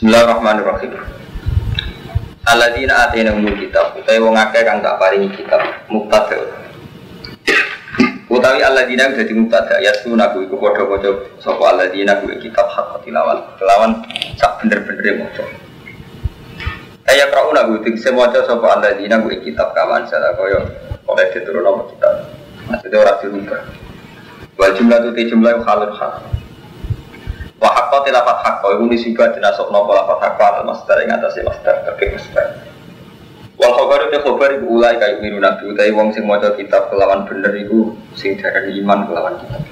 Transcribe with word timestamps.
Bismillahirrahmanirrahim. 0.00 0.96
Alladzina 2.48 3.04
atainahumul 3.04 3.52
kitab 3.60 3.92
utawi 4.00 4.16
wong 4.16 4.32
akeh 4.32 4.64
kang 4.64 4.80
tak 4.80 4.96
paringi 4.96 5.28
kitab 5.28 5.60
mubtada. 5.92 6.40
Utawi 8.32 8.64
alladzina 8.64 9.12
dadi 9.12 9.36
mubtada 9.36 9.76
ya 9.76 9.92
sunaku 10.00 10.48
iku 10.48 10.56
padha-padha 10.56 11.36
sapa 11.36 11.76
alladzina 11.76 12.16
kuwi 12.16 12.40
kitab 12.40 12.64
hak 12.72 13.04
tilawat. 13.04 13.44
Kelawan 13.60 14.00
sak 14.40 14.64
bener-bener 14.64 15.20
maca. 15.20 15.44
Kaya 17.04 17.28
krauna 17.28 17.68
kuwi 17.68 17.84
tegese 17.84 18.08
maca 18.16 18.40
sapa 18.48 18.80
alladzina 18.80 19.20
kuwi 19.20 19.36
kitab 19.44 19.76
kawan 19.76 20.08
salah 20.08 20.32
kaya 20.32 20.64
oleh 21.12 21.28
diturun 21.28 21.68
apa 21.68 21.82
kitab. 21.92 22.14
Maksudnya 22.72 23.04
ora 23.04 23.12
dirubah. 23.20 23.62
Wal 24.56 24.72
jumlah 24.80 24.96
tu 25.04 25.12
jumlah 25.12 25.60
halul 25.60 25.92
hal. 25.92 26.39
Wa 27.60 27.68
haqqa 27.68 28.08
tilafat 28.08 28.38
haqqa 28.40 28.66
iku 28.72 28.84
nisika 28.88 29.36
dinasok 29.36 29.68
napa 29.68 29.92
lafat 29.92 30.18
haqqa 30.24 30.46
al 30.60 30.64
masdar 30.64 30.96
ing 31.04 31.12
atase 31.12 31.44
masdar 31.44 31.84
kabeh 31.84 32.16
masdar. 32.16 32.48
Wal 33.60 33.72
khabaru 33.76 34.08
te 34.08 34.18
khabar 34.24 34.50
iku 34.56 34.66
ulai 34.80 34.96
kayu 34.96 35.20
miru 35.20 35.38
nabi 35.44 35.68
utawi 35.68 35.92
wong 35.92 36.08
sing 36.16 36.24
maca 36.24 36.56
kitab 36.56 36.88
kelawan 36.88 37.28
bener 37.28 37.52
iku 37.60 37.92
sing 38.16 38.40
darani 38.40 38.80
iman 38.80 39.04
kelawan 39.04 39.34
kitab. 39.44 39.62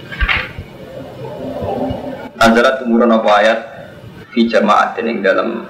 Anjarat 2.45 2.85
tumurun 2.85 3.09
apa 3.09 3.31
ayat? 3.41 3.59
Fi 4.37 4.45
jamaah 4.45 4.93
ing 5.01 5.25
dalam 5.25 5.65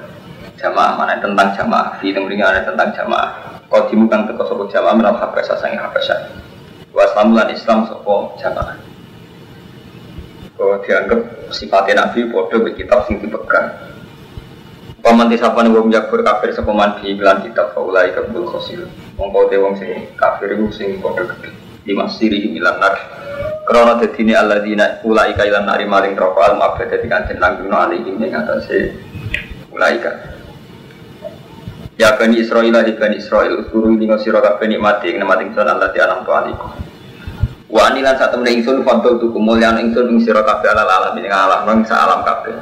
jamaah 0.58 0.98
mana 0.98 1.22
tentang 1.22 1.54
jamaah. 1.54 2.02
Fi 2.02 2.10
temringan 2.10 2.50
ada 2.50 2.66
tentang 2.66 2.90
jamaah. 2.98 3.62
Kau 3.70 3.86
kang 3.86 4.26
teko 4.26 4.42
sapa 4.42 4.64
jamaah 4.74 4.94
menal 4.98 5.14
habasa 5.22 5.54
sange 5.62 5.78
habasa 5.78 6.34
wa 6.98 7.04
islamulan 7.04 7.48
islam 7.52 7.86
sapa 7.86 8.14
jamaah 8.40 8.87
kau 10.58 10.82
dianggap 10.82 11.54
sifatnya 11.54 12.02
Nabi 12.02 12.26
bodoh 12.26 12.66
ke 12.66 12.82
kitab 12.82 13.06
sing 13.06 13.22
dipegang. 13.22 13.94
Pamanti 14.98 15.38
sapa 15.38 15.62
nih 15.62 15.70
wong 15.70 15.94
jakbur 15.94 16.26
kafir 16.26 16.50
sapa 16.50 16.74
man 16.74 16.98
di 16.98 17.14
iklan 17.14 17.46
kitab 17.46 17.70
faulai 17.70 18.10
kabul 18.10 18.50
khosil. 18.50 18.90
Mongko 19.14 19.46
te 19.46 19.56
wong 19.62 19.78
sing 19.78 20.10
kafir 20.18 20.58
iku 20.58 20.66
sing 20.74 20.98
padha 20.98 21.22
gede. 21.22 21.54
Lima 21.86 22.10
siri 22.10 22.50
milan 22.50 22.82
nar. 22.82 22.98
Krana 23.62 24.02
dadine 24.02 24.34
alladzina 24.34 24.98
ulai 25.06 25.38
ka 25.38 25.46
ilan 25.46 25.70
nari 25.70 25.86
maring 25.86 26.18
neraka 26.18 26.50
al 26.50 26.54
mabda 26.58 26.90
dadi 26.90 27.06
kanjen 27.06 27.38
langguna 27.38 27.86
alihim 27.86 28.18
ing 28.18 28.34
atase 28.34 28.98
ulai. 29.70 30.02
Ya 31.98 32.14
Bani 32.14 32.38
Israel, 32.38 32.70
di 32.86 32.94
Bani 32.94 33.18
Israel, 33.18 33.58
guru 33.74 33.90
ini 33.90 34.06
ngasiro 34.06 34.38
kabeh 34.38 34.70
nikmati, 34.70 35.18
nikmati 35.18 35.50
ingsun 35.50 35.66
Allah 35.66 35.90
di 35.90 35.98
alam. 35.98 36.22
Wa 37.68 37.92
anilan 37.92 38.16
saat 38.16 38.32
temen 38.32 38.48
ingsun 38.48 38.80
fadol 38.80 39.20
tu 39.20 39.28
kemuliaan 39.28 39.76
ingsun 39.84 40.08
ing 40.08 40.24
sira 40.24 40.40
kabeh 40.40 40.72
ala 40.72 40.88
alam 40.88 41.12
ing 41.20 41.28
alam 41.28 41.68
nang 41.68 41.84
sa 41.84 42.08
alam 42.08 42.24
kabeh. 42.24 42.56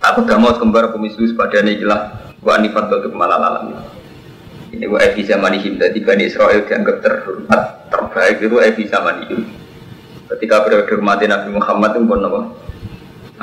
Aku 0.00 0.24
mau 0.40 0.56
kembar 0.56 0.90
pemislu 0.96 1.28
sepadane 1.28 1.76
iki 1.76 1.84
lah 1.84 2.32
wa 2.40 2.56
ani 2.56 2.72
fadol 2.72 3.04
tu 3.04 3.12
kemalal 3.12 3.36
alam. 3.36 3.68
Ini 4.72 4.88
wa 4.88 4.96
evi 4.96 5.28
zamanihim 5.28 5.76
dadi 5.76 6.00
Bani 6.00 6.24
Israel 6.24 6.64
dianggap 6.64 7.04
terhormat 7.04 7.92
terbaik 7.92 8.40
itu 8.40 8.56
evi 8.64 8.88
zamanihim. 8.88 9.44
Ketika 10.32 10.64
periode 10.64 10.96
mati 11.04 11.28
Nabi 11.28 11.52
Muhammad 11.52 11.92
itu 11.92 12.08
pun 12.08 12.24
apa? 12.24 12.40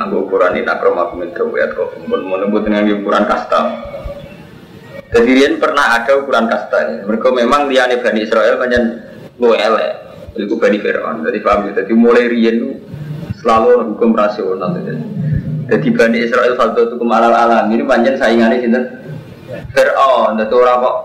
Anggo 0.02 0.25
ukuran 0.25 0.58
ini 0.58 0.66
akroma 0.66 1.13
kumin 1.13 1.30
kawiyat 1.30 1.78
kau 1.78 1.94
pun 1.94 2.09
menunggu 2.09 2.66
dengan 2.66 2.89
ukuran 2.89 3.30
kasta. 3.30 3.86
Jadi 5.13 5.61
pernah 5.61 6.02
ada 6.02 6.17
ukuran 6.17 6.50
kasta. 6.50 7.06
Mereka 7.06 7.30
memang 7.38 7.69
liane 7.69 8.02
Bani 8.02 8.25
Israel 8.25 8.58
banyak 8.58 8.81
lu 9.38 9.53
elek. 9.53 10.09
Itu 10.40 10.56
Bani 10.56 10.78
Fir'aun. 10.80 11.28
Jadi 11.28 11.40
paham 11.44 11.68
ya. 11.68 11.84
Jadi 11.84 11.92
mulai 11.92 12.32
Rian 12.32 12.56
itu 12.64 12.72
selalu 13.44 13.95
hukum 13.95 14.16
rasional. 14.16 14.72
Jadi 15.70 15.88
Bani 15.94 16.18
Israel 16.23 16.54
satu 16.56 16.80
itu 16.90 16.96
kemalal 16.98 17.36
alam. 17.36 17.68
Ini 17.70 17.84
panjang 17.86 18.16
saingannya 18.16 18.58
sini. 18.64 18.80
Fir'aun. 19.76 20.40
Jadi 20.40 20.54
orang 20.56 20.78
kok 20.81 20.96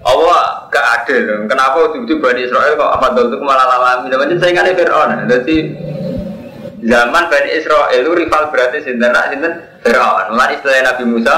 Allah 0.00 0.40
gak 0.72 0.86
adil. 1.00 1.44
Kenapa 1.48 1.76
waktu 1.88 2.04
itu 2.04 2.20
Bani 2.20 2.40
Israel 2.44 2.76
kok 2.76 2.90
apa 3.00 3.06
itu 3.16 3.36
kemalal 3.38 3.68
alam? 3.68 3.98
Ini 4.08 4.14
panjang 4.18 4.40
saingannya 4.40 4.72
Fir'aun. 4.76 5.08
Jadi 5.30 5.56
zaman 6.84 7.22
Bani 7.28 7.50
Israel 7.56 7.92
itu 7.92 8.10
rival 8.12 8.42
berarti 8.52 8.78
sinten 8.84 9.12
nak 9.12 9.32
sinten 9.32 9.52
Fir'aun. 9.84 10.36
Mulai 10.36 10.56
istilah 10.56 10.84
Nabi 10.84 11.04
Musa 11.08 11.36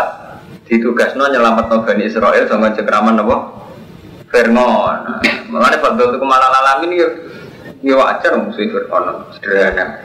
ditugasno 0.67 1.27
nyelamat 1.29 1.71
Bani 1.87 2.03
Israel 2.07 2.45
sama 2.51 2.75
cekraman 2.75 3.19
apa? 3.23 3.37
Fir'aun. 4.33 4.99
Mulai 5.53 5.77
fadl 5.79 6.09
itu 6.09 6.19
kemalal 6.19 6.51
alam 6.51 6.79
ini 6.89 6.97
ya 7.83 7.95
wajar 7.99 8.33
musuh 8.39 8.63
Fir'aun 8.63 9.27
sederhana. 9.37 9.99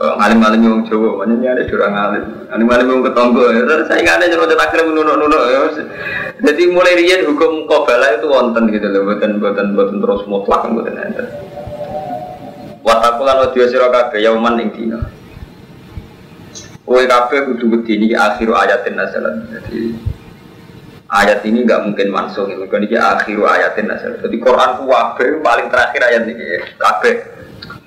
Ngalim-ngalim 0.00 0.64
yang 0.64 0.80
Jawa, 0.88 1.20
mana 1.20 1.36
ini 1.36 1.44
ada 1.44 1.60
curang 1.68 1.92
ngalim. 1.92 2.24
Ngalim-ngalim 2.48 2.86
yang 2.88 3.00
ketonggo, 3.04 3.52
saya 3.84 4.00
nggak 4.00 4.16
ada 4.24 4.36
udah 4.40 4.56
takdir 4.56 4.88
menunuk-nunuk. 4.88 5.42
Jadi 6.40 6.62
mulai 6.72 6.96
rian 6.96 7.28
hukum 7.28 7.68
kobala 7.68 8.16
itu 8.16 8.24
wonten 8.24 8.72
gitu 8.72 8.88
loh, 8.88 9.04
buatan 9.12 9.36
buatan 9.36 10.00
terus 10.00 10.24
mutlak, 10.24 10.64
buatan 10.72 10.96
enten. 10.96 11.28
Watakulan 12.80 13.44
wadiyo 13.44 13.68
siro 13.68 13.92
kabe 13.92 14.24
yauman 14.24 14.56
ing 14.64 14.72
dina. 14.72 15.04
Kue 16.88 17.04
kabe 17.04 17.44
kudu 17.52 17.68
wedi 17.68 18.16
akhiru 18.16 18.56
ayatin 18.56 18.96
nasalan. 18.96 19.52
Jadi 19.52 19.92
ayat 21.10 21.42
ini 21.42 21.66
nggak 21.66 21.90
mungkin 21.90 22.08
mansuh 22.14 22.46
ini 22.46 22.70
kan 22.70 22.86
ini 22.86 22.94
akhiru 22.94 23.42
ayatin 23.44 23.90
nasal 23.90 24.14
jadi 24.22 24.36
Quran 24.38 24.70
kuwabe 24.78 25.42
paling 25.42 25.66
terakhir 25.66 26.00
ayat 26.06 26.22
ini 26.30 26.62
kabe. 26.78 27.12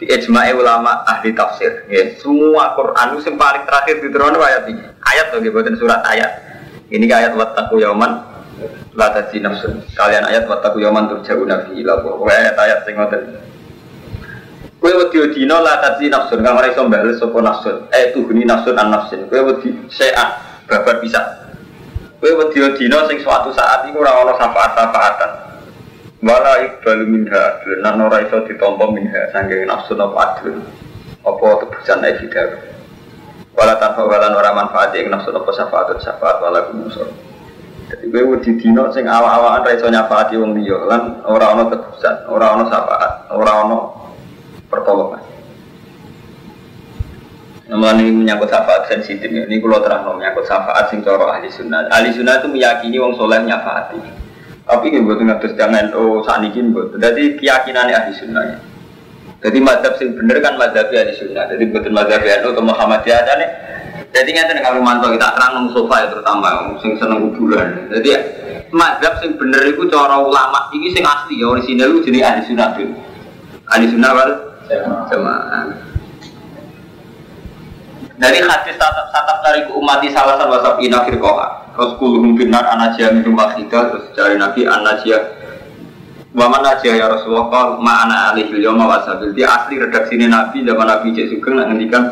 Di 0.03 0.09
ijma'i 0.09 0.51
ulama 0.51 1.05
ahli 1.07 1.31
tafsir 1.31 1.87
ya. 1.87 2.11
Semua 2.19 2.75
Quran 2.75 3.15
itu 3.15 3.29
yang 3.31 3.39
paling 3.39 3.63
terakhir 3.63 3.95
di 4.03 4.09
turun 4.11 4.35
ayat 4.35 4.67
ini. 4.67 4.83
Ayat 4.99 5.31
tuh 5.31 5.39
buatan 5.39 5.79
surat 5.79 6.03
ayat. 6.03 6.31
Ini 6.91 7.07
ayat 7.07 7.33
wattaku 7.39 7.79
yauman 7.79 8.19
la 8.93 9.07
tadzi 9.15 9.39
nafsun. 9.39 9.79
Kalian 9.95 10.27
ayat 10.27 10.43
wattaku 10.49 10.83
yauman 10.83 11.07
turja'u 11.07 11.47
nabi 11.47 11.79
ila 11.79 12.03
ayat 12.27 12.55
ayat 12.57 12.79
sing 12.83 12.99
ngoten. 12.99 13.21
Kue 14.83 14.91
wedi 14.91 15.23
dino 15.31 15.63
la 15.63 15.79
tadzi 15.79 16.11
nafsun 16.11 16.43
kang 16.43 16.59
ora 16.59 16.67
iso 16.67 16.83
sapa 17.23 17.39
nafsun. 17.39 17.75
Eh 17.95 18.11
tuhuni 18.11 18.43
nafsun 18.43 18.75
an 18.75 18.91
nafsin. 18.91 19.31
Kue 19.31 19.39
wedi 19.39 19.71
se'an 19.87 20.35
babar 20.67 20.99
bisa 20.99 21.42
Kowe 22.23 22.39
wedi 22.39 22.63
dina 22.79 23.03
sing 23.03 23.19
suatu 23.19 23.51
saat 23.51 23.83
iku 23.91 23.99
ora 23.99 24.15
ana 24.15 24.31
syafaat-syafaatan. 24.39 25.31
Wala 26.23 26.55
iqbalu 26.63 27.03
minha, 27.03 27.59
lan 27.83 27.99
ora 27.99 28.23
iso 28.23 28.47
ditampa 28.47 28.87
minha 28.95 29.27
saking 29.35 29.67
nafsu 29.67 29.91
apa 29.99 30.39
adil. 30.39 30.63
Apa 31.19 31.47
tebusan 31.59 31.99
evidar. 32.07 32.63
Wala 33.51 33.75
tanpa 33.75 34.07
walan 34.07 34.39
ora 34.39 34.55
manfaat 34.55 34.95
ing 34.95 35.11
nafsu 35.11 35.35
apa 35.35 35.51
syafaat 35.51 35.99
syafaat 35.99 36.39
wala 36.39 36.63
kumusur. 36.71 37.11
Jadi 37.91 38.07
kowe 38.07 38.39
wedi 38.39 38.55
dina 38.55 38.87
sing 38.95 39.03
awak-awakan 39.03 39.67
ra 39.67 39.71
iso 39.75 39.91
nyafaati 39.91 40.39
wong 40.39 40.55
liya 40.55 40.79
lan 40.87 41.27
ora 41.27 41.51
ana 41.51 41.67
tebusan, 41.75 42.23
ora 42.31 42.55
ana 42.55 42.71
syafaat, 42.71 43.11
ora 43.35 43.51
ana 43.67 43.77
pertolongan. 44.71 45.32
Namun 47.73 48.05
ini 48.05 48.13
menyangkut 48.13 48.53
syafaat 48.53 48.85
sensitif 48.85 49.25
ini 49.33 49.57
kalau 49.57 49.81
terang 49.81 50.05
menyangkut 50.05 50.45
syafaat 50.45 50.93
sing 50.93 51.01
coro 51.01 51.25
ahli 51.25 51.49
sunnah. 51.49 51.89
Ahli 51.89 52.13
sunnah 52.13 52.37
itu 52.37 52.45
meyakini 52.53 53.01
wong 53.01 53.17
soleh 53.17 53.41
nyafaati. 53.41 53.97
Tapi 54.61 54.93
ini 54.93 55.01
buat 55.01 55.17
ngatus 55.17 55.57
jangan 55.57 55.89
oh 55.97 56.21
saat 56.21 56.45
ini 56.45 56.69
buat. 56.69 56.93
Jadi 57.01 57.41
keyakinan 57.41 57.89
ahli 57.89 58.13
sunnah. 58.13 58.61
Jadi 59.41 59.57
madhab 59.57 59.97
sing 59.97 60.13
bener 60.13 60.37
kan 60.45 60.53
madhab 60.53 60.85
ahli 60.85 61.17
sunnah. 61.17 61.49
Jadi 61.49 61.65
betul 61.73 61.97
madhab 61.97 62.21
NU 62.21 62.53
atau 62.53 62.61
Muhammadiyah 62.61 63.17
aja 63.25 63.33
nih. 63.41 63.49
Jadi 64.13 64.29
nggak 64.37 64.61
kalau 64.61 64.85
mantau 64.85 65.09
kita 65.09 65.33
terang 65.33 65.51
nong 65.57 65.73
sofa 65.73 66.05
ya 66.05 66.07
terutama 66.13 66.77
sing 66.77 66.93
seneng 67.01 67.33
kuburan. 67.33 67.89
Jadi 67.89 68.07
ya, 68.13 68.19
madhab 68.69 69.17
sing 69.17 69.33
bener 69.33 69.65
itu 69.65 69.89
coro 69.89 70.29
ulama 70.29 70.69
ini 70.77 70.93
sing 70.93 71.01
asli 71.01 71.41
ya 71.41 71.49
orisinal 71.49 71.89
itu 71.89 72.13
jadi 72.13 72.21
ahli 72.21 72.41
sunnah 72.45 72.77
tuh. 72.77 72.93
Ahli 73.73 73.89
sunnah 73.89 74.13
wal 74.13 74.31
jamaah. 75.09 75.92
Dari 78.13 78.39
hadis 78.45 78.77
tatap 78.77 79.41
dari 79.41 79.65
umat 79.73 79.97
di 80.05 80.13
salah 80.13 80.37
satu 80.37 80.53
wasap 80.53 80.75
ina 80.85 81.01
firqoha. 81.01 81.73
Terus 81.73 81.97
kuluhum 81.97 82.37
binar 82.37 82.69
anajia 82.69 83.09
minum 83.09 83.33
wahidah 83.33 83.89
terus 83.89 84.05
dari 84.13 84.37
Nabi 84.37 84.69
anajia 84.69 85.17
Wa 86.33 86.49
mana 86.49 86.73
aja 86.73 86.89
ya 86.89 87.05
Rasulullah 87.05 87.45
kal 87.53 87.67
ma 87.77 88.09
ana 88.09 88.33
alihil 88.33 88.57
yawma 88.57 88.89
wasabil. 88.89 89.37
Dia 89.37 89.53
asli 89.53 89.77
redaksi 89.77 90.17
ini 90.17 90.25
Nabi 90.25 90.65
zaman 90.65 90.89
Nabi 90.89 91.13
Cek 91.13 91.29
Sugeng 91.29 91.61
nak 91.61 91.69
ngendikan 91.69 92.09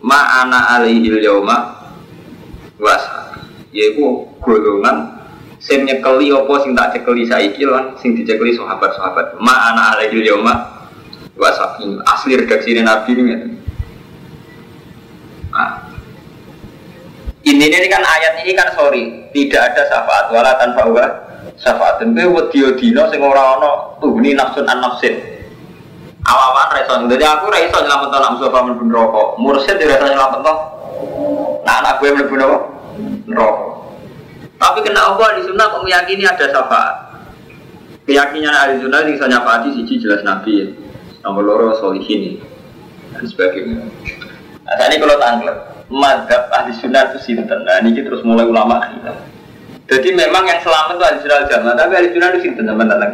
ma 0.00 0.40
ana 0.40 0.80
alihil 0.80 1.20
yawma 1.20 1.84
wasabil. 2.80 3.44
Yaiku 3.76 4.24
golongan 4.40 5.20
sing 5.60 5.84
nyekeli 5.84 6.32
apa 6.32 6.54
sing 6.64 6.72
tak 6.72 6.96
cekeli 6.96 7.28
saiki 7.28 7.68
lan 7.68 7.92
sing 8.00 8.16
dicekeli 8.16 8.56
sahabat-sahabat. 8.56 9.36
Ma 9.36 9.68
ana 9.68 10.00
alihil 10.00 10.24
yawma 10.24 10.88
wasabil. 11.36 12.00
Asli 12.08 12.40
redaksi 12.40 12.72
ini 12.72 12.88
Nabi 12.88 13.20
ini 13.20 13.55
ini 17.46 17.64
ini 17.70 17.86
kan 17.86 18.02
ayat 18.02 18.42
ini 18.42 18.52
kan 18.58 18.74
sorry 18.74 19.30
tidak 19.30 19.72
ada 19.72 19.82
syafaat 19.86 20.26
wala 20.34 20.52
tanpa 20.58 20.82
wa 20.90 21.06
syafaat 21.56 22.02
dan 22.02 22.18
gue 22.18 22.26
wedi 22.26 22.66
dino 22.74 23.06
sing 23.08 23.22
ora 23.22 23.56
ono 23.56 23.70
tuhni 24.02 24.34
nafsun 24.34 24.66
an 24.66 24.82
nafsin 24.82 25.14
awawan 26.26 26.74
reson 26.74 27.06
jadi 27.06 27.24
aku 27.38 27.46
reson 27.54 27.86
nyelamet 27.86 28.10
to 28.10 28.18
nafsu 28.18 28.44
apa 28.50 28.58
men 28.66 28.90
rokok 28.90 29.38
mursyid 29.38 29.78
nyelamet 29.78 30.42
to 30.42 30.54
Nah, 31.66 31.82
anak 31.82 31.98
gue 31.98 32.14
mlebu? 32.14 32.34
Neraka. 33.26 33.64
Tapi 34.56 34.78
kena 34.86 35.12
Allah 35.12 35.28
di 35.36 35.42
sunnah 35.44 35.66
kok 35.68 35.82
meyakini 35.84 36.24
ada 36.24 36.46
syafaat. 36.48 36.94
Keyakinan 38.06 38.54
ahli 38.54 38.78
sunnah 38.78 39.02
saya 39.02 39.28
nyafaati 39.36 39.74
siji 39.74 39.98
jelas 39.98 40.22
Nabi 40.22 40.62
ya. 40.62 40.66
Nomor 41.26 41.42
loro 41.42 41.68
solihin 41.82 42.38
dan 43.10 43.26
sebagainya. 43.26 43.82
Nah, 44.62 44.86
ini 44.86 44.96
kalau 45.02 45.18
tanggal 45.18 45.54
madhab 45.92 46.50
ahli 46.50 46.72
sunnah 46.76 47.14
itu 47.14 47.18
sinten. 47.22 47.62
Nah, 47.62 47.82
ini 47.82 48.02
terus 48.02 48.22
mulai 48.26 48.46
ulama 48.46 48.82
kita. 48.90 49.12
Jadi 49.86 50.08
memang 50.18 50.42
yang 50.50 50.60
selamat 50.62 50.98
itu 50.98 51.04
ahli 51.06 51.18
sunnah 51.22 51.38
jamaah, 51.46 51.74
tapi 51.78 51.92
ahli 51.94 52.08
sunnah 52.10 52.28
itu 52.34 52.40
sinten 52.42 52.64
sama 52.66 52.84
tentang. 52.84 53.12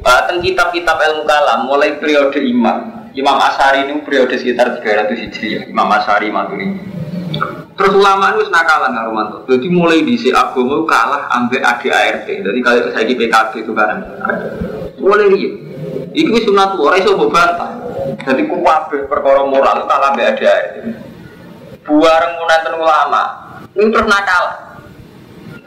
Bahkan 0.00 0.36
kitab-kitab 0.40 0.96
ilmu 0.96 1.22
kalam 1.28 1.68
mulai 1.68 2.00
periode 2.00 2.40
imam. 2.40 3.08
Imam 3.10 3.36
Asari 3.42 3.90
ini 3.90 4.00
periode 4.06 4.38
sekitar 4.38 4.78
300 4.80 5.12
Hijriah. 5.18 5.62
Imam 5.66 5.90
Asari 5.90 6.30
Maturidi. 6.30 6.78
Terus 7.74 7.92
ulama 7.96 8.36
itu 8.36 8.52
nakalan 8.52 8.92
nggak 8.92 9.06
Romanto. 9.08 9.36
Jadi 9.48 9.66
mulai 9.72 10.04
di 10.04 10.14
si 10.20 10.28
agama 10.30 10.84
kalah 10.84 11.32
ambil 11.32 11.64
ADART. 11.64 12.28
Jadi 12.28 12.58
kalau 12.60 12.92
saya 12.92 13.04
di 13.08 13.16
PKB 13.16 13.52
itu 13.64 13.72
kan 13.72 14.04
mulai 15.00 15.32
dia. 15.32 15.50
Iku 16.12 16.36
sunat 16.44 16.76
ora 16.76 17.00
iso 17.00 17.16
mbok 17.16 17.32
bantah. 17.32 17.79
Jadi 18.18 18.42
kuwabe 18.50 19.06
perkara 19.06 19.46
moral 19.46 19.86
kalah 19.86 20.10
ambek 20.14 20.34
ADART. 20.34 20.72
Buareng 21.86 22.32
munanten 22.38 22.74
ulama. 22.80 23.22
Ini 23.76 23.86
terus 23.92 24.08
nakal. 24.10 24.44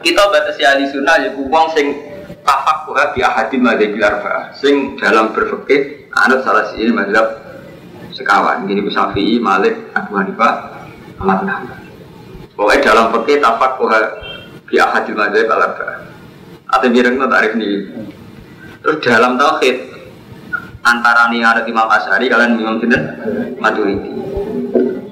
Kita 0.04 0.22
batasi 0.28 0.62
ahli 0.68 0.84
sunnah 0.92 1.16
ya 1.24 1.30
wong 1.32 1.66
sing 1.72 1.96
tafak 2.44 2.84
kuha 2.84 3.04
bi 3.16 3.24
ahadi 3.24 3.56
madzhab 3.56 3.96
arba. 4.04 4.34
Sing 4.60 5.00
dalam 5.00 5.32
berfikih 5.32 6.12
anut 6.12 6.44
salah 6.44 6.68
siji 6.72 6.92
mazhab 6.92 7.40
sekawan. 8.12 8.68
Gini 8.68 8.84
Syafi'i, 8.92 9.40
Malik, 9.40 9.74
Abu 9.96 10.12
Hanifah, 10.20 10.54
bin 11.16 11.28
Hanbal. 11.48 11.80
Pokoknya 12.52 12.84
dalam 12.84 13.06
fikih 13.16 13.40
tafak 13.40 13.80
kuha 13.80 13.98
bi 14.68 14.76
ahadil 14.76 15.16
madzhab 15.16 15.48
al 15.48 15.62
arba. 15.72 15.88
Atau 16.74 16.88
mireng 16.92 17.16
tarif 17.16 17.52
ini. 17.56 17.70
Terus 18.84 19.00
dalam 19.00 19.40
tauhid 19.40 19.93
antara 20.84 21.32
nih 21.32 21.40
ada 21.40 21.64
Imam 21.64 21.88
Asyari 21.88 22.28
kalian 22.28 22.60
Imam 22.60 22.76
Sinten 22.78 23.02
Maturidi. 23.56 24.12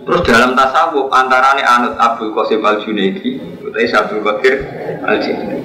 Terus 0.03 0.21
dalam 0.29 0.53
tasawuf 0.53 1.09
antara 1.09 1.57
nih 1.57 1.65
anut 1.65 1.97
Abdul 1.97 2.37
Qasim 2.37 2.61
Al 2.61 2.85
Junaidi, 2.85 3.41
utai 3.65 3.89
Abdul 3.89 4.21
Bakir 4.21 4.55
Al 5.03 5.17
Junaidi. 5.19 5.57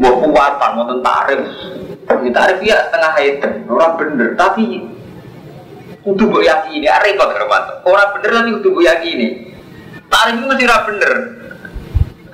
Buat 0.00 0.16
kuatan, 0.24 0.70
mau 0.76 0.88
tarif. 1.04 1.42
Ini 2.04 2.30
tarif 2.32 2.58
ya 2.60 2.88
setengah 2.88 3.10
hayat, 3.16 3.44
orang 3.68 3.92
bener, 3.96 4.28
tapi 4.36 4.84
kudu 6.04 6.28
mbok 6.28 6.44
yakini, 6.44 6.84
ah 6.88 7.00
repot 7.00 7.32
Romanto. 7.32 7.80
Orang 7.88 8.12
bener 8.16 8.30
tapi 8.32 8.50
kudu 8.60 8.68
mbok 8.72 8.84
yakini. 8.84 9.28
Tarif 10.08 10.34
itu 10.40 10.46
mesti 10.48 10.64
ra 10.68 10.78
bener. 10.84 11.12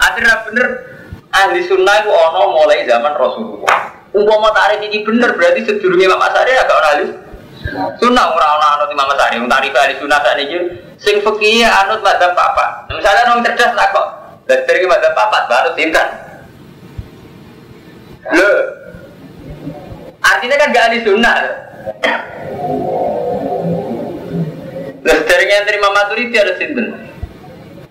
Ada 0.00 0.34
bener 0.48 0.66
ahli 1.30 1.60
sunnah 1.66 1.96
itu 2.02 2.10
ono 2.10 2.42
mulai 2.56 2.88
zaman 2.88 3.14
Rasulullah. 3.14 4.00
Umpama 4.10 4.50
tarif 4.50 4.82
ini 4.82 5.06
bener 5.06 5.38
berarti 5.38 5.62
sedurunge 5.62 6.02
Imam 6.02 6.18
Asy'ari 6.18 6.58
agak 6.58 6.74
ora 6.74 6.88
ahli 6.98 7.06
sunnah 8.02 8.26
ora 8.34 8.46
ono 8.58 8.66
anut 8.74 8.88
Imam 8.90 9.06
Asy'ari. 9.14 9.38
Wong 9.38 9.46
tarif 9.46 9.70
ahli 9.70 9.94
sunnah 10.02 10.18
sakniki 10.18 10.58
sing 10.98 11.22
fikih 11.22 11.62
anut 11.62 12.02
madzhab 12.02 12.34
papat. 12.34 12.90
Misalnya 12.90 13.30
orang 13.30 13.46
cerdas 13.46 13.70
tak 13.70 13.88
kok 13.94 14.06
dari 14.50 14.86
madzhab 14.90 15.14
papat 15.14 15.42
baru 15.46 15.70
tinkan. 15.78 16.08
Loh, 18.30 18.58
artinya 20.22 20.56
kan 20.58 20.74
gak 20.74 20.86
ahli 20.90 20.98
sunnah. 21.06 21.34
Terus 25.00 25.22
dari 25.24 25.44
yang 25.48 25.64
terima 25.64 25.88
maturiti 25.94 26.36
ada 26.36 26.54
sinten. 26.58 27.08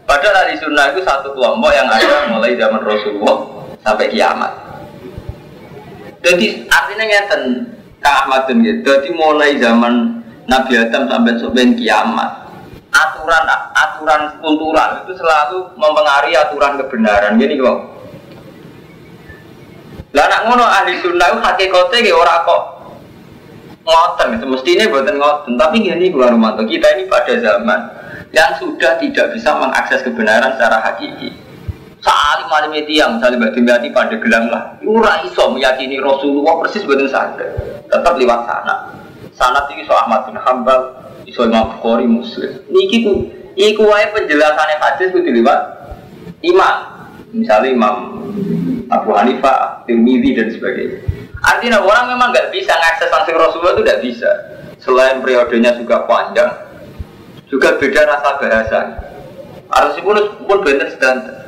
Padahal 0.05 0.45
ahli 0.45 0.59
sunnah 0.59 0.91
itu 0.91 1.01
satu 1.01 1.31
kelompok 1.31 1.71
yang 1.71 1.87
ada 1.87 2.27
mulai 2.29 2.59
zaman 2.59 2.83
Rasulullah 2.83 3.37
sampai 3.81 4.11
kiamat. 4.11 4.68
Jadi 6.19 6.67
artinya 6.67 7.05
ngeten 7.07 7.43
Kang 8.03 8.15
Ahmad 8.27 8.47
gitu. 8.51 8.79
Jadi 8.83 9.09
mulai 9.15 9.55
zaman 9.59 10.23
Nabi 10.47 10.73
Adam 10.75 11.07
sampai 11.07 11.39
sampai 11.39 11.75
kiamat. 11.75 12.31
Aturan 12.89 13.43
aturan 13.77 14.21
kultural 14.41 15.05
itu 15.05 15.13
selalu 15.15 15.77
mempengaruhi 15.77 16.33
aturan 16.35 16.73
kebenaran. 16.81 17.37
Gini 17.37 17.55
kok. 17.61 17.77
Lah 20.09 20.25
anak 20.25 20.41
ngono 20.49 20.65
ahli 20.65 20.97
sunnah 21.05 21.37
hakikatnya 21.37 22.09
orang 22.09 22.41
kok 22.49 22.63
ngoten 23.89 24.29
semestinya 24.37 24.85
buatan 24.89 25.17
ngoten 25.17 25.53
tapi 25.57 25.81
gini 25.81 26.13
gua 26.13 26.33
Romanto 26.33 26.61
kita 26.65 26.97
ini 26.97 27.09
pada 27.09 27.33
zaman 27.41 27.79
yang 28.29 28.53
sudah 28.61 29.01
tidak 29.01 29.33
bisa 29.33 29.49
mengakses 29.57 30.05
kebenaran 30.05 30.53
secara 30.53 30.77
hakiki 30.85 31.33
salim 31.99 32.47
malim 32.47 32.71
yang 32.87 33.19
misalnya 33.19 33.49
batu 33.49 33.59
bati 33.63 33.87
pada 33.91 34.15
gelang 34.19 34.45
lah 34.47 34.63
ura 34.83 35.23
iso 35.27 35.51
meyakini 35.51 35.99
Rasulullah 35.99 36.59
persis 36.63 36.83
buatan 36.87 37.11
sadar 37.11 37.49
tetap 37.87 38.13
lewat 38.15 38.39
sana 38.47 38.75
sana 39.35 39.59
tinggi 39.67 39.83
so 39.83 39.95
Ahmad 39.95 40.27
bin 40.27 40.39
Hambal 40.39 40.95
iso 41.27 41.43
Imam 41.43 41.75
Bukhari 41.75 42.07
Muslim 42.07 42.63
niki 42.71 43.03
ku 43.03 43.13
iku 43.59 43.83
wae 43.87 44.07
penjelasannya 44.15 44.75
hadis 44.79 45.11
kudu 45.11 45.31
lewat 45.43 45.59
imam 46.41 46.75
misalnya 47.35 47.69
Imam 47.75 47.95
Abu 48.89 49.13
Hanifah, 49.13 49.85
Tirmidzi 49.85 50.33
dan 50.33 50.49
sebagainya 50.49 50.97
Artinya 51.39 51.79
orang 51.79 52.11
memang 52.11 52.35
nggak 52.35 52.51
bisa 52.51 52.75
ngakses 52.75 53.11
langsung 53.11 53.39
Rasulullah 53.39 53.75
itu 53.79 53.83
tidak 53.87 54.01
bisa. 54.03 54.31
Selain 54.79 55.23
periodenya 55.23 55.75
juga 55.79 56.03
panjang, 56.03 56.51
juga 57.47 57.79
beda 57.79 58.01
rasa 58.07 58.29
bahasa. 58.39 58.79
Harus 59.69 59.95
pun 60.03 60.17
pun 60.43 60.59
benar 60.63 60.87
sedang. 60.91 61.38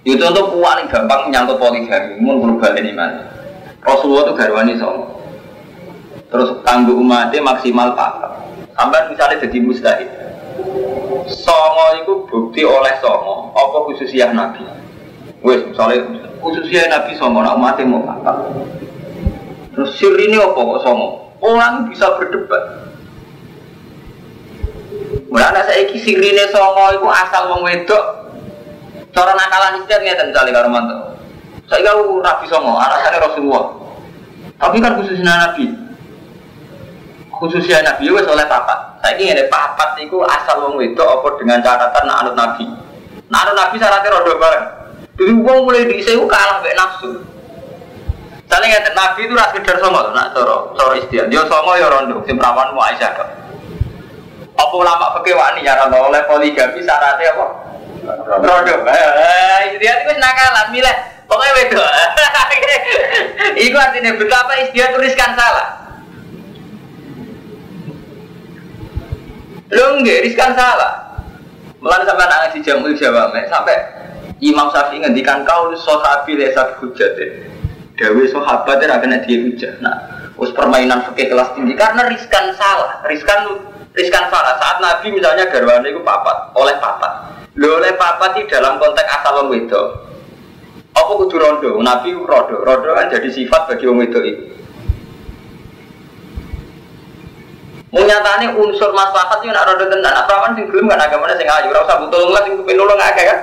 Itu 0.00 0.24
untuk 0.24 0.56
paling 0.56 0.88
gampang 0.88 1.28
menyangkut 1.28 1.60
poligami, 1.60 2.16
mun 2.16 2.40
berubah 2.40 2.72
ini 2.80 2.96
mana. 2.96 3.20
Rasulullah 3.84 4.32
itu 4.32 4.34
garwani 4.36 4.74
sama. 4.80 5.04
Terus 6.32 6.56
tangguh 6.64 6.96
umatnya 6.96 7.44
maksimal 7.44 7.92
pakai. 7.92 8.32
Sampai 8.72 9.12
misalnya 9.12 9.44
jadi 9.44 9.58
mustahil. 9.60 10.08
Songo 11.28 11.86
itu 12.00 12.12
bukti 12.32 12.64
oleh 12.64 12.96
songo, 13.04 13.52
apa 13.52 13.76
khususnya 13.92 14.32
Nabi. 14.32 14.64
Wes 15.44 15.68
misalnya 15.68 16.00
khususnya 16.40 16.88
Nabi 16.88 17.12
Songo, 17.20 17.44
nak 17.44 17.60
mati 17.60 17.84
mau 17.84 18.04
apa? 18.08 18.48
Terus 19.76 19.96
sir 20.00 20.16
ini 20.16 20.40
apa 20.40 20.56
kok 20.56 20.80
Songo? 20.80 21.32
Orang 21.44 21.92
bisa 21.92 22.16
berdebat. 22.16 22.88
Mulai 25.28 25.62
saya 25.62 25.86
iki 25.86 26.00
sirine 26.00 26.48
Songo 26.48 26.88
itu 26.96 27.06
asal 27.08 27.52
wong 27.52 27.68
wedok. 27.68 28.29
Cara 29.10 29.32
nakalan 29.34 29.82
istiad 29.82 30.00
ngeten 30.06 30.30
misalnya 30.30 30.52
karo 30.54 30.68
mantu. 30.70 30.96
Saya 31.70 31.86
kau 31.86 32.18
Nabi 32.18 32.44
Songo, 32.50 32.74
alasannya 32.74 33.22
Rasulullah. 33.22 33.64
Tapi 34.58 34.76
kan 34.82 34.98
khususnya 34.98 35.34
Nabi. 35.34 35.70
Khususnya 37.30 37.80
Nabi 37.86 38.10
itu 38.10 38.30
oleh 38.30 38.46
papat. 38.50 39.00
Saya 39.00 39.16
ini 39.16 39.32
ada 39.32 39.46
papat 39.48 39.96
itu 40.02 40.20
asal 40.26 40.66
wong 40.66 40.76
wedok 40.76 41.08
apa 41.08 41.28
dengan 41.40 41.62
catatan 41.62 42.04
nak 42.04 42.18
anut 42.26 42.34
Nabi. 42.36 42.66
Nak 43.32 43.40
anut 43.46 43.56
Nabi 43.56 43.74
syaratnya 43.80 44.12
rodo 44.12 44.36
bareng. 44.36 44.66
Jadi 45.16 45.32
uang 45.36 45.58
mulai 45.64 45.88
disewu 45.88 46.28
kalah 46.28 46.60
mbek 46.60 46.76
nafsu. 46.76 47.10
Soalnya 48.50 48.82
ngerti 48.82 48.90
Nabi 48.92 49.20
itu 49.24 49.34
ras 49.38 49.54
kedar 49.54 49.76
songo 49.78 50.10
nak 50.10 50.34
coro 50.34 50.74
coro 50.74 50.94
istiak. 50.98 51.30
Dia 51.30 51.46
songo 51.46 51.78
ya 51.78 51.86
rondo, 51.86 52.18
sing 52.26 52.34
perawan 52.34 52.74
mau 52.74 52.82
Aisyah. 52.82 53.14
Apa 54.58 54.74
pakai 55.16 55.32
wani 55.38 55.64
ya 55.64 55.78
rondo 55.80 55.96
oleh 56.12 56.20
poligami 56.26 56.82
syaratnya 56.82 57.30
apa? 57.30 57.69
Rondo. 58.04 58.74
Eh, 58.86 59.60
istiak 59.74 59.96
itu 60.04 60.12
nakalan 60.16 60.68
milih. 60.72 60.96
Pokoknya 61.30 61.52
beda. 61.62 61.84
Iku 63.64 63.76
artinya 63.78 64.12
betapa 64.18 64.52
istiak 64.66 64.94
tuliskan 64.96 65.32
salah. 65.38 65.68
Lo 69.70 70.02
enggak, 70.02 70.26
riskan 70.26 70.50
salah. 70.58 71.22
Melalui 71.78 72.04
sampai 72.04 72.26
anak 72.26 72.38
ngaji 72.50 72.58
jamul 72.60 72.92
jawab, 72.98 73.32
sampai 73.48 73.76
Imam 74.42 74.68
Syafi'i 74.68 75.00
ngendikan 75.00 75.46
kau 75.48 75.72
sahabi 75.78 76.36
lesat 76.36 76.76
hujat 76.82 77.12
Dewi 78.00 78.24
sahabat 78.32 78.80
tidak 78.80 79.04
kena 79.04 79.20
dia 79.24 79.44
hujat. 79.44 79.80
Nah, 79.84 80.24
us 80.40 80.48
permainan 80.56 81.04
fikih 81.12 81.28
kelas 81.36 81.52
tinggi 81.52 81.76
karena 81.76 82.08
riskan 82.08 82.48
salah, 82.56 83.04
riskan 83.04 83.60
riskan 83.92 84.24
salah. 84.32 84.56
Saat 84.56 84.80
Nabi 84.80 85.12
misalnya 85.12 85.52
garwane 85.52 85.92
itu 85.92 86.00
papat, 86.00 86.56
oleh 86.56 86.80
papat. 86.80 87.39
Lo 87.58 87.82
oleh 87.82 87.98
papat 87.98 88.38
di 88.38 88.42
dalam 88.46 88.78
konteks 88.78 89.10
asal 89.10 89.42
wong 89.42 89.58
itu. 89.58 89.82
Apa 90.94 91.10
kudu 91.18 91.38
rondo? 91.38 91.70
Nabi 91.82 92.14
rondo, 92.14 92.62
rondo 92.62 92.90
kan 92.94 93.10
jadi 93.10 93.26
sifat 93.26 93.66
bagi 93.66 93.90
wong 93.90 94.06
itu 94.06 94.20
itu. 94.22 94.44
Menyatane 97.90 98.54
unsur 98.54 98.94
maslahat 98.94 99.42
itu 99.42 99.50
nak 99.50 99.66
rondo 99.66 99.90
tenan, 99.90 100.14
apa 100.14 100.30
kan 100.30 100.54
sing 100.54 100.70
gelem 100.70 100.86
kan 100.86 101.02
agamane 101.02 101.34
sing 101.34 101.50
ayu, 101.50 101.74
ora 101.74 101.82
usah 101.82 101.98
butuh 102.06 102.30
lah 102.30 102.42
sing 102.46 102.54
kepen 102.62 102.78
nulung 102.78 103.02
akeh 103.02 103.24
kan. 103.26 103.38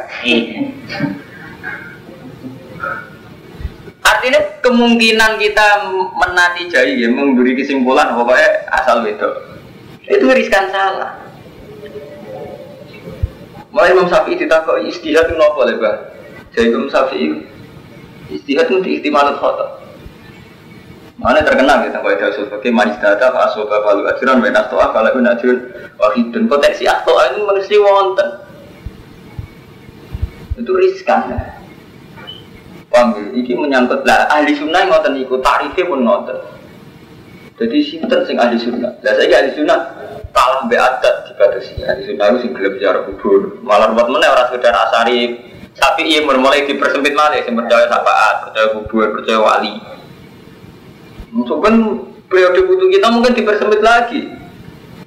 Artinya 4.08 4.40
kemungkinan 4.64 5.36
kita 5.36 5.68
menati 6.16 6.72
jai 6.72 6.96
ya 6.96 7.12
memberi 7.12 7.60
kesimpulan 7.60 8.16
pokoknya 8.16 8.72
asal 8.72 9.04
itu. 9.04 9.28
Itu 10.08 10.32
riskan 10.32 10.72
salah. 10.72 11.27
Mulai 13.78 13.94
Imam 13.94 14.10
Syafi'i 14.10 14.42
ditakoi 14.42 14.90
istihad 14.90 15.30
nopo 15.38 15.62
lebar. 15.62 16.10
Jadi 16.50 16.74
Imam 16.74 16.90
Syafi'i 16.90 17.46
istihad 18.34 18.74
itu 18.74 18.82
diiktimalat 18.82 19.38
khotob. 19.38 19.86
Mana 21.22 21.46
terkenal 21.46 21.86
kita 21.86 22.02
kalau 22.02 22.14
itu 22.18 22.42
sebagai 22.42 22.74
manis 22.74 22.98
data 22.98 23.30
pak 23.30 23.54
asoba 23.54 23.86
balu 23.86 24.10
ajaran 24.10 24.42
benas 24.42 24.66
toa 24.74 24.90
kalau 24.90 25.14
itu 25.14 25.22
najun 25.22 25.58
wahidun 25.98 26.50
potensi 26.50 26.90
atau 26.90 27.18
itu 27.22 27.42
mesti 27.42 27.76
wonten 27.78 28.30
itu 30.58 30.72
riskan 30.74 31.22
ya. 31.30 31.42
Ya? 32.98 33.02
Ini 33.14 33.54
menyangkut 33.54 34.02
lah 34.10 34.26
ahli 34.26 34.58
sunnah 34.58 34.90
yang 34.90 34.90
ngoten 34.90 35.22
ikut 35.22 35.42
tarifnya 35.46 35.86
pun 35.86 36.02
ngoten. 36.02 36.38
Jadi 37.62 37.78
sinten 37.86 38.26
sing 38.26 38.42
ahli 38.42 38.58
sunnah. 38.58 38.98
Lah 39.06 39.14
saya 39.14 39.38
ahli 39.38 39.54
sunnah 39.54 39.80
kalah 40.38 40.70
be 40.70 40.78
adat 40.78 41.34
dibatasi. 41.34 41.82
Ahli 41.82 42.06
sunnah 42.06 42.38
itu 42.38 42.54
gelem 42.54 42.78
bicara 42.78 43.00
kubur. 43.10 43.58
Malah 43.66 43.98
buat 43.98 44.08
mana 44.14 44.30
orang 44.30 44.54
sekedar 44.54 44.78
asari 44.78 45.48
tapi 45.78 46.10
iya 46.10 46.26
mulai 46.26 46.66
dipersempit 46.66 47.14
malah 47.14 47.38
sing 47.46 47.54
percaya 47.54 47.86
sapaat, 47.86 48.50
percaya 48.50 48.68
kubur, 48.74 49.14
percaya 49.14 49.38
wali. 49.42 49.78
Mungkin 51.30 51.74
periode 52.26 52.66
butuh 52.66 52.88
kita 52.90 53.08
mungkin 53.14 53.34
dipersempit 53.38 53.82
lagi. 53.86 54.22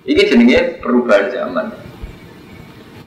Ini 0.07 0.23
jenenge 0.31 0.79
perubahan 0.79 1.27
zaman. 1.31 1.67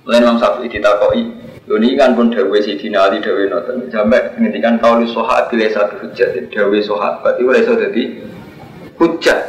Lain 0.03 0.23
Imam 0.27 0.35
Syafi'i 0.35 0.67
ditakoi, 0.67 1.23
ini 1.63 1.95
kan 1.95 2.11
pun 2.11 2.27
dawe 2.27 2.57
si 2.59 2.75
dinali 2.75 3.23
dawe 3.23 3.43
noten 3.47 3.87
sampai 3.87 4.35
ngendikan 4.35 4.75
kau 4.83 4.99
di 4.99 5.07
sohat 5.07 5.47
pilih 5.47 5.71
satu 5.71 5.95
hujat 6.03 6.35
dawe 6.51 6.77
sahabat 6.83 7.39
itu 7.39 7.47
boleh 7.47 7.63
jadi 7.63 8.03
hujat. 8.99 9.39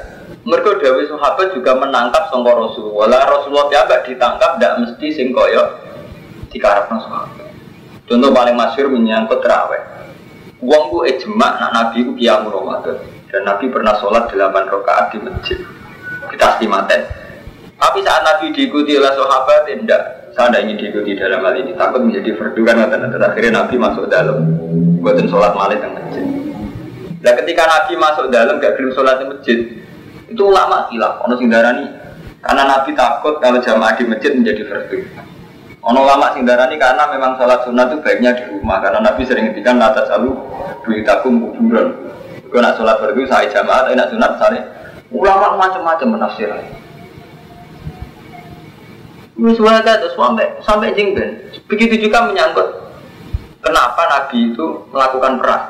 Mereka 0.45 0.77
dawe 0.77 1.03
sahabat 1.09 1.57
juga 1.57 1.73
menangkap 1.81 2.29
sangka 2.29 2.53
Rasulullah. 2.53 3.25
Rasulullah 3.25 3.69
tiaba 3.73 4.05
ditangkap 4.05 4.61
tidak 4.61 4.73
mesti 4.85 5.07
sing 5.09 5.33
koyo 5.33 5.81
dikarepno 6.53 7.01
sahabat. 7.01 7.49
Contoh 8.05 8.29
paling 8.29 8.53
masyur 8.53 8.93
menyangkut 8.93 9.41
terawih. 9.41 9.81
Uang 10.61 10.93
bu 10.93 11.09
ejma 11.09 11.57
nak 11.57 11.71
nabi 11.73 12.05
ku 12.05 12.13
kiamu 12.13 12.53
Ramadan. 12.53 13.01
Dan 13.35 13.51
Nabi 13.51 13.67
pernah 13.67 13.99
sholat 13.99 14.31
8 14.31 14.39
rakaat 14.71 15.11
di 15.11 15.19
masjid. 15.19 15.59
Kita 16.31 16.55
istimaten. 16.55 17.03
Tapi 17.75 17.99
saat 18.07 18.23
Nabi 18.23 18.55
diikuti 18.55 18.95
oleh 18.95 19.11
sahabat, 19.11 19.67
tidak. 19.67 20.31
Saya 20.39 20.55
tidak 20.55 20.61
ingin 20.63 20.77
diikuti 20.79 21.19
dalam 21.19 21.43
hal 21.43 21.59
ini. 21.59 21.75
Takut 21.75 22.07
menjadi 22.07 22.31
fardu 22.39 22.63
kan. 22.63 22.79
Akhirnya 22.87 23.67
Nabi 23.67 23.75
masuk 23.75 24.07
dalam. 24.07 24.39
Buatin 25.03 25.27
sholat 25.27 25.51
malam 25.51 25.83
di 25.83 25.89
masjid. 25.91 26.27
Nah 27.27 27.33
ketika 27.43 27.63
Nabi 27.67 27.93
masuk 27.99 28.27
dalam 28.31 28.63
gak 28.63 28.79
belum 28.79 28.91
sholat 28.95 29.17
di 29.19 29.27
masjid, 29.27 29.59
itu 30.35 30.43
ulama 30.43 30.91
hilaf. 30.91 31.23
Ono 31.25 31.39
sindarani 31.39 31.87
karena 32.43 32.63
Nabi 32.67 32.91
takut 32.93 33.39
kalau 33.39 33.63
jamaah 33.63 33.95
di 33.95 34.05
masjid 34.05 34.35
menjadi 34.35 34.67
fardu. 34.67 34.99
Ono 35.85 36.01
lama 36.03 36.35
sindarani 36.35 36.77
karena 36.77 37.07
memang 37.15 37.39
sholat 37.39 37.63
sunnah 37.63 37.87
itu 37.89 38.03
baiknya 38.03 38.35
di 38.35 38.45
rumah 38.51 38.83
karena 38.83 39.01
Nabi 39.01 39.23
sering 39.25 39.49
ngendikan 39.49 39.79
atas 39.79 40.11
selalu 40.11 40.35
beritakum 40.83 41.41
kuburan. 41.41 41.89
Kau 42.51 42.63
nak 42.63 42.79
sholat 42.79 43.03
berdua 43.03 43.27
saya 43.27 43.51
jamaah, 43.51 43.83
tapi 43.91 43.99
nak 43.99 44.11
sunat 44.15 44.31
misalnya 44.39 44.63
ulama 45.11 45.59
macam-macam 45.59 46.09
menafsir. 46.19 46.51
Ini 49.35 49.51
suara 49.59 49.83
terus 49.83 50.15
sampai 50.15 50.47
sampai 50.63 50.95
jingben. 50.95 51.51
Begitu 51.67 52.07
juga 52.07 52.31
menyangkut 52.31 52.65
kenapa 53.59 54.03
Nabi 54.07 54.55
itu 54.55 54.87
melakukan 54.95 55.43
perang. 55.43 55.65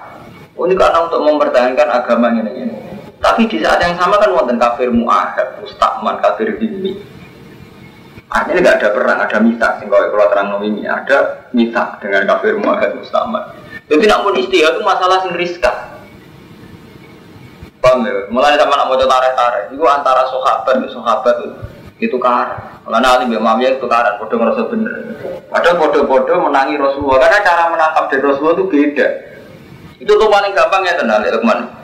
Oh, 0.54 0.68
ini 0.68 0.78
karena 0.78 1.10
untuk 1.10 1.24
mempertahankan 1.26 1.88
agama 1.90 2.30
ini 2.30 2.52
ini. 2.54 2.93
Tapi 3.24 3.48
di 3.48 3.64
saat 3.64 3.80
yang 3.80 3.96
sama 3.96 4.20
kan 4.20 4.36
wonten 4.36 4.60
kafir 4.60 4.92
muahad, 4.92 5.56
mustakman, 5.64 6.20
kafir 6.20 6.60
dini. 6.60 6.92
Artinya 8.28 8.60
nggak 8.60 8.76
ada 8.84 8.88
perang, 8.92 9.18
ada 9.24 9.38
mita. 9.40 9.68
Sehingga 9.80 10.12
kalau 10.12 10.28
terang 10.28 10.60
ini 10.60 10.84
ada 10.84 11.48
mita 11.56 11.96
dengan 12.04 12.28
kafir 12.28 12.60
muahad, 12.60 13.00
mustakman. 13.00 13.40
Jadi 13.88 14.04
namun 14.04 14.36
istilah 14.36 14.76
itu 14.76 14.80
masalah 14.84 15.24
sing 15.24 15.32
riskan. 15.40 15.96
Paham 17.80 18.04
ya? 18.04 18.28
Mulai 18.28 18.60
sama 18.60 18.76
nak 18.76 18.92
mau 18.92 18.96
tarik-tarik, 19.00 19.72
itu 19.72 19.84
antara 19.88 20.28
sahabat 20.28 20.74
dan 20.84 20.88
sahabat 20.92 21.34
itu 21.40 21.48
itu 22.04 22.16
karan. 22.20 22.60
Karena 22.84 23.08
Ali 23.16 23.32
bin 23.32 23.40
Muawiyah 23.40 23.80
itu 23.80 23.86
karan, 23.88 24.20
bodoh 24.20 24.36
ngerasa 24.36 24.68
bener. 24.68 24.92
Padahal 25.48 25.80
bodoh-bodoh 25.80 26.36
menangi 26.44 26.76
Rasulullah, 26.76 27.24
karena 27.24 27.38
cara 27.40 27.72
menangkap 27.72 28.04
dari 28.12 28.20
Rasulullah 28.24 28.56
itu 28.60 28.66
beda. 28.68 29.06
Itu 30.00 30.12
tuh 30.16 30.28
paling 30.28 30.52
gampang 30.52 30.84
ya 30.84 30.96
tenang 31.00 31.24
ya 31.24 31.32
teman. 31.32 31.83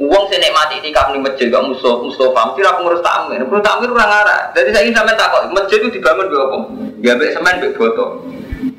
Uang 0.00 0.32
saya 0.32 0.40
nikmati 0.40 0.80
di 0.80 0.96
kamar 0.96 1.20
masjid, 1.20 1.52
gak 1.52 1.60
musuh 1.60 2.00
Mustafa, 2.00 2.40
mesti 2.48 2.64
aku 2.64 2.88
ngurus 2.88 3.04
tamir, 3.04 3.36
ngurus 3.44 3.60
tamir 3.60 3.92
orang 3.92 4.24
arah. 4.24 4.48
Jadi 4.56 4.72
saya 4.72 4.88
ingin 4.88 4.96
sampai 4.96 5.12
takut, 5.12 5.44
masjid 5.52 5.76
itu 5.76 5.92
dibangun 5.92 6.24
dua 6.32 6.48
apa? 6.48 6.58
Ya 7.04 7.12
baik 7.20 7.36
semen, 7.36 7.60
baik 7.60 7.76
botol. 7.76 8.24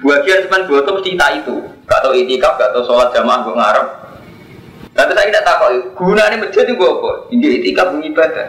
Bagian 0.02 0.50
semen 0.50 0.66
botol 0.66 0.98
mesti 0.98 1.14
tak 1.14 1.46
itu. 1.46 1.62
Gak 1.86 2.02
tau 2.02 2.18
itikaf, 2.18 2.58
gak 2.58 2.74
tau 2.74 2.82
sholat 2.90 3.14
jamaah, 3.14 3.46
gue 3.46 3.54
ngarep. 3.54 3.88
Tapi 4.98 5.12
saya 5.14 5.30
tidak 5.30 5.46
takut, 5.46 5.72
gunanya 5.94 6.42
masjid 6.42 6.66
itu 6.66 6.82
apa? 6.82 7.12
Ini 7.30 7.46
itikaf 7.62 7.88
ibadah. 7.94 8.46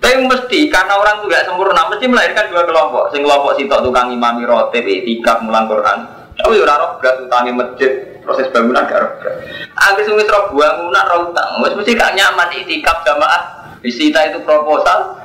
Tapi 0.00 0.14
mesti 0.24 0.58
karena 0.72 0.94
orang 0.96 1.20
itu 1.20 1.26
tidak 1.28 1.44
sempurna, 1.44 1.82
mesti 1.92 2.04
melahirkan 2.08 2.48
dua 2.48 2.62
kelompok. 2.64 3.04
Sing 3.12 3.20
kelompok 3.20 3.52
sitok 3.60 3.84
tukang 3.84 4.08
imami 4.08 4.48
rotib, 4.48 4.80
itikaf, 4.80 5.44
mulang 5.44 5.68
Quran. 5.68 6.08
Tapi 6.40 6.56
orang 6.56 6.80
roh 6.80 6.90
berat 7.04 7.20
utangi 7.20 7.52
masjid, 7.52 8.13
proses 8.24 8.48
bangunan 8.50 8.88
gak 8.88 9.20
berat. 9.20 9.36
Agar 9.76 10.02
sumis 10.02 10.26
roh 10.26 10.50
bangunan 10.50 11.04
roh 11.12 11.30
utang, 11.30 11.48
mesti 11.60 11.92
gak 11.94 12.16
nyaman 12.16 12.48
itikaf 12.56 13.04
jamaah. 13.04 13.42
Disita 13.84 14.32
itu 14.32 14.40
proposal. 14.42 15.20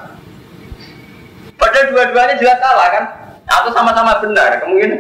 Padahal 1.55 1.91
dua-duanya 1.95 2.35
jelas 2.35 2.59
salah 2.59 2.87
kan? 2.91 3.03
Atau 3.47 3.71
sama-sama 3.71 4.19
benar, 4.19 4.59
kemungkinan. 4.59 4.99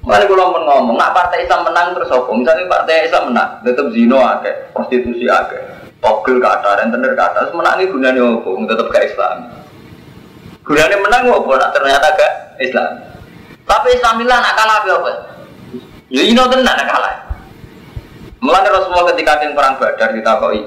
Mana 0.00 0.26
kalau 0.26 0.50
mau 0.50 0.64
ngomong, 0.64 0.96
nak 0.96 1.12
partai 1.12 1.44
Islam 1.44 1.70
menang 1.70 1.92
terus 1.94 2.10
apa? 2.10 2.30
Misalnya 2.34 2.66
partai 2.66 3.06
Islam 3.06 3.30
menang, 3.30 3.50
tetap 3.62 3.86
zino 3.94 4.18
akeh, 4.18 4.54
prostitusi 4.72 5.28
akeh, 5.28 5.60
togel 6.00 6.40
kata, 6.40 6.82
rentenir 6.82 7.14
kata, 7.14 7.46
terus 7.46 7.54
menangi 7.54 7.86
gunanya 7.86 8.22
apa? 8.26 8.48
Tetap 8.48 8.86
gak 8.90 9.06
Islam. 9.06 9.36
Gunanya 10.66 10.96
menang 10.98 11.22
apa? 11.30 11.52
Ternyata 11.78 12.06
gak 12.16 12.32
Islam. 12.58 12.90
Tapi 13.70 13.86
Islam 13.94 14.14
bilang 14.18 14.40
nak 14.42 14.56
kalah 14.58 14.76
apa? 14.82 15.29
Ya 16.10 16.26
ini 16.26 16.34
tenan 16.34 16.66
nak 16.66 16.86
kalah. 16.90 17.14
Mulai 18.42 18.66
Rasulullah 18.66 19.14
ketika 19.14 19.38
ada 19.38 19.54
perang 19.54 19.74
Badar 19.78 20.10
koi, 20.42 20.66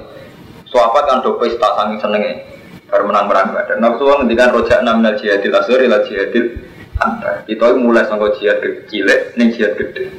sahabat 0.71 1.03
kan 1.03 1.19
do 1.19 1.35
pesta 1.35 1.67
saking 1.75 1.99
senengnya, 1.99 2.47
baru 2.87 3.11
menang 3.11 3.27
perang 3.27 3.51
Badar. 3.51 3.75
Rasulullah 3.75 4.23
ngendikan 4.23 4.55
rojak 4.55 4.79
enam 4.79 5.03
jihadil 5.19 5.51
asur 5.51 5.83
ila 5.83 5.99
jihadil 6.07 6.63
anda 7.01 7.41
kita 7.49 7.73
mulai 7.75 8.05
sangka 8.05 8.37
jihad 8.39 8.61
kecil, 8.61 9.09
nih 9.35 9.51
jihad 9.51 9.73
gede. 9.75 10.13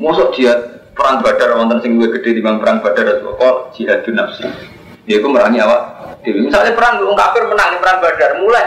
Masuk 0.00 0.34
jihad 0.34 0.90
perang 0.96 1.22
badar 1.22 1.54
wonten 1.54 1.78
sing 1.84 1.94
luwih 1.94 2.10
gede 2.18 2.40
bang 2.40 2.58
perang 2.58 2.82
badar 2.82 3.20
kok 3.20 3.56
jihad 3.76 4.02
nafsi. 4.10 4.48
Dia 5.04 5.20
itu 5.20 5.28
merangi 5.28 5.60
awak. 5.60 5.82
Misalnya 6.24 6.72
perang 6.72 7.04
wong 7.04 7.12
kafir 7.12 7.44
menang 7.44 7.76
perang 7.78 8.00
badar 8.00 8.30
mulai 8.40 8.66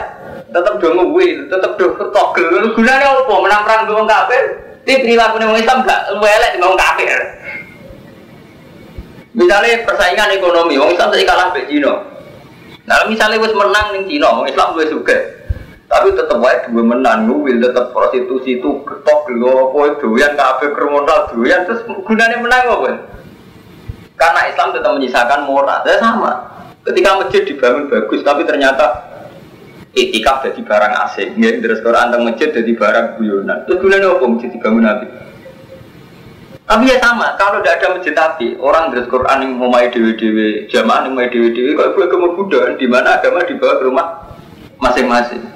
tetap 0.54 0.78
dong 0.78 1.12
gue, 1.12 1.50
tetap 1.50 1.74
dong 1.76 1.98
togel. 1.98 2.70
Gunanya 2.78 3.18
apa 3.18 3.34
menang 3.42 3.62
perang 3.66 3.82
wong 3.90 4.06
kafir? 4.06 4.67
Tapi 4.88 5.03
perilaku 5.03 5.36
wong 5.44 5.60
Islam 5.60 5.84
gak 5.84 6.15
elek 6.15 6.56
di 6.56 6.63
wong 6.63 6.79
kafir. 6.79 7.12
Misalnya 9.36 9.84
persaingan 9.84 10.32
ekonomi, 10.32 10.79
wong 10.79 10.96
Islam 10.96 11.12
saya 11.12 11.27
kalah 11.27 11.51
be 11.51 11.67
Cina. 11.67 11.91
Nah 12.88 13.03
misalnya 13.12 13.36
wis 13.44 13.51
menang 13.51 13.91
ning 13.91 14.08
Cina, 14.08 14.32
wong 14.32 14.48
Islam 14.48 14.72
gue 14.79 14.88
suka. 14.88 15.17
Tapi 15.91 16.15
tetap 16.15 16.39
wae 16.39 16.56
dua 16.72 16.84
menang 16.88 17.27
nuwil 17.27 17.60
tetap 17.60 17.91
prostitusi 17.91 18.63
itu 18.63 18.79
ketok 18.88 19.27
lo 19.36 19.72
apa 19.72 20.00
doyan 20.03 20.36
kafe 20.39 20.72
kriminal 20.72 21.32
doyan 21.36 21.67
terus 21.67 21.84
gunanya 21.84 22.39
menang 22.39 22.63
apa? 22.72 22.91
Karena 24.15 24.41
Islam 24.48 24.72
tetap 24.72 24.91
menyisakan 24.96 25.48
moral. 25.48 25.84
Ya 25.84 26.00
sama. 26.00 26.32
Ketika 26.88 27.20
masjid 27.20 27.44
dibangun 27.44 27.91
bagus 27.91 28.24
tapi 28.24 28.48
ternyata 28.48 29.07
etika 29.98 30.46
jadi 30.46 30.62
barang 30.62 30.94
asing. 31.10 31.30
Ya 31.42 31.50
terus 31.58 31.82
Quran 31.82 32.13
tentang 32.13 32.30
masjid 32.30 32.54
jadi 32.54 32.72
barang 32.77 33.18
guyonan. 33.18 33.66
Terus 33.66 33.77
gunanya 33.82 34.13
apa 34.13 34.25
masjid 34.30 34.50
dibangun 34.54 34.86
nabi? 34.86 35.08
Tapi 36.68 36.84
ya 36.92 37.00
sama, 37.00 37.32
kalau 37.39 37.63
tidak 37.63 37.80
ada 37.80 37.88
masjid 37.96 38.12
tapi 38.12 38.60
orang 38.60 38.92
dari 38.92 39.08
Quran 39.08 39.39
yang 39.39 39.56
mau 39.56 39.72
main 39.72 39.88
dewi 39.88 40.20
dewi, 40.20 40.68
jamaah 40.68 41.08
yang 41.08 41.16
main 41.16 41.32
dewi 41.32 41.56
dewi, 41.56 41.72
kalau 41.80 41.96
gue 41.96 42.12
kemudian 42.12 42.75
di 42.75 42.84
mana 42.92 43.16
agama 43.16 43.48
dibawa 43.48 43.80
ke 43.80 43.84
rumah 43.88 44.08
masing-masing. 44.84 45.48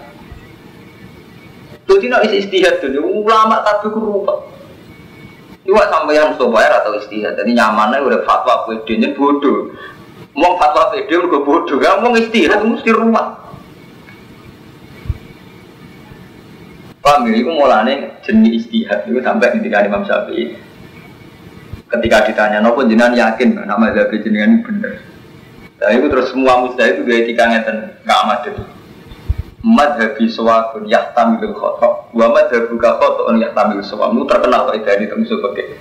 Jadi 1.83 2.07
nak 2.07 2.23
isi 2.23 2.47
istihad 2.47 2.79
dulu, 2.79 3.27
ulama 3.27 3.59
tapi 3.59 3.91
kurupah. 3.91 4.39
Sampai 5.67 6.15
yang 6.15 6.39
bayar 6.39 6.79
atau 6.79 6.95
istihad, 6.95 7.35
jadi 7.35 7.51
nyamannya 7.59 7.99
udah 8.07 8.23
fatwa 8.23 8.71
PD 8.71 9.03
nya 9.03 9.11
bodoh. 9.11 9.75
Mau 10.31 10.55
fatwa 10.55 10.95
PD 10.95 11.11
udah 11.19 11.43
bodoh, 11.43 11.75
gak 11.75 11.99
mau 11.99 12.15
istihad 12.15 12.63
mesti 12.63 12.87
rumah. 12.87 13.35
Paham 17.01 17.25
ya, 17.25 17.33
itu 17.33 17.49
mulanya 17.49 18.21
jenis 18.21 18.65
istihad. 18.65 19.09
Itu 19.09 19.17
sampai 19.25 19.57
ketika 19.57 19.81
Imam 19.81 20.05
Syafi'i 20.05 20.53
ketika 21.91 22.23
ditanya 22.29 22.63
nopo 22.63 22.87
jenengan 22.87 23.11
yakin? 23.17 23.57
Nama 23.57 23.91
Zabi 23.91 24.23
jenengan 24.23 24.63
bener. 24.63 25.01
Nah 25.81 25.91
itu 25.91 26.05
terus 26.07 26.29
semua 26.29 26.61
musda 26.61 26.87
itu 26.87 27.01
gaya 27.03 27.25
etika 27.25 27.49
ngeten 27.49 27.77
nggak 28.05 28.19
amat 28.23 28.39
itu. 28.53 28.63
Madhabi 29.61 30.25
sawabun 30.25 30.89
yahtamilul 30.89 31.53
khotok 31.53 32.09
Wa 32.17 32.33
madhabu 32.33 32.81
ka 32.81 32.97
khoto'un 32.97 33.37
yahtamilul 33.37 33.85
sawab 33.85 34.09
Itu 34.17 34.25
terkenal 34.25 34.65
kok 34.65 34.73
itu 34.73 34.89
di 34.89 35.05
temsu 35.05 35.37
pakai 35.37 35.77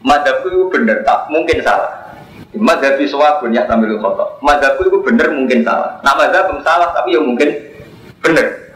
Madhabku 0.00 0.48
itu 0.48 0.64
bener 0.72 1.04
tak? 1.04 1.28
Mungkin 1.28 1.60
salah. 1.60 2.16
Madhabi 2.56 3.04
sawabun 3.04 3.52
yahtamilul 3.52 4.00
khotok 4.00 4.40
Madhabku 4.40 4.88
itu 4.88 4.98
bener 5.04 5.28
mungkin 5.28 5.60
salah. 5.60 6.00
Nah 6.00 6.16
madhab 6.16 6.48
salah 6.64 6.88
tapi 6.96 7.12
ya 7.12 7.20
mungkin 7.20 7.52
bener 8.24 8.72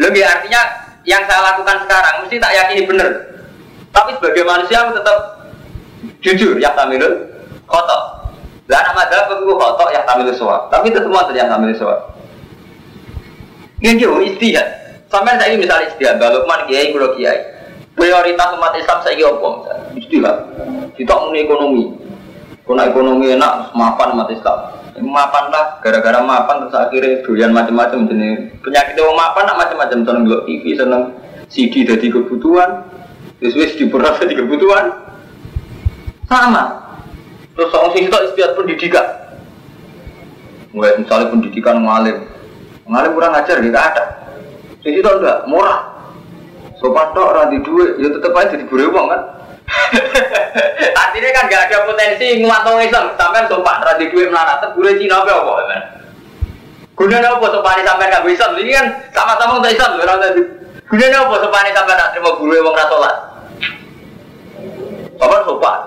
Lebih 0.00 0.22
artinya 0.26 0.60
yang 1.06 1.22
saya 1.28 1.54
lakukan 1.54 1.86
sekarang 1.86 2.14
mesti 2.24 2.36
tak 2.40 2.52
yakini 2.56 2.82
bener 2.88 3.10
Tapi 3.94 4.16
sebagai 4.18 4.42
manusia 4.42 4.82
aku 4.82 4.98
tetap 4.98 5.18
jujur 6.24 6.58
yahtamilul 6.58 7.30
khotok 7.68 8.14
lah 8.64 8.80
nama 8.80 9.04
madhab 9.04 9.28
itu 9.28 9.52
khotok 9.52 9.92
yang 9.92 10.04
tampil 10.08 10.32
suap, 10.32 10.72
tapi 10.72 10.88
itu 10.88 10.96
semua 11.04 11.28
yang 11.36 11.52
tampil 11.52 11.76
suap. 11.76 12.16
Ini 13.84 14.00
jauh 14.00 14.24
istihad. 14.24 14.64
Sampai 15.12 15.36
saya 15.36 15.52
ini 15.52 15.60
misalnya 15.60 15.92
istihad, 15.92 16.16
Balukman 16.16 16.64
kiai, 16.64 16.88
kulo 16.88 17.12
kiai. 17.12 17.52
Prioritas 17.92 18.56
umat 18.56 18.72
Islam 18.72 18.98
saya 19.04 19.20
ini 19.20 19.28
apa? 19.28 19.48
Istihad. 20.00 20.36
Kita 20.96 21.12
ekonomi. 21.36 21.92
Kuna 22.64 22.88
ekonomi 22.88 23.28
enak, 23.28 23.76
mapan 23.76 24.16
umat 24.16 24.32
Islam. 24.32 24.58
Mapan 25.04 25.52
lah, 25.52 25.84
gara-gara 25.84 26.24
mapan 26.24 26.64
terus 26.64 26.76
akhirnya 26.80 27.20
doyan 27.26 27.52
macam-macam 27.52 28.08
jenis 28.08 28.56
penyakit 28.62 28.94
yang 28.94 29.12
mapan 29.12 29.42
nak 29.44 29.58
macam-macam 29.58 29.98
seneng 30.06 30.22
dulu 30.24 30.38
TV, 30.48 30.64
seneng 30.78 31.02
CD 31.50 31.84
jadi 31.84 32.06
kebutuhan, 32.08 32.88
terus 33.42 33.74
di 33.76 33.84
jadi 34.24 34.34
kebutuhan. 34.38 34.84
Sama, 36.24 36.84
Terus 37.54 37.70
orang 37.70 37.90
sing 37.94 38.08
itu 38.10 38.16
istiadat 38.16 38.56
pendidikan. 38.58 39.06
Mulai 40.74 40.98
misalnya 40.98 41.30
pendidikan 41.30 41.76
ngalim. 41.84 42.18
Ngalim 42.88 43.10
kurang 43.14 43.36
ajar 43.38 43.62
ya 43.62 43.70
ada. 43.70 44.04
Sing 44.82 44.98
itu 44.98 45.06
enggak 45.06 45.46
murah. 45.46 45.94
Sopan 46.82 47.14
tok 47.14 47.54
di 47.54 47.62
duit, 47.62 48.02
ya 48.02 48.08
tetep 48.10 48.34
aja 48.34 48.56
jadi 48.56 48.66
buru 48.66 48.90
uang 48.90 49.06
kan. 49.06 49.22
Artinya 51.02 51.30
kan 51.32 51.44
gak 51.48 51.62
ada 51.70 51.88
potensi 51.88 52.44
nguatong 52.44 52.84
Islam, 52.84 53.04
sampai 53.16 53.48
sopan 53.48 53.80
ora 53.80 53.96
di 53.96 54.06
melarat, 54.12 54.60
terus 54.60 54.96
Cina 55.00 55.24
apa 55.24 55.32
apa. 55.32 55.52
Gunanya 56.94 57.34
apa 57.34 57.46
sopan 57.50 57.82
sampai 57.82 58.12
gak 58.12 58.24
bisa, 58.28 58.44
ini 58.54 58.70
kan 58.70 58.86
sama-sama 59.10 59.58
untuk 59.58 59.72
Islam, 59.72 59.98
orang 59.98 60.20
tadi. 60.20 60.42
Gunanya 60.86 61.18
apa 61.24 61.34
sopan 61.40 61.66
sampai 61.72 61.94
nak 61.96 62.08
terima 62.12 62.30
guru 62.36 62.54
uang 62.60 62.76
rasolat. 62.76 63.16
Sopan 65.16 65.40
sopan. 65.48 65.78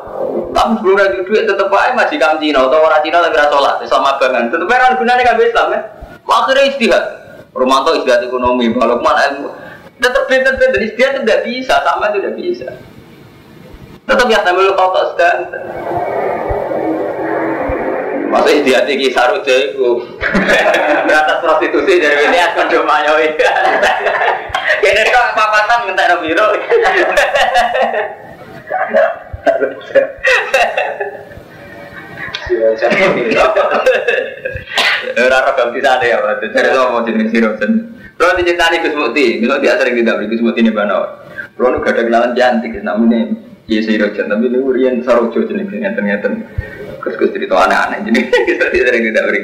Tapi 0.58 0.72
sebelum 0.82 0.98
lagi 0.98 1.22
duit 1.22 1.44
tetep 1.46 1.70
aja 1.70 1.94
masih 1.94 2.18
kam 2.18 2.42
Cina 2.42 2.66
atau 2.66 2.82
orang 2.82 3.02
Cina 3.06 3.22
lagi 3.22 3.38
sholat 3.38 3.76
sama 3.86 4.18
bangan. 4.18 4.50
Tetep 4.50 4.66
aja 4.66 4.98
gunanya 4.98 5.22
kan 5.22 5.38
Islam 5.38 5.68
ya. 5.70 5.82
Akhirnya 6.28 6.64
istihad. 6.68 7.04
Romanto 7.54 7.94
istihad 7.98 8.26
ekonomi, 8.26 8.70
kalau 8.74 9.02
mana 9.02 9.34
ilmu. 9.34 9.50
Tetap 9.98 10.30
tetap 10.30 10.62
dan 10.62 10.82
istihad 10.82 11.12
itu 11.18 11.22
tidak 11.26 11.42
bisa, 11.46 11.76
sama 11.82 12.10
itu 12.10 12.18
tidak 12.22 12.36
bisa. 12.38 12.70
Tetap 14.08 14.28
ya 14.32 14.40
sambil 14.40 14.72
kotor 14.72 15.04
sedang. 15.12 15.52
Masa 18.32 18.50
istihad 18.56 18.88
ini 18.88 19.12
saru 19.12 19.44
jago. 19.44 20.00
Atas 21.12 21.44
prostitusi 21.44 22.00
dari 22.00 22.32
ini 22.32 22.40
akan 22.40 22.72
domayoi. 22.72 23.36
Kayaknya 24.84 25.12
kok 25.12 25.28
papatan 25.36 25.80
minta 25.92 26.16
biro. 26.24 26.48
Ora 35.18 35.38
ragam 35.44 35.76
di 35.76 35.82
sana 35.84 36.04
ya, 36.08 36.24
Pak. 36.24 36.48
Cari 36.56 36.70
lo 36.72 36.96
mau 36.96 37.04
jenis 37.04 37.28
siro. 37.28 37.60
Lo 38.18 38.26
diceritani 38.40 38.82
Gus 38.82 38.96
Mukti, 38.96 39.44
lo 39.44 39.60
dia 39.60 39.76
sering 39.76 40.00
tidak 40.00 40.24
beri 40.24 40.32
Gus 40.32 40.44
Mukti 40.44 40.64
nih 40.64 40.72
bana. 40.72 41.20
Lo 41.60 41.66
nu 41.76 41.84
gak 41.84 42.00
ada 42.00 42.08
kenalan 42.08 42.32
cantik, 42.38 42.72
namanya 42.82 43.36
Iya 43.68 43.84
siro 43.84 44.08
jan, 44.16 44.32
tapi 44.32 44.48
lu 44.48 44.72
rian 44.72 45.04
sarojo 45.04 45.44
jenis 45.44 45.68
ngeten 45.68 46.08
ngeten. 46.08 46.34
Gus 47.04 47.20
Gus 47.20 47.36
cerita 47.36 47.68
aneh-aneh 47.68 48.00
jenis 48.08 48.32
kita 48.48 48.66
sering 48.72 49.04
tidak 49.12 49.24
beri. 49.28 49.42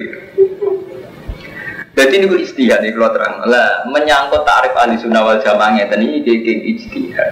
Jadi 1.93 2.13
ini 2.17 2.25
gue 2.31 2.39
istihad 2.39 2.79
nih 2.79 2.95
kalau 2.95 3.11
terang. 3.11 3.43
Lah 3.43 3.83
menyangkut 3.91 4.47
tarif 4.47 4.71
ahli 4.79 4.95
sunnah 4.95 5.27
wal 5.27 5.43
jamaah 5.43 5.75
ngeten 5.75 6.07
ini 6.07 6.23
kayak 6.23 6.59
istihad. 6.71 7.31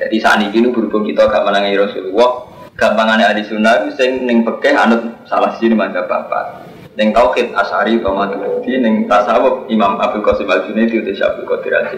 Jadi 0.00 0.16
saat 0.24 0.40
ini 0.40 0.72
berhubung 0.72 1.04
kita 1.04 1.28
gak 1.28 1.44
menangi 1.44 1.78
Rasulullah, 1.78 2.48
gampangannya 2.80 3.28
adi 3.28 3.44
sunnah 3.46 3.92
sing 3.92 4.24
neng 4.24 4.40
pekeh 4.42 4.72
anut 4.72 5.04
salah 5.28 5.52
sini 5.60 5.76
mantap 5.76 6.08
bapak. 6.08 6.64
Neng 6.96 7.12
tauhid 7.12 7.52
asari 7.52 8.00
kau 8.00 8.16
maturidi, 8.16 8.80
neng 8.80 9.04
tasawuf 9.04 9.68
Imam 9.68 10.00
Abdul 10.00 10.24
Qasim 10.24 10.48
Al 10.48 10.64
Junaidi 10.64 10.96
udah 10.96 11.12
Syabul 11.12 11.44
Qadir 11.44 11.76
Al 11.76 11.92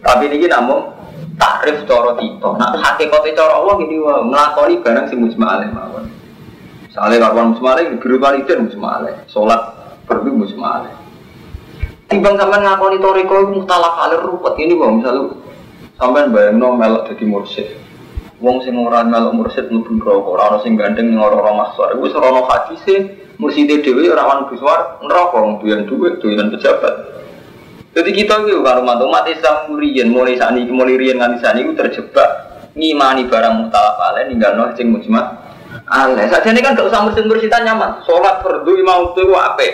Tapi 0.00 0.24
ini 0.32 0.46
namun 0.48 0.99
takrif 1.40 1.88
coro 1.88 2.12
tito. 2.20 2.54
Nah 2.60 2.76
hakikatnya 2.76 3.32
coro 3.32 3.52
Allah 3.64 3.74
gini 3.80 3.96
wah 3.96 4.20
melakoni 4.20 4.84
barang 4.84 5.08
si 5.08 5.16
musma 5.16 5.56
alaih 5.56 5.72
mawon. 5.72 6.04
Soalnya 6.92 7.32
kawan 7.32 7.56
itu 7.56 8.52
musma 8.60 8.88
alaih. 9.00 9.16
Sholat 9.32 9.60
perlu 10.04 10.36
musma 10.36 10.84
alaih. 10.84 10.94
Timbang 12.12 12.36
sampai 12.36 12.60
ngakoni 12.60 12.98
toriko 13.00 13.34
muhtalaf 13.54 13.94
alir 14.04 14.20
ruwet 14.20 14.58
ini 14.60 14.74
bang 14.76 14.92
misalnya 14.98 15.30
Sampai 16.00 16.32
bayangno 16.32 16.80
melok 16.80 17.12
jadi 17.12 17.24
mursid. 17.28 17.68
Wong 18.40 18.64
sing 18.64 18.72
ora 18.72 19.04
melok 19.04 19.36
mursid 19.36 19.68
mlebu 19.68 20.00
neraka, 20.00 20.28
ora 20.32 20.42
ono 20.48 20.58
sing 20.64 20.72
gandeng 20.80 21.12
ning 21.12 21.20
ora-ora 21.20 21.52
mahsar. 21.52 21.92
Iku 21.92 22.08
serono 22.08 22.48
hadise 22.48 23.20
murside 23.36 23.84
dhewe 23.84 24.08
ora 24.08 24.24
ono 24.32 24.48
biswar 24.48 24.96
neraka 25.04 25.38
duwe 25.84 26.16
duwe 26.18 26.40
pejabat. 26.56 26.94
Jadi 27.90 28.10
kita 28.14 28.46
itu 28.46 28.62
kalau 28.62 28.86
mantu 28.86 29.10
umat 29.10 29.26
Islam 29.26 29.66
murian 29.66 30.14
mulai 30.14 30.38
saat 30.38 30.54
ini 30.54 30.70
mulai 30.70 30.94
rian 30.94 31.18
nganti 31.18 31.42
saat 31.42 31.58
ini 31.58 31.74
terjebak 31.74 32.30
ngimani 32.78 33.26
barang 33.26 33.66
mutalaf 33.66 33.98
alaih 33.98 34.30
ninggal 34.30 34.54
noh 34.54 34.70
sing 34.78 34.94
mujma 34.94 35.34
alaih. 35.90 36.30
Saja 36.30 36.54
ini 36.54 36.62
kan 36.62 36.78
gak 36.78 36.86
usah 36.86 37.02
mursid 37.02 37.26
mursidan 37.26 37.66
nyaman. 37.66 37.98
Sholat 38.06 38.46
fardu 38.46 38.78
imam 38.78 39.10
itu 39.10 39.34
apa? 39.34 39.66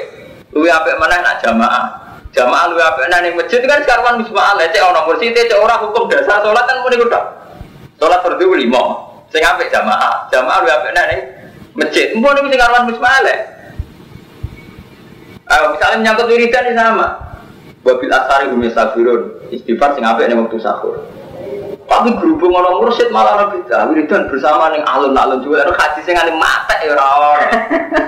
Luwe 0.57 0.73
apa 0.73 0.97
mana 0.97 1.21
nak 1.21 1.45
jamaah. 1.45 1.87
Jamaah 2.33 2.65
lu 2.73 2.81
apa 2.81 3.05
nani 3.13 3.37
masjid 3.37 3.61
kan 3.65 3.85
sekarang 3.85 4.21
musma 4.21 4.57
ala 4.57 4.65
cek 4.65 4.81
orang 4.81 5.05
mursi 5.09 5.33
cek 5.33 5.57
orang 5.57 5.81
hukum 5.85 6.09
dasar 6.09 6.41
sholat 6.41 6.65
kan 6.65 6.81
muni 6.81 6.97
kuda. 6.97 7.21
Sholat 8.01 8.21
berdua 8.25 8.57
lima. 8.57 8.85
Sing 9.29 9.45
apa 9.45 9.61
jamaah? 9.69 10.33
Jamaah 10.33 10.59
lu 10.65 10.69
apa 10.73 10.89
nani 10.97 11.17
masjid. 11.77 12.17
Mbok 12.17 12.33
niku 12.33 12.49
sing 12.49 12.61
karuan 12.61 12.89
musma 12.89 13.09
ala. 13.13 13.37
Ayo 15.47 15.65
misalnya 15.77 15.97
menyangkut 16.01 16.27
wiridan 16.33 16.73
sama. 16.73 17.26
Wabil 17.87 18.11
asari 18.11 18.51
hum 18.51 18.59
yasafirun. 18.67 19.47
Istighfar 19.55 19.95
sing 19.95 20.03
apik 20.03 20.27
ning 20.27 20.43
waktu 20.43 20.59
sahur. 20.59 21.07
Tapi 21.87 22.19
berhubung 22.19 22.51
orang 22.51 22.83
mursyid 22.83 23.15
malah 23.15 23.47
lebih 23.47 23.63
jauh 23.71 23.95
wiridan 23.95 24.27
bersama 24.27 24.75
ning 24.75 24.83
alun-alun 24.83 25.39
juga. 25.47 25.63
Ada 25.63 25.73
haji 25.79 26.01
sing 26.03 26.19
ngene 26.19 26.35
mate 26.35 26.77
ya 26.83 26.99
ora 26.99 27.05
ono. 27.07 27.31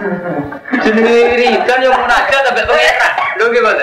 Jenenge 0.83 1.15
wiridan 1.31 1.79
yang 1.79 1.95
munajat 1.95 2.41
sampai 2.43 2.67
pengeran. 2.67 3.13
Lho 3.39 3.45
gimana? 3.55 3.83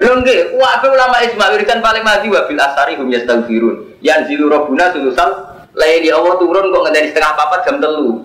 Lho 0.00 0.12
nggih, 0.24 0.38
wae 0.56 0.86
ulama 0.88 1.16
isma 1.20 1.52
wiridan 1.52 1.84
paling 1.84 2.00
maju 2.00 2.26
wabil 2.32 2.60
asari 2.64 2.96
hum 2.96 3.12
yastaghfirun. 3.12 4.00
Yang 4.00 4.32
zilu 4.32 4.48
rabbuna 4.48 4.88
sulusal 4.96 5.52
laili 5.76 6.08
Allah 6.08 6.40
turun 6.40 6.72
kok 6.72 6.82
ngenteni 6.88 7.12
setengah 7.12 7.32
papat 7.36 7.60
jam 7.68 7.76
telu. 7.76 8.24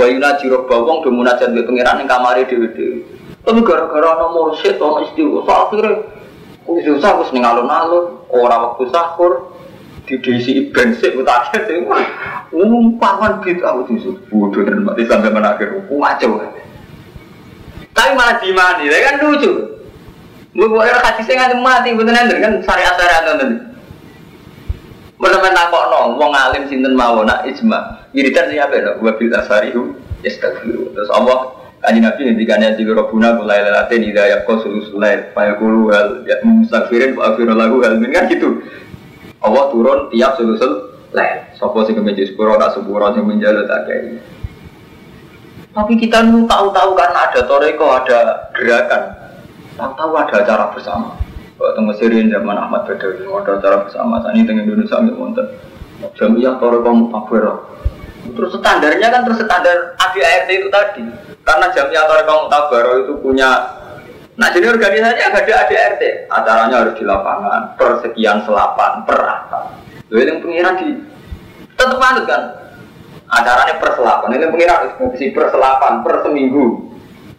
Wa 0.00 0.08
yunaji 0.08 0.48
rabba 0.48 0.76
wong 0.80 1.04
do 1.04 1.12
munajat 1.12 1.52
mbek 1.52 1.68
pangeran 1.68 2.00
ning 2.00 2.08
kamare 2.08 2.48
dhewe-dhewe. 2.48 3.04
Tapi 3.44 3.60
gara-gara 3.60 4.16
ana 4.16 4.32
mursyid 4.32 4.80
ana 4.80 5.04
istighfar 5.04 5.68
akhire 5.68 5.92
Wis 6.70 6.86
susah 6.86 7.18
wis 7.18 7.32
ning 7.34 7.42
alun-alun, 7.42 8.30
ora 8.30 8.56
waktu 8.62 8.94
sahur, 8.94 9.50
didesi 10.06 10.70
bensin 10.70 11.18
utake 11.18 11.66
sing 11.66 11.82
umpaman 12.54 13.42
gitu 13.42 13.62
aku 13.66 13.90
tuh 13.90 14.14
bodoh 14.30 14.62
dan 14.62 14.86
mati 14.86 15.02
sampai 15.06 15.34
menakhir 15.34 15.70
kacau 15.86 16.38
tapi 17.90 18.10
malah 18.14 18.38
dimani 18.38 18.86
kan 18.86 19.18
lucu. 19.18 19.52
Orang 20.56 21.02
kasih 21.04 21.24
saya 21.26 21.52
nggak 21.52 21.62
mati 21.62 21.94
betul 21.94 22.10
kan 22.14 22.26
syariat 22.66 22.94
syariat 22.98 23.22
nanti 23.22 23.46
Benar-benar 25.20 25.68
kok 25.68 25.84
no, 25.92 26.16
wong 26.16 26.32
alim 26.32 26.64
sinten 26.72 26.96
mawon? 26.96 27.28
Nak 27.28 27.44
ijma. 27.44 28.08
Wiridan 28.16 28.48
siapa 28.48 28.72
ya? 28.72 28.96
Wabil 28.96 29.36
asarihu 29.36 29.92
yastaghfiru. 30.24 30.96
Terus 30.96 31.12
Allah 31.12 31.60
Kanji 31.80 32.00
Nabi 32.04 32.28
ketika 32.28 32.60
nanti 32.60 32.84
robuna 32.84 33.40
mulai 33.40 33.64
lelatin 33.64 34.04
tidak 34.04 34.26
ya 34.28 34.36
kau 34.44 34.60
sulusulai 34.60 35.32
payah 35.32 35.56
kulu 35.56 35.88
hal 35.88 36.28
ya 36.28 36.36
mustafirin 36.44 37.16
pak 37.16 37.24
afiru 37.32 37.56
lagu 37.56 37.80
hal 37.80 37.96
kan 38.04 38.28
gitu. 38.28 38.60
Allah 39.40 39.72
turun 39.72 40.12
tiap 40.12 40.36
sulusul 40.36 40.92
lain 41.16 41.40
sopo 41.56 41.80
sing 41.88 41.96
kemeja 41.96 42.28
sepuro 42.28 42.60
tak 42.60 42.76
sepuro 42.76 43.16
sing 43.16 43.24
menjalu 43.24 43.64
tak 43.64 43.88
kayak 43.88 44.20
tapi 45.72 45.96
kita 45.96 46.20
nu 46.28 46.44
tahu-tahu 46.44 46.92
karena 46.98 47.30
ada 47.30 47.40
toreko 47.48 47.86
ada 47.96 48.52
gerakan. 48.52 49.02
Tahu-tahu 49.80 50.12
ada 50.20 50.34
acara 50.44 50.64
bersama 50.76 51.16
waktu 51.60 51.80
Mesirin 51.84 52.32
zaman 52.32 52.56
Ahmad 52.56 52.88
Badawi. 52.88 53.28
Ada 53.28 53.60
acara 53.60 53.76
bersama. 53.84 54.24
Ini 54.32 54.48
dengan 54.48 54.64
Indonesia 54.64 54.96
nggak 54.96 55.16
monten 55.20 55.46
jamiah 56.16 56.56
toreko 56.56 56.90
mutafirah 56.96 57.58
Terus 58.32 58.56
standarnya 58.56 59.08
kan 59.12 59.20
terus 59.28 59.44
standar 59.44 59.96
ADART 60.00 60.48
itu 60.48 60.68
tadi. 60.72 61.04
Karena 61.44 61.66
jamnya 61.72 62.00
atau 62.04 62.14
rekam 62.20 62.40
tabaro 62.48 62.92
itu 63.04 63.14
punya 63.20 63.80
Nah 64.40 64.48
jadi 64.56 64.72
organisasi 64.72 65.20
agak 65.20 65.44
ada 65.44 65.68
ADRT, 65.68 66.32
acaranya 66.32 66.76
harus 66.80 66.96
di 66.96 67.04
lapangan, 67.04 67.76
per 67.76 68.00
sekian 68.00 68.40
selapan, 68.48 69.04
per 69.04 69.20
apa. 69.20 69.76
Yang 70.08 70.40
pengiran 70.40 70.74
di 70.80 70.96
tetap 71.76 72.00
manut 72.00 72.24
kan, 72.24 72.72
acaranya 73.28 73.76
per 73.76 74.00
selapan, 74.00 74.32
ini 74.32 74.48
pengiran 74.48 74.96
si 75.20 75.28
per 75.36 75.52
selapan, 75.52 76.00
per 76.00 76.24
seminggu. 76.24 76.88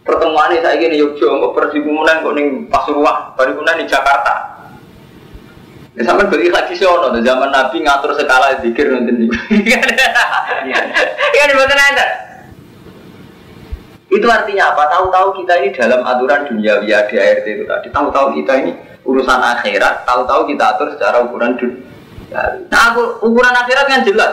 Pertemuan 0.02 0.50
ini 0.50 0.62
saya 0.62 0.76
gini 0.82 0.98
Yogyo, 0.98 1.38
kok 1.38 1.52
per 1.54 1.64
kemudian 1.70 2.26
kok 2.26 2.34
nih 2.34 2.66
Pasuruan, 2.66 3.38
baru 3.38 3.54
kemudian 3.54 3.82
di 3.82 3.86
Jakarta. 3.86 4.34
Ya 5.94 6.02
sampai 6.08 6.26
beli 6.26 6.48
lagi 6.48 6.74
sono, 6.74 7.12
zaman 7.12 7.52
Nabi 7.52 7.84
ngatur 7.84 8.16
skala 8.16 8.58
zikir 8.64 8.90
nanti. 8.90 9.28
Iya, 9.52 9.80
iya, 10.64 10.78
iya, 11.36 12.06
itu 14.12 14.28
artinya 14.28 14.76
apa? 14.76 14.92
Tahu-tahu 14.92 15.40
kita 15.40 15.52
ini 15.64 15.68
dalam 15.72 16.04
aturan 16.04 16.44
dunia 16.44 16.84
via 16.84 17.08
DART 17.08 17.48
itu 17.48 17.64
tadi. 17.64 17.88
Tahu-tahu 17.88 18.36
kita 18.36 18.52
ini 18.60 18.76
urusan 19.08 19.40
akhirat. 19.40 20.04
Tahu-tahu 20.04 20.52
kita 20.52 20.76
atur 20.76 20.92
secara 20.92 21.24
ukuran 21.24 21.56
dunia. 21.56 21.80
Nah, 22.68 22.92
aku, 22.92 23.24
ukuran 23.24 23.56
akhirat 23.56 23.88
kan 23.88 24.04
jelas. 24.04 24.32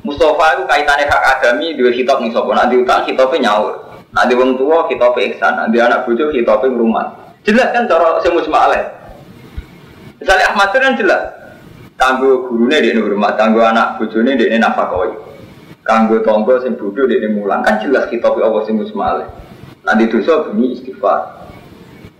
Mustafa 0.00 0.56
itu 0.56 0.62
kaitannya 0.64 1.04
hak 1.04 1.22
adami 1.36 1.76
dua 1.76 1.92
kitab 1.92 2.24
nih 2.24 2.32
sopo. 2.32 2.56
Nanti 2.56 2.80
utang 2.80 3.04
kitabnya 3.04 3.52
nyaur. 3.52 3.87
Nanti 4.14 4.32
wong 4.36 4.56
tua 4.56 4.88
kitabnya 4.88 5.34
iksan. 5.34 5.52
Nanti 5.56 5.76
anak 5.80 6.04
bojo 6.08 6.32
kitabnya 6.32 6.74
rumah. 6.74 7.06
Jelas 7.44 7.72
kan 7.72 7.88
cara 7.88 8.20
semus 8.24 8.48
malah. 8.48 8.84
Misalnya 10.18 10.52
Ahmad 10.52 10.72
kan 10.74 10.94
jelas. 10.98 11.22
Tangguh 11.98 12.46
gurunya 12.46 12.78
di 12.78 12.94
rumah, 12.94 13.34
tangguh 13.34 13.62
anak 13.62 13.98
bojone 13.98 14.38
di 14.38 14.46
nafakoi 14.54 15.28
kanggo 15.88 16.20
tonggo 16.20 16.60
sing 16.60 16.76
bodoh 16.76 17.08
ini 17.08 17.32
mulang 17.32 17.64
kan 17.64 17.80
jelas 17.80 18.12
kita 18.12 18.28
Allah 18.28 18.60
sing 18.68 18.76
musmale 18.76 19.24
nanti 19.88 20.04
dosa 20.12 20.44
bunyi 20.44 20.76
istighfar 20.76 21.48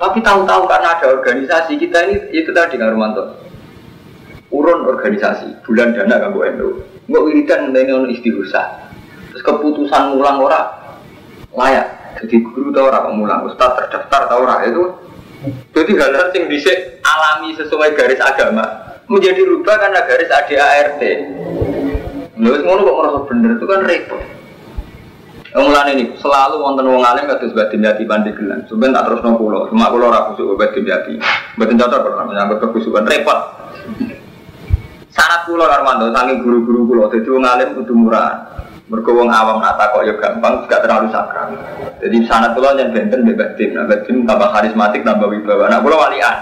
tapi 0.01 0.25
tahu-tahu 0.25 0.65
karena 0.65 0.97
ada 0.97 1.07
organisasi 1.13 1.77
kita 1.77 1.99
ini 2.09 2.15
itu 2.33 2.49
tadi 2.57 2.81
kan 2.81 2.97
Romanto 2.97 3.37
urun 4.49 4.89
organisasi 4.89 5.69
bulan 5.69 5.93
dana 5.93 6.17
kanggo 6.17 6.41
endo 6.49 6.69
nggak 7.13 7.23
wiridan 7.29 7.77
ini 7.77 7.93
ono 7.93 8.09
istighosa 8.09 8.89
terus 9.37 9.45
keputusan 9.45 10.17
mulang 10.17 10.41
ora 10.41 10.78
layak 11.59 11.87
jadi 12.23 12.37
guru 12.47 12.71
tau 12.71 12.87
ora 12.87 13.11
mulang 13.11 13.51
ustaz 13.51 13.75
terdaftar 13.75 14.31
tau 14.31 14.47
ora 14.47 14.63
itu 14.63 14.85
jadi 15.75 15.93
hal-hal 15.99 16.31
yang 16.35 16.47
bisa 16.47 16.71
alami 17.03 17.55
sesuai 17.59 17.99
garis 17.99 18.23
agama 18.23 18.95
menjadi 19.11 19.43
rubah 19.43 19.77
karena 19.83 20.01
garis 20.07 20.31
ADART 20.31 21.03
Lalu 22.39 22.63
ngono 22.63 22.81
kok 22.87 22.97
merasa 23.03 23.21
bener 23.27 23.51
itu 23.59 23.67
kan 23.67 23.81
repot. 23.83 24.23
Mulane 25.59 25.91
ini 25.99 26.05
selalu 26.23 26.63
wonten 26.63 26.87
wong 26.87 27.03
alim 27.03 27.27
kados 27.27 27.51
batin 27.51 27.83
jati 27.83 28.07
pandeglan. 28.07 28.63
Sampeyan 28.71 28.95
tak 28.95 29.11
terus 29.11 29.27
kula, 29.27 29.67
cuma 29.67 29.91
kula 29.91 30.05
ora 30.15 30.21
kusuk 30.31 30.55
batin 30.55 30.87
jati. 30.87 31.19
Batin 31.59 31.75
cocok 31.75 31.99
pernah 31.99 32.25
menyangkut 32.31 32.63
kekusukan 32.63 33.11
repot. 33.11 33.39
Syarat 35.11 35.51
kula 35.51 35.67
Armando 35.67 36.15
saking 36.15 36.47
guru-guru 36.47 36.87
kula 36.87 37.05
dadi 37.11 37.27
wong 37.27 37.43
alim 37.43 37.69
kudu 37.75 37.95
murah. 37.97 38.31
Wong 38.89 39.29
awam 39.29 39.61
nak 39.61 39.77
takok 39.77 40.01
ya 40.09 40.17
gampang, 40.17 40.65
gak 40.65 40.81
terlalu 40.81 41.13
sakral. 41.13 41.53
Jadi 42.01 42.25
sanat 42.25 42.57
kula 42.57 42.73
yang 42.73 42.89
benten 42.89 43.21
mbek 43.21 43.37
batin. 43.37 43.77
Nah, 43.77 43.85
batin 43.85 44.25
tambah 44.25 44.49
karismatik, 44.49 45.05
tambah 45.05 45.29
wibawa. 45.29 45.69
Nah, 45.69 45.85
kula 45.85 46.09
walian. 46.09 46.37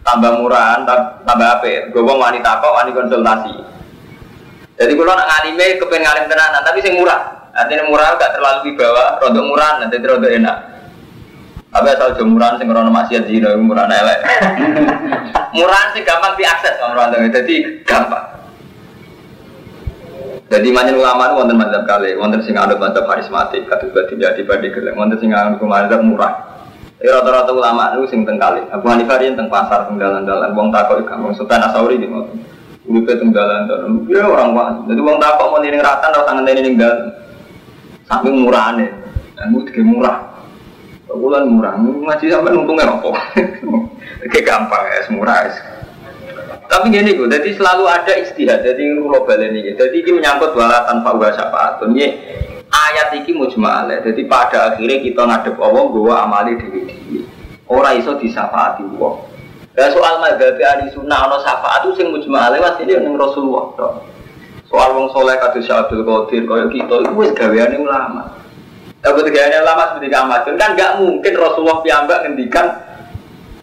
Tambah 0.00 0.40
murahan, 0.40 0.88
tambah 1.28 1.48
apik. 1.60 1.92
Gue 1.92 2.00
wong 2.00 2.16
wanita 2.16 2.56
kok 2.64 2.72
wani 2.72 2.96
konsultasi. 2.96 3.52
Jadi 4.80 4.92
kalau 4.96 5.12
nak 5.12 5.28
ngalime 5.28 5.66
kepengen 5.76 6.08
ngalim 6.08 6.24
tenanan, 6.24 6.62
tapi 6.64 6.80
sing 6.80 6.96
murah. 6.96 7.20
Artinya 7.52 7.84
murah 7.84 8.16
gak 8.16 8.32
terlalu 8.32 8.72
dibawa, 8.72 9.20
rontok 9.20 9.44
murah, 9.44 9.70
nanti 9.84 10.00
rontok 10.00 10.32
enak. 10.32 10.56
Tapi 11.70 11.86
asal 11.86 12.18
jemuran 12.18 12.58
sing 12.58 12.66
rono 12.66 12.90
maksiat 12.90 13.30
zina 13.30 13.54
murah 13.54 13.86
elek. 13.86 14.20
murah 15.56 15.94
sih 15.94 16.02
gampang 16.02 16.34
diakses 16.34 16.74
sama 16.82 16.98
orang 16.98 17.30
jadi 17.30 17.86
gampang. 17.86 18.39
Jadi 20.50 20.68
manjen 20.74 20.98
ulama 20.98 21.30
itu 21.30 21.34
wonten 21.38 21.54
madzhab 21.54 21.86
kali, 21.86 22.18
wonten 22.18 22.42
sing 22.42 22.58
anut 22.58 22.82
madzhab 22.82 23.06
karismatik, 23.06 23.70
kados 23.70 23.94
berarti 23.94 24.18
jadi 24.18 24.42
pada 24.42 24.66
gelem, 24.66 24.98
wonten 24.98 25.14
sing 25.22 25.30
anut 25.30 25.62
madzhab 25.62 26.02
murah. 26.02 26.66
Jadi 26.98 27.06
rata-rata 27.06 27.54
ulama 27.54 27.94
itu 27.94 28.10
sing 28.10 28.26
teng 28.26 28.34
kali. 28.34 28.66
Abu 28.74 28.90
Hanifah 28.90 29.22
yang 29.22 29.38
teng 29.38 29.46
pasar, 29.46 29.86
teng 29.86 29.96
dalan-dalan, 29.96 30.50
wong 30.58 30.74
takok 30.74 31.06
gampang. 31.06 31.32
Sultan 31.38 31.62
Asauri 31.62 32.02
gitu. 32.02 32.12
Uripe 32.90 33.14
tenggalan 33.14 33.70
dalam. 33.70 34.04
Ya 34.10 34.26
orang 34.26 34.50
pak. 34.52 34.68
Jadi 34.90 35.00
uang 35.00 35.16
tak 35.22 35.38
mau 35.38 35.62
ning 35.62 35.78
ratan 35.78 36.10
atau 36.10 36.26
tangan 36.26 36.44
ning 36.44 36.74
dalam. 36.74 37.08
Saking 38.10 38.42
murahane. 38.42 38.86
Itu 39.38 39.64
tiga 39.70 39.82
murah. 39.86 40.18
Bulan 41.08 41.46
murah. 41.46 41.78
Ngaji 41.78 42.26
sampai 42.26 42.58
untungnya 42.58 42.90
apa? 42.90 43.10
Kayak 44.34 44.44
gampang 44.44 44.82
ya, 44.84 45.00
semurah 45.06 45.36
ya. 45.46 45.50
Tapi 46.70 46.86
gini 46.94 47.18
gue, 47.18 47.26
jadi 47.26 47.50
selalu 47.58 47.84
ada 47.90 48.14
istihad. 48.14 48.62
Jadi 48.62 48.94
global 49.02 49.42
ini. 49.42 49.74
Jadi 49.74 50.06
ini 50.06 50.22
menyangkut 50.22 50.54
wala 50.54 50.86
tanpa 50.86 51.18
uga 51.18 51.34
syafaat. 51.34 51.82
Ini 51.82 52.06
ayat 52.70 53.10
ini 53.18 53.34
mujmal. 53.34 53.90
Jadi 53.90 54.22
pada 54.30 54.70
akhirnya 54.70 55.02
kita 55.02 55.22
ngadep 55.26 55.58
Allah, 55.58 55.84
gue 55.90 56.14
amali 56.14 56.52
diri 56.62 56.80
diri. 56.86 57.20
Orang 57.66 57.98
iso 57.98 58.14
disafaati 58.14 58.86
Allah. 58.86 59.14
Ya 59.74 59.86
soal 59.90 60.22
madzhab 60.22 60.58
ahli 60.58 60.90
sunnah 60.94 61.26
ana 61.26 61.38
syafaat 61.42 61.86
itu 61.86 61.98
sing 61.98 62.06
mujma' 62.14 62.54
lewat 62.54 62.82
ini 62.86 63.02
ning 63.02 63.14
Rasulullah. 63.18 63.98
Soal 64.70 64.94
wong 64.94 65.10
soleh 65.10 65.34
kados 65.42 65.66
Abdul 65.66 66.06
Qadir 66.06 66.46
kaya 66.46 66.66
kita 66.70 66.94
itu 67.02 67.14
wis 67.18 67.34
gaweane 67.34 67.78
ulama. 67.78 68.34
Betul 69.02 69.30
gaweane 69.30 69.58
ulama 69.62 69.82
seperti 69.90 70.14
Ahmad 70.14 70.46
kan 70.46 70.74
gak 70.78 71.02
mungkin 71.02 71.32
Rasulullah 71.34 71.82
piyambak 71.82 72.18
ngendikan 72.26 72.66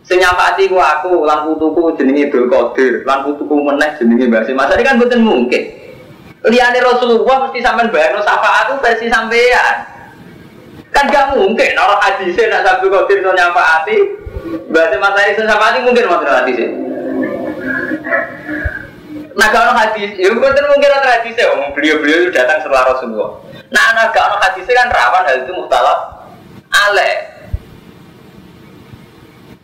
sing 0.08 0.18
nyafati 0.24 0.72
ku 0.72 0.80
aku 0.80 1.28
lan 1.28 1.44
putuku 1.44 2.00
jenenge 2.00 2.32
Abdul 2.32 2.48
Qadir, 2.48 2.94
lan 3.04 3.28
putuku 3.28 3.56
meneh 3.60 3.92
jenenge 4.00 4.26
Mbah 4.32 4.48
Mas. 4.56 4.72
kan 4.72 4.96
mboten 4.96 5.22
mungkin. 5.22 5.64
Liyane 6.48 6.80
Rasulullah 6.80 7.44
mesti 7.44 7.60
sampean 7.60 7.92
bayangno 7.92 8.24
syafaat 8.24 8.72
itu 8.72 8.76
versi 8.80 9.06
sampean. 9.12 9.76
Kan 10.96 11.12
gak 11.12 11.36
mungkin 11.36 11.76
orang 11.76 12.00
hadisnya 12.00 12.64
nak 12.64 12.80
Abdul 12.80 12.90
Qadir 12.96 13.20
so 13.20 13.36
nyafaati 13.36 13.98
Berarti 14.72 14.96
masa 15.00 15.28
itu 15.28 15.44
sama 15.44 15.76
mungkin 15.84 16.08
mau 16.08 16.24
hadis 16.24 16.56
ya. 16.56 16.70
Nah 19.38 19.48
kalau 19.54 19.74
hadis, 19.76 20.18
ya 20.18 20.34
bukan 20.34 20.66
mungkin 20.66 20.90
ada 20.90 21.20
hadis 21.20 21.36
ya. 21.38 21.52
Beliau-beliau 21.76 22.28
itu 22.28 22.32
datang 22.34 22.64
setelah 22.64 22.90
Rasulullah. 22.90 23.38
Nah 23.70 23.84
anak 23.94 24.16
kalau 24.16 24.40
hadis 24.42 24.66
kan 24.66 24.90
rawan 24.90 25.24
hal 25.28 25.38
itu 25.46 25.52
muhtalaf 25.54 26.00
ale. 26.72 27.37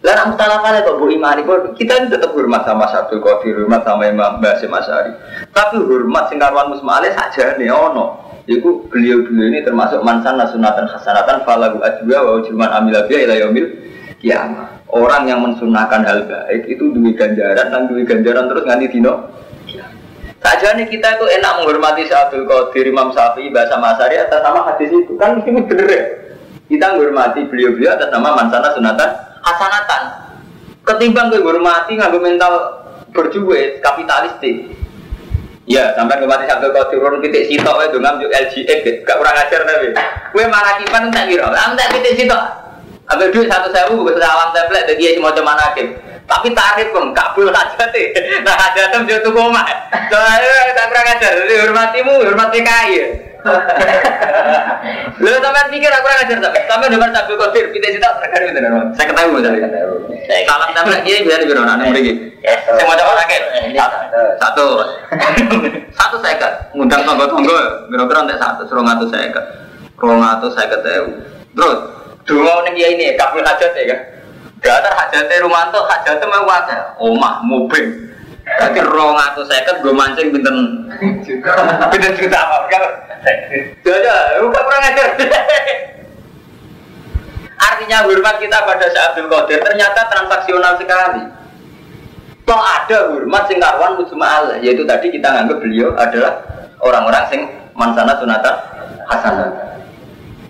Lah 0.03 0.19
nak 0.19 0.35
ale 0.67 0.83
kok 0.83 0.99
bu 0.99 1.07
imani 1.15 1.47
kok 1.47 1.79
kita 1.79 1.95
ini 1.95 2.11
tetap 2.11 2.35
hormat 2.35 2.67
sama 2.67 2.91
satu 2.91 3.23
Qadir, 3.23 3.55
hormat 3.63 3.87
sama 3.87 4.11
Imam 4.11 4.43
Basim 4.43 4.67
Asyari. 4.67 5.15
Tapi 5.55 5.79
hormat 5.79 6.27
singkarwan 6.27 6.75
musmale 6.75 7.07
saja 7.15 7.55
nih 7.55 7.71
ono. 7.71 8.19
Iku 8.43 8.91
beliau-beliau 8.91 9.47
ini 9.47 9.63
termasuk 9.63 10.03
mansan 10.03 10.35
nasunatan 10.35 10.91
hasanatan 10.91 11.47
falagu 11.47 11.79
ajwa 11.79 12.19
wa 12.19 12.31
ujuman 12.43 12.67
amilabiyah 12.83 13.31
ila 13.31 13.35
yaumil 13.47 13.67
kiamat. 14.19 14.83
Orang 14.91 15.23
yang 15.31 15.39
mensunahkan 15.39 16.03
hal 16.03 16.27
baik 16.27 16.67
itu 16.67 16.91
duit 16.91 17.15
ganjaran 17.15 17.71
dan 17.71 17.87
duit 17.87 18.03
ganjaran 18.03 18.51
terus 18.51 18.67
nganti 18.67 18.91
dino. 18.91 19.31
Saja 20.43 20.75
nih 20.75 20.91
kita 20.91 21.15
itu 21.15 21.25
enak 21.39 21.63
menghormati 21.63 22.03
Abdul 22.11 22.43
Qadir 22.43 22.91
Imam 22.91 23.15
Syafi'i 23.15 23.47
bahasa 23.55 23.79
Masari 23.79 24.19
atas 24.19 24.43
nama 24.43 24.67
hadis 24.67 24.91
itu 24.91 25.15
kan 25.15 25.39
mesti 25.39 25.47
bener 25.47 25.87
ya. 25.87 26.03
Kita 26.67 26.99
menghormati 26.99 27.47
beliau-beliau 27.47 27.95
atas 27.95 28.11
nama 28.11 28.35
mansana 28.35 28.75
sunatan 28.75 29.09
hasanatan. 29.43 30.03
Ketimbang 30.83 31.31
menghormati 31.31 31.95
nggak 31.95 32.11
mental 32.19 32.53
berjuwe 33.13 33.79
kapitalistik. 33.79 34.71
Ya, 35.63 35.95
sampai 35.95 36.19
ke 36.19 36.27
mati 36.27 36.43
Abdul 36.43 36.75
Qadir 36.75 36.99
urun 36.99 37.23
titik 37.23 37.47
sitok 37.47 37.87
itu 37.87 37.95
ngambil 37.95 38.27
LGX, 38.27 39.07
gak 39.07 39.15
kurang 39.15 39.31
ajar 39.31 39.63
tapi. 39.63 39.95
Kue 40.35 40.43
marakipan 40.43 41.07
tak 41.07 41.31
kira, 41.31 41.47
tak 41.55 41.87
titik 41.95 42.19
sitok. 42.19 42.43
Ambil 43.07 43.31
duit 43.31 43.47
satu 43.47 43.71
sewu 43.71 44.03
gue 44.03 44.15
salam 44.19 44.51
dari 44.51 44.95
dia 44.99 45.15
cuma 45.15 45.31
cuma 45.31 45.55
nakim. 45.55 45.95
Tapi 46.23 46.55
tarif 46.55 46.87
pun 46.95 47.11
kabul 47.11 47.51
aja 47.55 47.83
sih. 47.91 48.11
Nah 48.43 48.55
ada 48.55 48.91
tuh 48.95 49.03
jatuh 49.03 49.31
koma. 49.31 49.63
Soalnya 50.07 50.71
tak 50.71 50.85
kurang 50.87 51.07
ajar. 51.11 51.33
Hormatimu, 51.67 52.13
hormati 52.23 52.59
kaya. 52.63 53.05
Lu 55.19 55.29
sampean 55.39 55.67
pikir 55.71 55.91
aku 55.91 56.03
kurang 56.03 56.19
ajar 56.23 56.37
tapi 56.39 56.59
sampean 56.67 56.89
nomor 56.95 57.09
satu 57.11 57.33
kotir 57.35 57.69
kita 57.75 57.87
cita 57.95 58.07
terkadang 58.19 58.49
itu 58.55 58.59
nomor. 58.63 58.83
Saya 58.95 59.05
ketahui 59.11 59.31
misalnya. 59.39 59.67
Salam 60.47 60.69
template 60.71 61.03
dia 61.03 61.23
bisa 61.23 61.41
dibilang 61.43 61.67
anak 61.67 61.91
begini. 61.91 62.33
Saya 62.43 62.83
mau 62.87 62.95
coba 62.95 63.13
lagi. 63.19 63.37
Satu. 64.39 64.65
Satu 65.91 66.15
saya 66.23 66.35
kan. 66.39 66.53
Ngundang 66.75 67.03
tonggo-tonggo. 67.03 67.87
Kira-kira 67.91 68.19
untuk 68.23 68.39
satu. 68.39 68.61
Suruh 68.67 68.83
ngatur 68.83 69.07
saya 69.11 69.27
kan. 69.31 69.45
Kalau 69.99 70.15
ngatur 70.19 70.49
saya 70.55 70.67
ketahui. 70.71 71.13
Terus 71.53 71.79
Dua 72.23 72.63
nih 72.63 72.79
ya 72.79 72.87
ini, 72.95 73.05
kabul 73.19 73.43
hajat 73.43 73.75
ya 73.75 73.83
kan. 73.91 73.99
Gak 74.63 74.79
ada 74.79 74.95
hajatnya 74.95 75.43
Rumanto, 75.43 75.83
hajatnya 75.83 76.23
mau 76.23 76.47
wadah. 76.47 76.95
Omah, 76.95 77.43
mobil. 77.43 78.12
Jadi 78.53 78.79
rong 78.85 79.17
atau 79.17 79.43
seket 79.47 79.81
gue 79.81 79.93
mancing 79.93 80.29
binten 80.29 80.57
binten 81.89 82.13
juta 82.17 82.37
apa? 82.37 82.69
Ya 83.83 84.15
bukan 84.41 84.61
kurang 84.63 84.83
ajar. 84.93 85.07
Artinya 87.63 87.97
hormat 88.03 88.35
kita 88.43 88.57
pada 88.67 88.85
Syekh 88.91 89.05
Abdul 89.13 89.27
Qadir 89.31 89.59
ternyata 89.63 90.05
transaksional 90.11 90.75
sekali. 90.77 91.23
Toh 92.43 92.59
ada 92.59 93.07
hormat 93.15 93.47
sing 93.47 93.63
karuan 93.63 93.95
mujma'al, 93.95 94.59
yaitu 94.59 94.83
tadi 94.83 95.07
kita 95.07 95.31
nganggap 95.31 95.63
beliau 95.63 95.95
adalah 95.95 96.43
orang-orang 96.83 97.23
sing 97.31 97.41
mansana 97.71 98.19
sunatan 98.19 98.55
hasanah. 99.07 99.49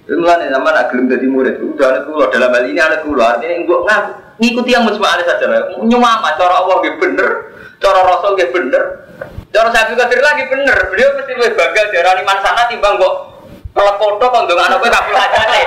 Mulai 0.09 0.49
zaman 0.51 0.73
agilum 0.73 1.05
jadi 1.07 1.25
murid, 1.29 1.61
udah 1.63 1.87
anak 1.93 2.03
kulo 2.09 2.27
dalam 2.27 2.51
hal 2.51 2.65
ini 2.67 2.81
anak 2.81 3.07
kulo 3.07 3.23
artinya 3.23 3.55
gue 3.61 3.77
ngaku 3.87 4.11
ngikuti 4.41 4.73
yang 4.73 4.83
mujma'al 4.83 5.21
saja 5.21 5.45
lah. 5.47 5.69
Nyumama 5.79 6.33
cara 6.33 6.65
Allah 6.65 6.81
bener, 6.81 7.52
cara 7.83 7.99
Rasul 8.07 8.39
gitu 8.39 8.55
bener, 8.55 8.83
cara 9.51 9.67
saya 9.75 9.91
juga 9.91 10.07
lagi 10.07 10.47
bener. 10.47 10.77
Beliau 10.87 11.19
mesti 11.19 11.31
lebih 11.35 11.59
bangga 11.59 11.91
darah 11.91 12.23
mansana 12.23 12.63
timbang 12.71 12.95
kok 12.95 13.15
kalau 13.73 13.93
foto 13.97 14.25
kan 14.29 14.45
dengan 14.47 14.69
anak 14.69 14.79
gue 14.79 14.89
kabel 14.93 15.17
aja 15.17 15.41
nih. 15.49 15.65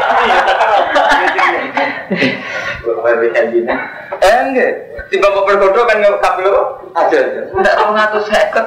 Eh 4.22 4.36
enggak, 4.46 4.70
tiba 5.10 5.26
mau 5.34 5.42
berfoto 5.42 5.80
kan 5.84 5.98
nggak 5.98 6.22
kabel 6.22 6.54
aja 6.94 7.16
aja. 7.18 7.40
Enggak 7.50 7.74
tahu 7.74 7.90
ngatur 7.92 8.22
seket. 8.30 8.66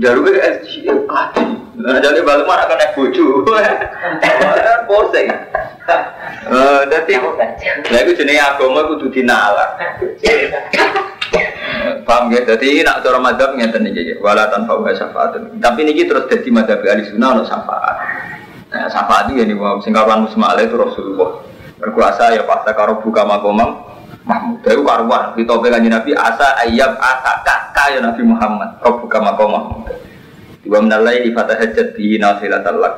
Jaru 0.00 0.24
gue 0.24 0.36
SG 0.40 0.88
kaki. 0.88 1.44
Nah 1.76 2.00
jadi 2.00 2.24
balik 2.24 2.48
mana 2.48 2.64
kan 2.64 2.80
naik 2.80 2.96
bojo. 2.96 3.44
Posing. 4.84 5.28
Eh, 6.44 6.80
jadi, 6.92 7.12
nah 7.88 7.98
itu 8.04 8.12
jenis 8.20 8.36
agama 8.36 8.84
kudu 8.84 9.08
dinalar. 9.08 9.80
Paham 12.04 12.32
ya? 12.32 12.40
Jadi 12.44 12.82
nak 12.84 13.04
cara 13.04 13.18
madhab 13.20 13.56
ngeten 13.56 13.88
iki 13.90 14.18
wala 14.20 14.48
tanpa 14.48 14.78
wa 14.78 14.90
syafaat. 14.90 15.38
Tapi 15.58 15.80
niki 15.84 16.08
terus 16.08 16.28
dadi 16.30 16.48
madhab 16.48 16.80
ahli 16.82 17.04
sunnah 17.08 17.28
ono 17.36 17.42
syafaat. 17.44 17.96
Nah, 18.72 18.86
syafaat 18.90 19.30
iki 19.32 19.44
nih 19.44 19.56
wong 19.56 19.82
sing 19.84 19.92
karuan 19.92 20.26
musma 20.26 20.56
itu 20.60 20.74
Rasulullah. 20.74 21.44
Berkuasa 21.78 22.32
ya 22.32 22.42
pas 22.48 22.64
karo 22.64 23.02
buka 23.02 23.22
makomam 23.26 23.84
Mahmud. 24.24 24.64
Itu 24.64 24.82
karuan 24.82 25.36
di 25.36 25.44
tope 25.44 25.68
kanjeng 25.68 25.92
Nabi 25.92 26.16
asa 26.16 26.56
ayab 26.64 26.96
asa 26.96 27.44
kakak 27.44 27.86
ya 27.94 28.00
Nabi 28.00 28.22
Muhammad. 28.24 28.80
Kau 28.80 28.98
buka 28.98 29.20
makom 29.20 29.52
Mahmud. 29.52 29.84
Dua 30.64 30.80
menalai 30.80 31.20
di 31.20 31.30
fatah 31.36 31.60
hajat 31.60 31.92
di 31.92 32.16
nasilatal 32.16 32.80
lak. 32.80 32.94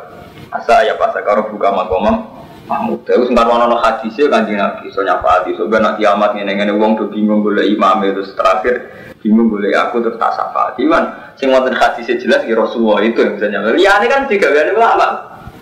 Asa 0.55 0.87
ayab 0.87 1.03
asa 1.03 1.20
karo 1.27 1.51
buka 1.51 1.75
makomam 1.75 2.45
Mahmud. 2.66 3.07
Itu 3.07 3.31
sing 3.31 3.38
karuan 3.38 3.62
ono 3.62 3.79
hadisnya 3.79 4.26
kanjeng 4.26 4.59
Nabi. 4.59 4.90
So 4.90 5.07
nyafaati. 5.07 5.55
So 5.55 5.70
ben 5.70 5.87
kiamat 5.96 6.35
ngene-ngene 6.35 6.74
wong 6.74 6.98
do 6.98 7.07
bingung 7.09 7.46
golek 7.46 7.70
imam 7.70 8.02
itu 8.02 8.26
terakhir 8.35 8.90
bingung 9.22 9.46
golek 9.46 9.72
aku 9.79 10.02
terus 10.02 10.18
tak 10.18 10.35
syafaati. 10.35 10.83
Kan 10.90 11.05
sing 11.38 11.55
wonten 11.55 11.79
hadisnya 11.79 12.18
jelas 12.18 12.42
ya 12.42 12.59
Rasulullah 12.59 13.00
itu 13.07 13.22
yang 13.22 13.38
bisa 13.38 13.46
nyampe. 13.48 13.79
ini 13.79 14.07
kan 14.11 14.26
digaweane 14.26 14.74
ulama. 14.74 15.09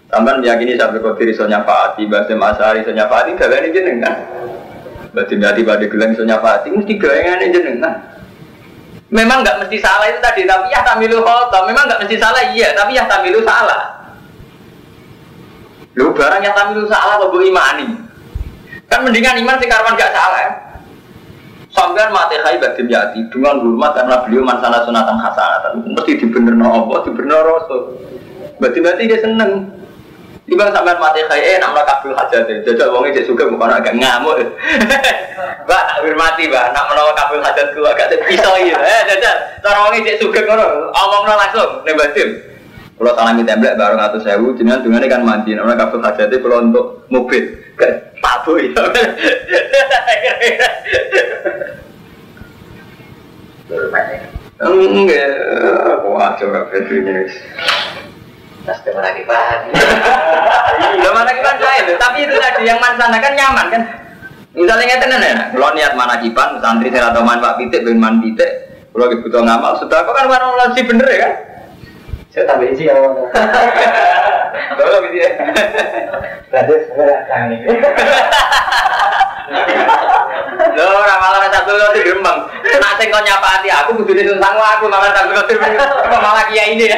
Sampai 0.09 0.39
meyakini 0.41 0.79
sampai 0.81 1.03
kotir 1.03 1.29
iso 1.29 1.45
bahasa 1.45 2.33
masari 2.35 2.81
iso 2.81 2.93
nyafaati 2.97 3.37
gaweane 3.37 3.69
jenengan. 3.69 4.15
Berarti 5.15 5.39
berarti 5.39 5.61
pada 5.63 5.87
gelang 5.87 6.11
iso 6.17 6.25
nyafaati 6.25 6.69
mesti 6.73 6.93
gaweane 6.97 7.47
jenengan. 7.53 7.95
Memang 9.15 9.47
nggak 9.47 9.63
mesti 9.63 9.79
salah 9.79 10.11
itu 10.11 10.19
tadi, 10.19 10.43
tapi 10.43 10.75
ya 10.75 10.83
tamilu 10.83 11.23
khotob. 11.23 11.71
Memang 11.71 11.87
nggak 11.87 12.03
mesti 12.03 12.19
salah, 12.19 12.51
iya, 12.51 12.75
tapi 12.75 12.99
ya 12.99 13.07
tamilu 13.07 13.47
salah. 13.47 13.94
Lu 15.95 16.11
barang 16.11 16.43
yang 16.43 16.55
tampil 16.55 16.87
salah 16.91 17.23
kok 17.23 17.35
imani. 17.39 17.87
Kan 18.91 19.07
mendingan 19.07 19.39
iman 19.43 19.59
sing 19.63 19.71
karwan 19.71 19.95
gak 19.95 20.15
salah 20.15 20.41
ya. 20.43 20.53
Sampean 21.75 22.15
mati 22.15 22.39
hai 22.39 22.55
badim 22.63 22.87
yati 22.87 23.27
dengan 23.35 23.59
hormat 23.59 23.99
karena 23.99 24.23
beliau 24.23 24.47
mansana 24.47 24.87
sunatan 24.87 25.19
hasanatan. 25.19 25.83
Mesti 25.91 26.23
dibener 26.23 26.55
no 26.55 26.87
apa, 26.87 27.03
dibener 27.03 27.43
rasul. 27.43 27.99
Berarti 28.63 28.79
berarti 28.79 29.11
dia 29.11 29.19
seneng. 29.19 29.75
Tiba 30.47 30.71
sampean 30.71 31.03
mati 31.03 31.27
hai 31.27 31.43
eh 31.43 31.57
nama 31.59 31.83
kabul 31.83 32.15
hajat 32.15 32.47
deh. 32.47 32.63
Jajal 32.63 32.95
wongnya 32.95 33.19
dia 33.19 33.27
suka 33.27 33.51
bukan 33.51 33.75
agak 33.75 33.99
ngamuk. 33.99 34.39
Mbak 35.67 35.83
tak 35.83 35.99
hormati 36.05 36.47
mbak. 36.47 36.71
Nak 36.71 36.85
menawa 36.93 37.13
kabul 37.19 37.43
hajat 37.43 37.67
gua 37.75 37.91
agak 37.91 38.23
pisau 38.23 38.55
ya. 38.63 38.79
Eh 38.79 39.01
jajal. 39.11 39.37
Cara 39.59 39.79
wongnya 39.83 40.15
dia 40.15 40.21
suka 40.23 40.47
ngono. 40.47 40.95
Omong 40.95 41.27
langsung 41.27 41.83
nih 41.83 41.95
badim. 41.99 42.54
Kalau 42.95 43.11
salami 43.19 43.43
template 43.43 43.75
baru 43.75 43.99
ngatur 43.99 44.21
sewu, 44.23 44.55
jenengan 44.55 44.87
dengan 44.87 45.03
kan 45.11 45.23
mandi, 45.27 45.51
namanya 45.59 45.83
kabel 45.83 45.99
hajatnya 45.99 46.39
kalau 46.39 46.63
untuk 46.63 46.87
mobil, 47.11 47.43
ke 47.75 47.89
tabu 48.23 48.55
ya. 48.63 48.71
Enggak, 54.63 55.27
wah 56.07 56.39
coba. 56.39 56.71
Tas 58.65 58.79
teman 58.87 59.03
lagi 59.03 59.27
paham. 59.27 59.61
Iya, 61.03 61.11
mana 61.11 61.31
kita 61.35 61.51
lain, 61.59 61.85
tapi 61.99 62.19
itu 62.25 62.39
tadi 62.39 62.63
yang 62.63 62.79
mansana 62.79 63.19
kan 63.19 63.35
nyaman 63.35 63.67
kan. 63.75 63.83
Misalnya 64.55 64.87
nggak 64.87 65.01
tenan 65.03 65.19
ya, 65.19 65.51
kalau 65.51 65.75
niat 65.75 65.99
mana 65.99 66.15
kipan, 66.23 66.63
santri 66.63 66.95
saya 66.95 67.11
atau 67.11 67.27
man 67.27 67.43
pak 67.43 67.59
pitik, 67.59 67.83
ben 67.83 67.99
man 67.99 68.23
pitik, 68.23 68.71
kalau 68.95 69.11
butuh 69.11 69.43
ngamal, 69.43 69.75
sudah 69.83 70.07
kok 70.07 70.15
kan 70.15 70.31
warna 70.31 70.71
sih 70.79 70.87
bener 70.87 71.11
ya 71.11 71.19
kan? 71.27 71.33
Saya 72.35 72.51
tambah 72.51 72.67
isi 72.67 72.91
ya. 72.91 72.99
Kalau 74.75 74.99
gitu 75.07 75.17
ya. 75.23 75.31
Berarti 76.51 76.75
sebenarnya 76.91 77.19
kami. 77.31 77.57
Lho 80.75 80.83
ora 80.83 81.15
malah 81.23 81.47
satu 81.47 81.79
kali 81.79 82.03
gremeng. 82.03 82.39
Nak 82.51 82.93
sing 82.99 83.15
kok 83.15 83.23
nyapati 83.23 83.71
aku 83.71 84.03
kudu 84.03 84.19
disungsang 84.19 84.59
aku 84.59 84.91
malah 84.91 85.15
satu 85.15 85.31
kali 85.31 85.79
kok 85.79 86.19
malah 86.19 86.43
kiai 86.51 86.75
ini. 86.75 86.91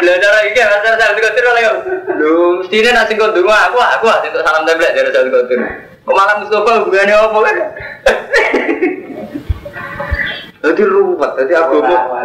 Lho 0.00 0.12
cara 0.16 0.38
iki 0.48 0.64
masalah 0.64 0.96
satu 0.96 1.20
kali 1.20 1.60
lho. 1.60 1.74
Lho 2.16 2.64
mestine 2.64 2.88
nak 2.96 3.04
sing 3.04 3.20
ndonga 3.20 3.68
aku 3.68 3.76
aku 3.84 4.06
untuk 4.08 4.40
salam 4.40 4.64
template 4.64 4.96
dari 4.96 5.12
satu 5.12 5.28
kali. 5.28 5.60
Kok 6.08 6.16
malah 6.16 6.40
Mustafa 6.40 6.88
hubungannya 6.88 7.20
apa 7.20 7.38
kan? 7.44 7.56
Jadi 10.64 10.82
ruwet, 10.88 11.30
jadi 11.36 11.52
agama. 11.60 12.24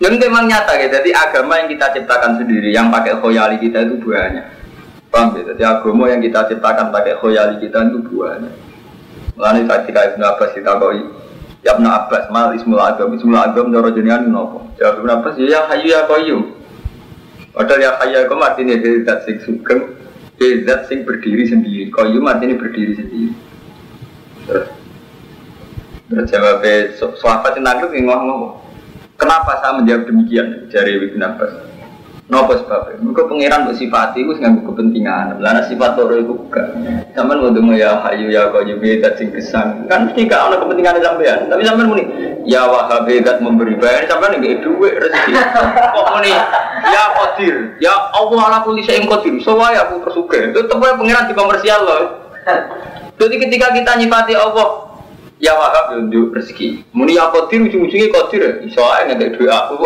Yang 0.00 0.14
memang 0.24 0.48
nyata 0.48 0.72
ya, 0.80 0.88
jadi 0.88 1.10
agama 1.12 1.60
yang 1.60 1.68
kita 1.68 1.92
ciptakan 1.92 2.40
sendiri, 2.40 2.72
yang 2.72 2.88
pakai 2.88 3.20
khoyali 3.20 3.60
kita 3.60 3.84
itu 3.84 4.00
banyak. 4.00 4.44
Paham 5.12 5.36
ya? 5.36 5.52
Jadi 5.52 5.62
agama 5.62 6.08
yang 6.08 6.24
kita 6.24 6.48
ciptakan 6.48 6.88
pakai 6.88 7.20
khoyali 7.20 7.60
kita 7.60 7.92
itu 7.92 8.00
banyak. 8.08 8.54
Lalu 9.36 9.68
ketika 9.68 10.00
Ibn 10.14 10.22
Abbas 10.32 10.50
kita 10.56 10.72
koi, 10.80 11.00
ya 11.60 11.76
Ibn 11.76 11.86
Abbas, 11.86 12.24
mal 12.32 12.56
ismul 12.56 12.80
agam, 12.80 13.12
ismul 13.12 13.36
agam, 13.36 13.68
cara 13.68 13.88
jenengan 13.92 14.24
nopo. 14.24 14.64
Jawab 14.80 15.04
Ibn 15.04 15.10
Abbas, 15.20 15.34
ya 15.44 15.60
hayu 15.68 15.92
ya 15.92 16.08
koyum. 16.08 16.56
Padahal 17.52 17.84
ya 17.84 17.90
hayu 18.00 18.14
ya 18.16 18.26
koyum 18.26 18.42
artinya 18.42 18.74
dari 18.80 19.04
zat 19.04 19.28
sing 19.28 19.36
sugeng, 19.44 19.92
dari 20.40 20.64
zat 20.64 20.88
sing 20.88 21.04
berdiri 21.04 21.44
sendiri. 21.52 21.92
Koyum 21.92 22.24
artinya 22.26 22.56
berdiri 22.58 22.94
sendiri. 22.96 23.34
Terus, 24.44 24.66
Jawabnya, 26.22 26.94
sahabat 27.18 27.58
yang 27.58 27.66
nangkep 27.66 27.90
ngomong 28.06 28.64
Kenapa 29.14 29.62
saya 29.62 29.78
menjawab 29.78 30.10
demikian 30.10 30.66
dari 30.74 30.98
Ibn 30.98 31.22
Abbas? 31.22 31.52
Nopo 32.24 32.56
sebabnya? 32.56 32.98
Mereka 33.04 33.28
pangeran 33.28 33.68
bersifat 33.68 34.16
itu 34.16 34.32
nggak 34.32 34.64
kepentingan. 34.64 35.44
Lalu 35.44 35.60
sifat 35.68 35.92
loro 36.00 36.16
itu 36.16 36.32
bukan. 36.32 36.66
Sampai 37.12 37.36
dengar 37.36 37.76
ya 37.76 38.00
hayu 38.00 38.32
ya 38.32 38.48
kau 38.48 38.64
juga 38.64 38.96
dat 39.04 39.20
sing 39.20 39.28
kesan. 39.28 39.84
Kan 39.92 40.08
mesti 40.08 40.24
gak 40.24 40.40
ada 40.50 40.56
kepentingan 40.56 41.04
sampean. 41.04 41.52
Tapi 41.52 41.62
sampai 41.68 41.84
muni 41.84 42.04
ya 42.48 42.64
wahab 42.64 43.04
dat 43.06 43.38
memberi 43.44 43.76
bayar 43.76 44.08
sampai 44.08 44.40
nih 44.40 44.56
duit 44.64 44.94
rezeki. 44.96 45.32
Kok 45.94 46.06
muni 46.16 46.32
ya 46.88 47.02
kodir 47.12 47.56
ya 47.78 47.92
Allah 48.16 48.40
ala 48.40 48.58
kulli 48.64 48.82
syai'in 48.82 49.04
qadir. 49.04 49.36
Soalnya 49.44 49.84
aku 49.84 50.00
tersuka. 50.08 50.48
Itu 50.48 50.64
tepat 50.64 50.96
pangeran 50.96 51.28
di 51.28 51.36
komersial 51.36 51.84
loh. 51.84 52.02
Jadi 53.20 53.34
ketika 53.36 53.68
kita 53.76 54.00
nyifati 54.00 54.32
Allah 54.32 54.93
ya 55.44 55.52
ya 55.52 56.00
untuk 56.00 56.32
rezeki. 56.32 56.88
Muni 56.96 57.20
ya 57.20 57.28
kodir 57.28 57.68
ujung-ujungnya 57.68 58.08
kodir 58.08 58.40
ya. 58.40 58.52
Soalnya 58.72 59.20
nggak 59.20 59.36
duit 59.36 59.52
aku. 59.52 59.76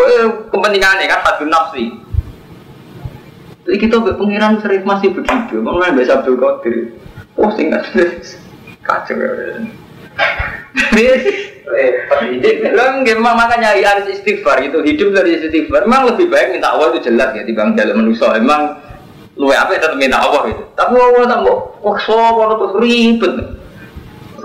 Kepentingannya 0.54 1.10
kan 1.10 1.20
hadun 1.26 1.50
nafsi. 1.50 1.84
Jadi 3.66 3.76
kita 3.84 4.00
pengiran 4.00 4.62
serif 4.62 4.86
masih 4.86 5.12
begitu. 5.12 5.60
Mau 5.60 5.76
main 5.76 5.92
bahasa 5.92 6.22
Abdul 6.22 6.40
Qadir. 6.40 6.96
Oh 7.36 7.52
singkat 7.52 7.84
kacau 8.86 9.18
ya. 9.18 9.60
Lah 12.72 13.04
memang 13.04 13.36
makanya 13.36 13.76
ya 13.76 13.92
harus 13.92 14.08
istighfar 14.08 14.64
itu 14.64 14.80
hidup 14.80 15.12
dari 15.12 15.36
istighfar. 15.36 15.84
Memang 15.84 16.16
lebih 16.16 16.32
baik 16.32 16.56
minta 16.56 16.72
Allah 16.72 16.96
itu 16.96 17.12
jelas 17.12 17.36
ya 17.36 17.44
dibanding 17.44 17.76
dalam 17.76 18.08
manusia. 18.08 18.32
Memang 18.40 18.80
lu 19.36 19.52
apa 19.52 19.76
tetap 19.76 20.00
minta 20.00 20.16
Allah 20.16 20.48
itu. 20.48 20.64
Tapi 20.72 20.92
Allah 20.96 21.28
tak 21.28 21.40
mau 21.44 21.76
kalau 21.84 22.54
terus 22.56 22.74
ribet. 22.80 23.57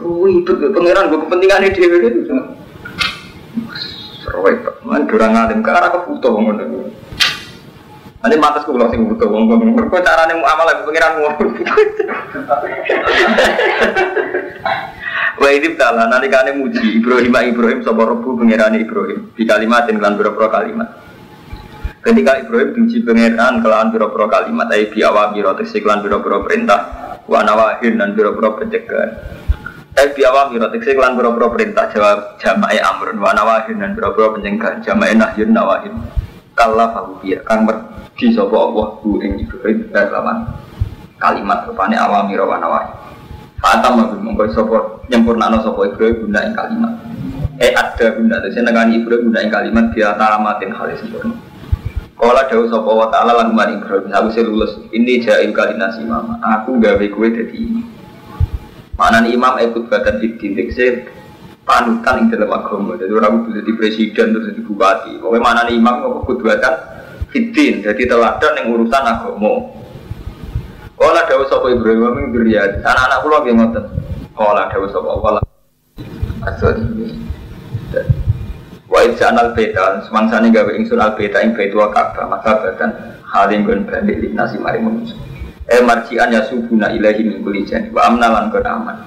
Ribet 0.03 0.75
pengiran 0.75 1.07
gue 1.07 1.23
kepentingannya 1.23 1.71
dia 1.71 1.87
itu. 1.87 2.35
Seru 4.19 4.43
itu. 4.51 4.71
Man 4.83 5.07
durang 5.07 5.31
alim 5.31 5.63
karena 5.63 5.87
kebutuh 5.87 6.35
ngono. 6.35 6.63
Nanti 8.23 8.35
matas 8.39 8.63
kulo 8.63 8.87
sing 8.91 9.07
butuh 9.07 9.27
wong 9.27 9.51
wong 9.51 9.75
mergo 9.75 9.99
carane 10.03 10.35
muamalah 10.35 10.83
pengiran 10.83 11.23
ngono. 11.23 11.47
Wa 15.33 15.49
idib 15.49 15.75
ta'ala 15.75 16.07
nalikane 16.07 16.55
muji 16.55 17.03
Ibrahim 17.03 17.35
Ibrahim 17.35 17.79
sapa 17.83 18.03
rebu 18.05 18.37
pangerane 18.37 18.79
Ibrahim 18.79 19.33
di 19.35 19.43
kalimatin 19.43 19.99
kelan 19.99 20.15
pira 20.15 20.47
kalimat. 20.51 20.89
Ketika 22.03 22.43
Ibrahim 22.43 22.69
diuji 22.75 23.03
pangeran 23.03 23.63
kelawan 23.63 23.91
pira-pira 23.95 24.27
kalimat 24.27 24.67
ayi 24.75 24.91
bi 24.91 24.99
awamiro 25.03 25.55
tekse 25.55 25.79
kelan 25.79 26.03
pira-pira 26.03 26.43
perintah 26.43 26.79
wa 27.27 27.39
nawahin 27.43 27.95
dan 27.95 28.11
pira-pira 28.11 28.59
pencegahan. 28.59 29.42
Eh 29.93 30.09
bi 30.09 30.25
awamiro 30.25 30.73
tekse 30.73 30.97
kelan 30.97 31.13
pira-pira 31.13 31.53
perintah 31.53 31.85
jawab 31.93 32.41
jamae 32.41 32.81
amrun 32.81 33.21
wa 33.21 33.29
nawahin 33.29 33.77
dan 33.77 33.93
pira-pira 33.93 34.33
pencegahan 34.33 34.81
jamae 34.81 35.13
nahyun 35.13 35.53
nawahin. 35.53 35.93
Kalla 36.57 36.89
fahu 36.97 37.21
biya 37.21 37.45
kang 37.45 37.69
merdi 37.69 38.33
sapa 38.33 38.57
Allah 38.57 38.97
bu 39.05 39.21
ing 39.21 39.45
Ibrahim 39.45 39.93
kelawan 39.93 40.49
kalimat 41.21 41.69
rupane 41.69 41.93
awamiro 41.93 42.49
wa 42.49 42.57
nawahin. 42.57 42.89
Fatam 43.61 44.01
aku 44.01 44.17
mongko 44.17 44.43
sapa 44.57 44.77
nyempurnakno 45.13 45.61
sapa 45.61 45.81
Ibrahim 45.93 46.25
guna 46.25 46.39
ing 46.41 46.53
kalimat. 46.57 46.93
Eh 47.61 47.69
ada 47.77 48.17
guna 48.17 48.41
terus 48.41 48.57
nekani 48.57 48.97
Ibrahim 48.97 49.29
guna 49.29 49.45
kalimat 49.45 49.85
dia 49.93 50.17
tamatin 50.17 50.73
hal 50.73 50.89
sempurna. 50.97 51.37
Kala 52.17 52.49
dawuh 52.49 52.65
sapa 52.65 52.89
wa 52.89 53.13
ta'ala 53.13 53.45
lan 53.45 53.53
mari 53.53 53.77
Ibrahim 53.77 54.09
aku 54.09 54.41
lulus 54.41 54.73
ini 54.89 55.21
jail 55.21 55.53
kali 55.53 55.77
nasi 55.77 56.01
mama. 56.01 56.41
Aku 56.41 56.81
gawe 56.81 57.05
kowe 57.13 57.29
dadi 57.29 57.93
imam. 58.93 59.01
Mana 59.01 59.25
imam 59.25 59.53
ikut 59.57 59.89
badan 59.89 60.21
di 60.21 60.37
tindik 60.37 60.69
se 60.73 61.01
panutan 61.65 62.25
ing 62.25 62.27
dalam 62.29 62.53
agama. 62.53 62.93
Jadi 62.95 63.11
orang 63.13 63.43
kudu 63.43 63.61
jadi 63.61 63.71
presiden 63.73 64.25
terus 64.37 64.53
jadi 64.53 64.61
bupati. 64.61 65.11
Pokoknya 65.17 65.41
mana 65.41 65.61
imam 65.69 65.95
kudu 66.23 66.45
badan 66.45 66.75
fitin. 67.33 67.81
Jadi 67.81 68.05
teladan 68.05 68.53
yang 68.61 68.67
urusan 68.77 69.03
agama. 69.03 69.53
Kala 70.93 71.25
dawuh 71.25 71.49
sapa 71.49 71.67
Ibrahim 71.73 72.05
min 72.15 72.25
dzurriyyati. 72.31 72.85
Anak-anak 72.85 73.19
kula 73.25 73.37
nggih 73.41 73.53
ngoten. 73.57 73.85
Kala 74.37 74.69
dawuh 74.69 74.89
sapa 74.93 75.09
wala. 75.19 75.41
Asal 76.45 76.77
ini. 76.79 77.17
Idza 79.03 79.35
anal 79.35 79.51
beta 79.51 79.99
semangsane 80.07 80.47
gawe 80.47 80.71
ingsun 80.79 80.95
al 80.95 81.17
beta 81.19 81.43
ing 81.43 81.51
baitu 81.51 81.75
wa 81.75 81.91
Ka'bah 81.91 82.23
maka 82.23 82.63
badan 82.63 83.19
haling 83.35 83.67
gon 83.67 83.83
balik 83.83 84.15
linasi 84.15 84.55
mari. 84.61 84.79
Eh 85.63 85.79
marjian 85.79 86.27
ya 86.27 86.43
subuna 86.43 86.91
ilahi 86.91 87.23
min 87.23 87.39
kulli 87.39 87.63
jani 87.63 87.87
wa 87.95 88.03
amna 88.03 88.27
lan 88.27 88.51
kon 88.51 88.67
aman. 88.67 88.97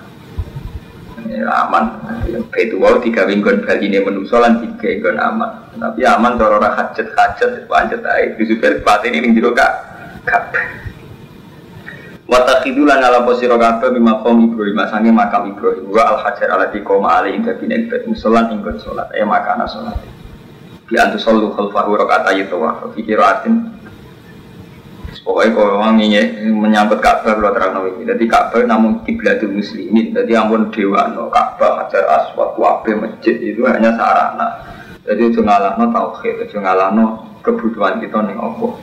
Ya, 1.28 1.68
aman. 1.68 2.00
Baitu 2.48 2.80
wa 2.80 2.96
digawe 2.96 3.28
gon 3.28 3.60
baline 3.60 4.00
manusa 4.00 4.40
lan 4.40 4.64
digawe 4.64 4.94
gon 5.04 5.18
aman. 5.20 5.50
Tapi 5.76 6.00
aman 6.08 6.40
cara 6.40 6.56
ora 6.56 6.70
hajat-hajat 6.72 7.68
pancet 7.68 8.00
ae 8.08 8.32
disuper 8.40 8.80
patene 8.80 9.20
ning 9.20 9.36
jero 9.36 9.52
Ka'bah. 9.52 10.64
Watakhidu 12.26 12.82
lan 12.82 13.04
ala 13.04 13.22
posiro 13.22 13.54
kabeh 13.54 13.94
mimma 13.94 14.24
qaum 14.26 14.50
Ibrahim 14.50 14.82
sange 14.90 15.14
makam 15.14 15.54
Ibrahim 15.54 15.86
wa 15.86 16.02
al 16.10 16.18
hajar 16.26 16.50
ala 16.50 16.66
di 16.74 16.82
koma 16.82 17.22
ali 17.22 17.38
ing 17.38 17.46
dadi 17.46 17.70
nek 17.70 18.02
musolan 18.10 18.50
ing 18.50 18.66
kon 18.66 18.80
salat 18.82 19.12
e 19.14 19.22
makana 19.22 19.68
salat. 19.70 19.94
Bi 20.90 20.98
antu 20.98 21.22
sallu 21.22 21.54
khalfahu 21.54 21.94
rakaat 21.94 22.26
ayat 22.34 22.50
wa 22.50 22.82
fi. 22.90 23.06
Pokoknya 25.26 25.58
kalau 25.58 25.82
orang 25.82 25.98
ini 25.98 26.22
menyangkut 26.54 27.02
Ka'bah 27.02 27.34
kalau 27.34 27.50
terang 27.50 27.74
nabi. 27.74 28.06
Jadi 28.06 28.24
Ka'bah 28.30 28.62
namun 28.62 29.02
kiblatul 29.02 29.58
muslimin. 29.58 30.14
Jadi 30.14 30.38
ampun 30.38 30.70
dewa 30.70 31.10
no 31.10 31.26
Ka'bah 31.34 31.82
hajar 31.82 32.06
aswad 32.06 32.54
wabe 32.54 32.94
masjid 32.94 33.34
itu 33.34 33.66
hanya 33.66 33.90
sarana. 33.98 34.62
Jadi 35.02 35.34
itu 35.34 35.42
ngalahno 35.42 35.90
tauhid, 35.90 36.46
itu 36.46 36.62
ngalahno 36.62 37.26
kebutuhan 37.42 37.98
kita 37.98 38.22
nih 38.22 38.38
Allah. 38.38 38.78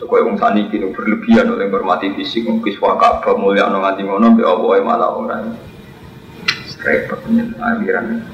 Sekolah 0.00 0.24
wong 0.24 0.36
sani 0.40 0.72
kini 0.72 0.92
berlebihan 0.96 1.52
oleh 1.52 1.68
hormati 1.68 2.16
fisik, 2.16 2.48
mungkin 2.48 2.72
suaka 2.72 3.20
Ka'bah 3.20 3.36
mulia 3.36 3.68
no 3.68 3.84
nganti 3.84 4.08
ngono, 4.08 4.32
be 4.32 4.40
Allah 4.40 4.72
malah 4.80 5.10
orang. 5.20 5.52
Repot 6.80 7.20
aliran. 7.60 8.24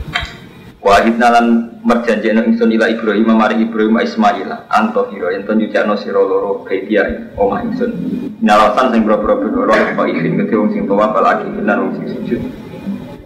Wahid 0.83 1.15
nalan 1.15 1.79
merjanji 1.87 2.35
nang 2.35 2.51
ingsun 2.51 2.75
ila 2.75 2.91
Ibrahim 2.91 3.31
mari 3.39 3.63
Ibrahim 3.63 4.03
Ismail 4.03 4.51
anto 4.67 5.07
hiro 5.15 5.31
yen 5.31 5.47
ton 5.47 5.63
nyucakno 5.63 5.95
sira 5.95 6.19
loro 6.19 6.67
kaidia 6.67 7.07
omah 7.39 7.63
ingsun. 7.63 7.95
Nalasan 8.43 8.91
sing 8.91 9.07
boro-boro 9.07 9.47
boro 9.47 9.71
apa 9.71 10.11
ikin 10.11 10.43
gede 10.43 10.59
wong 10.59 10.75
sing 10.75 10.91
tuwa 10.91 11.15
lagi 11.23 11.47
benar 11.55 11.79
wong 11.79 12.03
sing 12.03 12.11
sujud. 12.11 12.43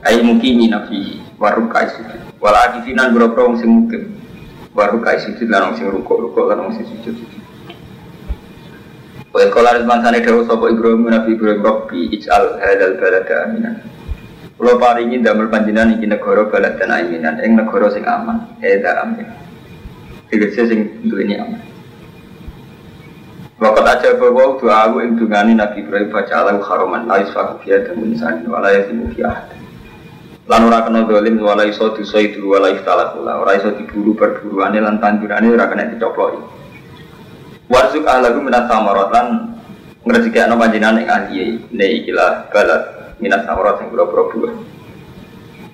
Ai 0.04 0.20
mukini 0.20 0.68
nafi 0.68 1.24
warukai 1.40 1.88
sujud. 1.96 2.20
Wala 2.44 2.60
akifinan 2.68 3.16
boro-boro 3.16 3.48
wong 3.48 3.56
sing 3.56 3.72
mukim. 3.72 4.04
Warukai 4.76 5.16
sujud 5.24 5.48
lan 5.48 5.72
wong 5.72 5.74
sing 5.80 5.88
rukuk-rukuk 5.88 6.52
lan 6.52 6.60
wong 6.60 6.76
sing 6.76 6.84
sujud-sujud. 6.84 7.40
Wa 9.32 9.48
qala 9.48 9.80
rizmansane 9.80 10.20
dawu 10.20 10.44
sapa 10.44 10.68
Ibrahim 10.68 11.08
Nabi 11.08 11.32
Ibrahim 11.32 11.64
Rabbi 11.64 12.20
ij'al 12.20 12.60
hadzal 12.60 13.00
balada 13.00 13.48
aminan. 13.48 13.95
Kulo 14.56 14.80
paringi 14.80 15.20
damel 15.20 15.52
panjenengan 15.52 16.00
iki 16.00 16.08
negara 16.08 16.48
balad 16.48 16.80
dan 16.80 16.88
aminan 16.88 17.44
ing 17.44 17.60
negara 17.60 17.92
sing 17.92 18.08
aman, 18.08 18.56
eda 18.64 19.04
amin. 19.04 19.28
Tegese 20.32 20.64
sing 20.64 20.80
duweni 21.04 21.36
aman. 21.36 21.60
Wakat 23.60 23.84
aja 23.84 24.08
bahwa 24.16 24.56
doa 24.56 24.88
aku 24.88 25.04
ing 25.04 25.20
dungani 25.20 25.52
Nabi 25.52 25.84
Ibrahim 25.84 26.08
baca 26.08 26.32
alam 26.40 26.64
haroman 26.64 27.04
la 27.04 27.20
yusfaku 27.20 27.68
fiya 27.68 27.84
dan 27.84 28.00
insani 28.00 28.44
wala 28.48 28.68
yasimu 28.68 29.12
fiya 29.16 29.48
Lan 30.48 30.68
ora 30.72 30.84
kena 30.88 31.04
dolim 31.04 31.36
wala 31.40 31.68
iso 31.68 31.92
dosa 31.92 32.20
itu 32.24 32.40
wala 32.48 32.72
iftalat 32.72 33.12
kula 33.12 33.36
ora 33.36 33.60
iso 33.60 33.76
diburu 33.76 34.16
perburuane 34.16 34.80
lan 34.80 34.96
tanjurane 35.04 35.52
ora 35.52 35.68
kena 35.68 35.88
dicoploki. 35.92 36.40
Warzuk 37.68 38.08
ahlahu 38.08 38.40
minat 38.40 38.72
samarot 38.72 39.12
lan 39.12 39.52
ngrezeki 40.06 40.38
ana 40.40 40.56
panjenengan 40.56 41.02
ing 41.02 41.08
ahli 41.12 41.40
ne 41.76 41.86
ikilah 42.00 42.48
balad 42.54 42.95
minat 43.20 43.48
samarat 43.48 43.80
yang 43.82 43.88
pura-pura 43.92 44.22
buah. 44.32 44.54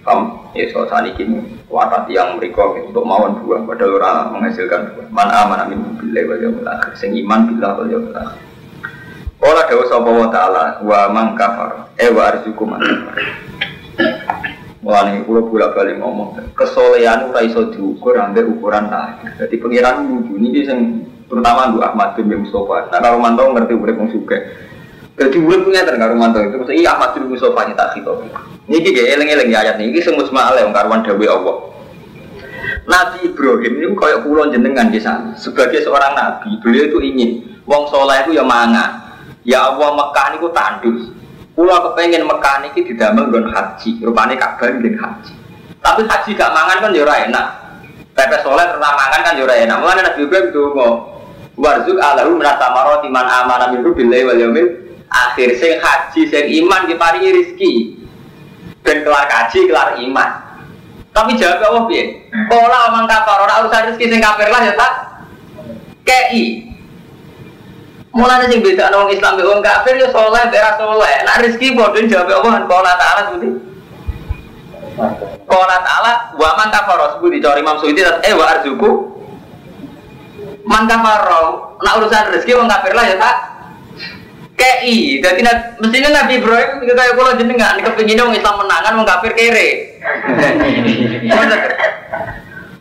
Kam, 0.02 0.50
ya 0.50 0.66
so 0.74 0.82
saat 0.90 1.06
ini 1.14 1.62
watat 1.70 2.10
yang 2.10 2.34
mereka 2.34 2.66
untuk 2.74 3.06
mawon 3.06 3.38
buah 3.42 3.62
padahal 3.62 4.02
orang 4.02 4.16
menghasilkan 4.34 4.98
buah. 4.98 5.06
Man 5.14 5.28
aman 5.30 5.58
amin 5.66 5.78
bilai 6.02 6.26
wal 6.26 6.40
yaumil 6.42 6.66
akhir. 6.66 6.98
Sing 6.98 7.14
iman 7.22 7.50
billah 7.50 7.70
wal 7.78 7.90
yaumil 7.90 8.18
akhir. 8.18 8.42
Dawa 9.42 9.88
sapa 9.88 10.10
wa 10.10 10.28
ta'ala 10.28 10.64
wa 10.84 11.00
man 11.10 11.38
kafar. 11.38 11.90
Eh 11.98 12.10
wa 12.10 12.28
arzuku 12.28 12.62
man 12.66 12.82
kafar. 12.82 13.14
Mulane 14.82 15.22
kula 15.22 15.46
bolak 15.46 15.78
balik 15.78 16.02
ngomong 16.02 16.42
kesolehan 16.58 17.30
ora 17.30 17.46
iso 17.46 17.70
diukur 17.70 18.18
ambek 18.18 18.42
ukuran 18.50 18.90
lahir. 18.90 19.30
Jadi 19.38 19.54
pengiran 19.62 20.02
lucu 20.10 20.34
ini 20.42 20.66
sing 20.66 20.78
terutama 21.30 21.70
Bu 21.70 21.78
Ahmad 21.78 22.18
bin 22.18 22.42
Mustafa. 22.42 22.90
Nah 22.90 22.98
kalau 22.98 23.22
mantau 23.22 23.54
ngerti 23.54 23.78
wong 23.78 24.10
sugih. 24.10 24.42
Jadi 25.12 25.36
urip 25.36 25.68
punya 25.68 25.84
kan 25.84 26.00
karo 26.00 26.16
mantau 26.16 26.40
itu 26.40 26.56
mesti 26.56 26.72
iya 26.80 26.96
Ahmad 26.96 27.12
bin 27.12 27.28
Mustafa 27.28 27.68
ini 27.68 27.76
tak 27.76 27.92
khitob. 27.92 28.24
Niki 28.64 28.96
ge 28.96 29.12
eling-eling 29.12 29.52
ya 29.52 29.60
ayat 29.60 29.76
niki 29.76 30.00
sing 30.00 30.16
musma'al 30.16 30.56
yang 30.56 30.72
karuan 30.72 31.04
dawuh 31.04 31.28
Allah. 31.28 31.56
Nabi 32.88 33.28
Ibrahim 33.28 33.72
ini 33.78 33.86
kayak 33.92 34.24
pulau 34.24 34.48
jenengan 34.48 34.88
di 34.88 34.98
sana. 34.98 35.36
Sebagai 35.36 35.84
seorang 35.84 36.16
nabi, 36.16 36.56
beliau 36.64 36.88
itu 36.88 36.98
ingin 37.04 37.30
wong 37.68 37.86
soleh 37.92 38.24
itu 38.24 38.34
ya 38.34 38.42
mangan. 38.42 39.12
Ya 39.44 39.68
Allah 39.68 39.92
Mekah 39.92 40.26
niku 40.32 40.48
tandus. 40.50 41.12
Pulau 41.52 41.92
kepengen 41.92 42.24
Mekah 42.24 42.64
niki 42.64 42.80
didamel 42.80 43.28
nggon 43.28 43.52
haji, 43.52 44.00
rupane 44.00 44.34
Ka'bah 44.40 44.72
nggon 44.72 44.96
haji. 44.96 45.34
Tapi 45.82 46.00
haji 46.08 46.30
gak 46.32 46.50
mangan 46.56 46.76
kan 46.88 46.90
ya 46.96 47.02
ora 47.04 47.14
enak. 47.28 47.46
Pepe 48.16 48.36
soleh 48.40 48.64
terus 48.64 48.80
mangan 48.80 49.20
kan 49.20 49.36
ya 49.36 49.44
ora 49.44 49.54
enak. 49.60 49.76
Mulane 49.76 50.00
Nabi 50.08 50.20
Ibrahim 50.24 50.46
donga. 50.50 50.88
Warzuk 51.52 52.00
alahu 52.00 52.40
merasa 52.40 52.72
maroti 52.72 53.12
man 53.12 53.28
minhu 53.76 53.92
billahi 53.92 54.24
wal 54.24 54.40
yaumil 54.40 54.68
akhir 55.12 55.60
sing 55.60 55.76
haji 55.76 56.20
sing 56.32 56.44
iman 56.64 56.88
diparingi 56.88 57.30
rezeki. 57.36 57.72
Ben 58.82 59.04
kelar 59.04 59.28
kaji 59.28 59.68
kelar 59.68 60.00
iman. 60.00 60.30
Tapi 61.12 61.36
jawab 61.36 61.60
Allah 61.60 61.84
piye? 61.92 62.24
Pola 62.48 62.78
omong 62.88 63.04
kafir 63.04 63.36
ora 63.36 63.54
urusan 63.60 63.82
rezeki 63.92 64.06
sing 64.16 64.20
kafir 64.24 64.48
lah 64.48 64.60
ya 64.64 64.72
tak. 64.72 64.92
KI. 66.08 66.72
Mulane 68.16 68.48
sing 68.48 68.64
beda 68.64 68.92
wong 68.92 69.12
Islam 69.12 69.36
mbek 69.36 69.48
wong 69.48 69.60
kafir 69.60 70.00
ya 70.00 70.08
saleh 70.08 70.42
ora 70.48 70.72
saleh. 70.80 71.14
Nek 71.28 71.40
rezeki 71.44 71.76
padha 71.76 72.00
jawab 72.08 72.40
Allah 72.40 72.64
pola 72.64 72.92
taala 72.96 73.22
seperti 73.28 73.72
Qala 75.48 75.76
ta'ala 75.80 76.12
wa 76.36 76.50
man 76.56 76.68
kafara 76.68 77.16
sebuti 77.16 77.40
cari 77.40 77.64
Imam 77.64 77.80
Suyuti 77.80 78.04
eh 78.04 78.32
wa 78.36 78.44
arzuku 78.44 78.90
man 80.68 80.84
kafara 80.84 81.40
nak 81.80 81.94
urusan 82.00 82.28
rezeki 82.32 82.56
wong 82.60 82.68
kafir 82.68 82.92
lah 82.92 83.04
ya 83.08 83.16
tak 83.16 83.36
KI, 84.62 85.18
jadi 85.18 85.42
mestinya 85.82 86.22
Nabi 86.22 86.38
Ibrahim 86.38 86.86
kayak 86.86 87.18
kalau 87.18 87.34
jenengan 87.34 87.82
kepingin 87.82 88.14
dong 88.14 88.30
Islam 88.30 88.62
menangan 88.62 88.94
wong 88.94 89.06
kafir 89.10 89.34
kere. 89.34 89.98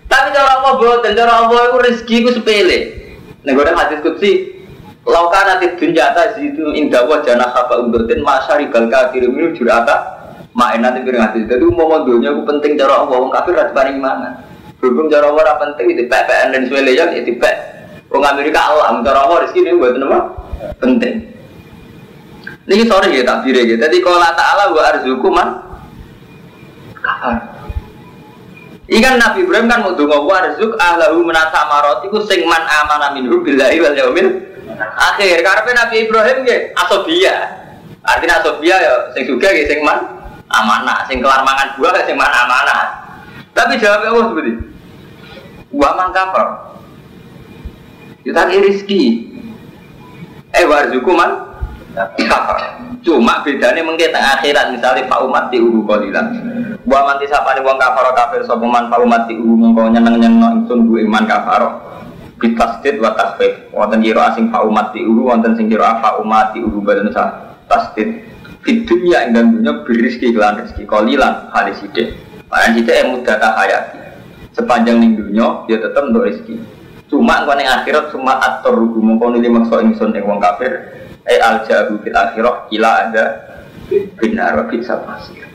Tapi 0.06 0.28
cara 0.30 0.50
Allah 0.62 0.78
boten, 0.78 1.18
cara 1.18 1.34
Allah 1.42 1.60
itu 1.74 1.78
rezeki 1.82 2.16
itu 2.22 2.32
sepele. 2.38 2.78
Nek 3.42 3.58
ora 3.58 3.74
hadis 3.74 3.98
kutsi, 4.06 4.62
lauka 5.10 5.42
nanti 5.42 5.74
dunjata 5.74 6.38
itu 6.38 6.70
indah 6.78 7.10
wajana 7.10 7.50
haba 7.50 7.82
umbertin 7.82 8.22
masyari 8.22 8.70
bal 8.70 8.86
kafir 8.86 9.26
ini 9.26 9.50
jurata 9.58 10.22
main 10.54 10.86
nanti 10.86 11.02
piring 11.02 11.26
hadis. 11.26 11.50
Jadi 11.50 11.66
umum 11.66 12.06
dunia 12.06 12.30
itu 12.30 12.46
penting 12.46 12.78
cara 12.78 13.02
Allah, 13.02 13.18
wong 13.18 13.34
kafir 13.34 13.58
paling 13.74 13.98
mana. 13.98 14.38
Berhubung 14.78 15.10
cara 15.10 15.34
Allah 15.34 15.58
penting 15.58 15.98
itu 15.98 16.06
PPN 16.06 16.54
dan 16.54 16.62
sebagainya 16.70 17.06
itu 17.18 17.42
pek. 17.42 17.56
Wong 18.14 18.22
Amerika 18.22 18.70
Allah, 18.70 19.02
cara 19.02 19.20
Allah 19.26 19.50
rezeki 19.50 19.60
ini 19.66 19.82
buat 19.82 19.98
nama 19.98 20.30
penting. 20.78 21.41
Ini 22.70 22.86
sorry 22.86 23.18
ya 23.18 23.24
takbir 23.26 23.58
ya. 23.58 23.74
Jadi 23.74 23.98
kalau 24.06 24.22
Allah 24.22 24.38
Taala 24.38 24.64
wa 24.70 24.82
arzuku 24.86 25.28
man 25.34 25.50
kafar. 26.94 27.52
Ikan 28.92 29.18
Nabi 29.18 29.48
Ibrahim 29.48 29.72
kan 29.72 29.80
mau 29.88 29.96
donga 29.96 30.20
warzuk 30.20 30.76
ahlahu 30.76 31.24
menata 31.24 31.64
marot 31.72 32.04
iku 32.04 32.28
sing 32.28 32.44
man 32.44 32.60
amana 32.68 33.16
minhu 33.16 33.40
billahi 33.40 33.80
wal 33.80 33.96
yaumil 33.96 34.30
akhir. 35.00 35.42
Karepe 35.42 35.72
Nabi 35.72 35.96
Ibrahim 36.06 36.38
nggih 36.44 36.76
asobia. 36.76 37.36
Artinya 38.04 38.44
asobia 38.44 38.76
ya 38.78 38.94
sing 39.16 39.26
juga 39.26 39.48
nggih 39.50 39.66
sing 39.66 39.80
man 39.82 40.22
amanah, 40.52 41.08
sing 41.08 41.24
kelar 41.24 41.42
mangan 41.48 41.80
buah 41.80 42.04
sing 42.04 42.20
man 42.20 42.30
amanah. 42.30 43.00
Tapi 43.56 43.80
jawabnya 43.80 44.12
Allah 44.12 44.26
seperti 44.32 44.52
Wa 45.72 45.90
man 45.96 46.10
kafar. 46.12 46.48
Itu 48.22 48.36
tadi 48.36 48.54
rizki. 48.60 49.04
Eh 50.52 50.68
warzuku 50.68 51.10
man 51.16 51.51
kafar. 51.96 52.80
Cuma 53.02 53.42
bedanya 53.42 53.82
mungkin 53.82 54.14
akhirat 54.14 54.72
misalnya 54.72 55.10
Pak 55.10 55.20
Umat 55.26 55.50
di 55.50 55.58
ulu 55.58 55.84
kolilan. 55.84 56.26
Wa 56.86 57.06
man 57.06 57.18
tisapane 57.18 57.62
wong 57.66 57.78
kafar 57.78 58.14
kafir 58.14 58.42
sapa 58.46 58.62
man 58.62 58.88
Pak 58.88 59.02
Umat 59.02 59.26
di 59.26 59.36
ulu 59.38 59.58
mongko 59.58 59.90
nyeneng-nyeneng 59.90 60.64
ingsun 60.64 60.86
bu 60.88 61.02
iman 61.02 61.26
kafar. 61.26 61.64
Bitasdid 62.42 62.98
wa 62.98 63.14
tasfif 63.14 63.70
Wonten 63.70 64.02
kira 64.02 64.34
asing 64.34 64.50
Pak 64.50 64.66
Umat 64.66 64.98
di 64.98 65.06
ulu 65.06 65.30
wonten 65.30 65.54
sing 65.54 65.70
kira 65.70 66.02
Pak 66.02 66.26
Umat 66.26 66.58
di 66.58 66.66
ulu 66.66 66.82
badan 66.82 67.14
sah 67.14 67.58
tasdid. 67.70 68.30
Di 68.62 68.86
dunia 68.86 69.26
ing 69.26 69.34
dunia 69.34 69.82
berizki 69.82 70.34
kelan 70.34 70.62
rezeki 70.62 70.86
kolilan 70.86 71.50
halis 71.50 71.82
ide. 71.82 72.14
Mana 72.46 72.78
kita 72.78 72.92
yang 72.94 73.18
mudah 73.18 73.38
hayati. 73.58 73.98
Sepanjang 74.54 75.02
ning 75.02 75.18
dunia 75.18 75.66
dia 75.66 75.82
tetap 75.82 76.06
untuk 76.06 76.30
rezeki. 76.30 76.62
Cuma 77.10 77.44
ning 77.58 77.68
akhirat 77.68 78.14
cuma 78.14 78.38
atur 78.38 78.78
rugu 78.78 79.02
mongko 79.02 79.34
nili 79.34 79.50
maksa 79.50 79.82
ingsun 79.82 80.14
ing 80.14 80.24
wong 80.24 80.40
kafir. 80.40 80.94
Eh 81.30 81.38
al 81.38 81.66
jahu 81.70 82.02
fil 82.02 82.16
akhirah 82.18 82.66
kila 82.72 82.90
ada 83.10 83.26
benar 84.18 84.66
bisa 84.72 84.98
pasir. 85.06 85.46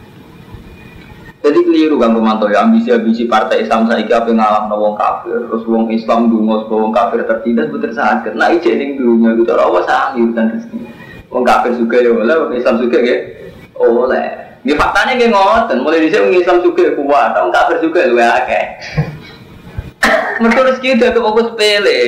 Jadi 1.47 1.63
keliru 1.63 1.95
kan 2.03 2.11
pemantau 2.11 2.51
ya 2.51 2.67
ambisi-ambisi 2.67 3.31
partai 3.31 3.63
Islam 3.63 3.87
saya 3.87 4.03
apa 4.03 4.35
ngalah 4.35 4.67
wong 4.67 4.99
kafir 4.99 5.47
terus 5.47 5.63
wong 5.63 5.87
Islam 5.95 6.27
dungo 6.27 6.67
wong 6.67 6.91
kafir 6.91 7.23
tertindas 7.23 7.71
betul 7.71 7.95
sakit. 7.95 8.35
Nah 8.35 8.51
ijek 8.51 8.75
ning 8.75 8.99
dunia 8.99 9.31
itu 9.39 9.47
Allah 9.55 9.83
sahir 9.87 10.27
dan 10.35 10.59
rezeki. 10.59 10.79
Wong 11.31 11.47
kafir 11.47 11.79
juga 11.79 12.03
ya 12.03 12.11
oleh, 12.11 12.35
wong 12.35 12.53
Islam 12.59 12.83
juga 12.83 12.99
ya 12.99 13.17
oleh. 13.79 14.27
Ini 14.67 14.75
faktanya 14.75 15.15
kayak 15.15 15.31
ngoten, 15.31 15.79
mulai 15.87 16.03
di 16.03 16.11
sini 16.11 16.43
Islam 16.43 16.59
juga 16.59 16.91
kuat, 16.99 17.39
orang 17.39 17.55
kafir 17.55 17.77
juga 17.79 18.03
lu 18.11 18.19
akeh. 18.19 18.65
Mereka 20.43 20.61
rezeki 20.67 20.99
itu 20.99 21.05
aku 21.07 21.21
fokus 21.23 21.55
sepele. 21.55 22.03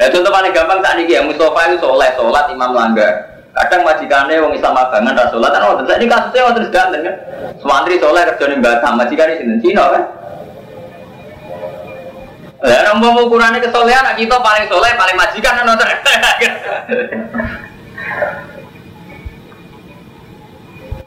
Ya 0.00 0.08
contoh 0.08 0.32
paling 0.32 0.52
gampang 0.56 0.80
saat 0.80 0.96
ini 1.00 1.12
ya 1.12 1.20
Mustafa 1.20 1.68
itu 1.68 1.76
soleh, 1.84 2.10
sholat 2.16 2.48
imam 2.48 2.72
langgar. 2.72 3.28
Kadang 3.52 3.84
majikannya 3.84 4.40
wong 4.40 4.56
Islam 4.56 4.72
abangan 4.72 5.12
dah 5.12 5.28
sholat, 5.28 5.52
kan 5.52 5.60
waktu 5.68 5.84
ini 5.84 6.08
kasusnya 6.08 6.48
waktu 6.48 6.72
ganteng 6.72 7.02
kan. 7.04 7.16
Semantri 7.60 8.00
soleh 8.00 8.24
kerja 8.24 8.44
di 8.48 8.56
Batam, 8.64 8.96
majikannya 8.96 9.36
sini 9.36 9.60
Cina 9.60 9.84
kan. 9.92 10.02
Ya, 12.62 12.94
mau 12.94 13.18
ukurannya 13.26 13.58
kesolehan, 13.58 14.14
kita 14.16 14.38
paling 14.38 14.64
soleh, 14.70 14.94
paling 14.94 15.16
majikan 15.18 15.52
kan 15.60 15.66
nonton. 15.66 15.88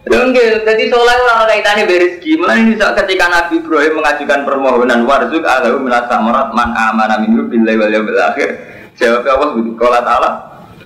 Enggak, 0.06 0.62
jadi 0.70 0.84
soleh 0.94 1.16
orang 1.18 1.50
kaitannya 1.50 1.90
berizki. 1.90 2.38
Mulai 2.38 2.62
ini 2.62 2.78
ketika 2.78 3.26
Nabi 3.26 3.58
Ibrahim 3.58 3.98
mengajukan 3.98 4.40
permohonan 4.46 5.02
warzuk 5.10 5.42
alahu 5.42 5.82
minasa 5.82 6.22
marat 6.22 6.54
man 6.54 6.78
amana 6.78 7.18
minhu 7.26 7.50
billahi 7.50 7.74
wal 7.74 7.90
yawmil 7.90 8.22
akhir. 8.22 8.75
Jawab 8.96 9.28
Allah 9.28 9.48
begitu. 9.56 9.76
Qala 9.76 10.00
ta'ala 10.04 10.30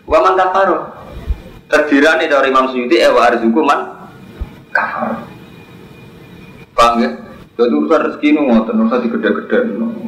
wa 0.09 0.17
man 0.25 0.33
kafaru. 0.33 0.77
Terdirani 1.69 2.25
dari 2.25 2.49
Imam 2.49 2.73
Suyuti 2.73 2.97
eh 2.97 3.13
wa 3.13 3.29
arzuku 3.29 3.61
man 3.61 4.09
kafar. 4.73 5.21
Paham 6.73 7.03
ya? 7.05 7.09
Jadi 7.59 7.75
urusan 7.75 8.07
rezeki 8.07 8.27
itu 8.31 8.41
ngoten, 8.41 8.79
urusan 8.79 9.03
digede-gede. 9.03 9.57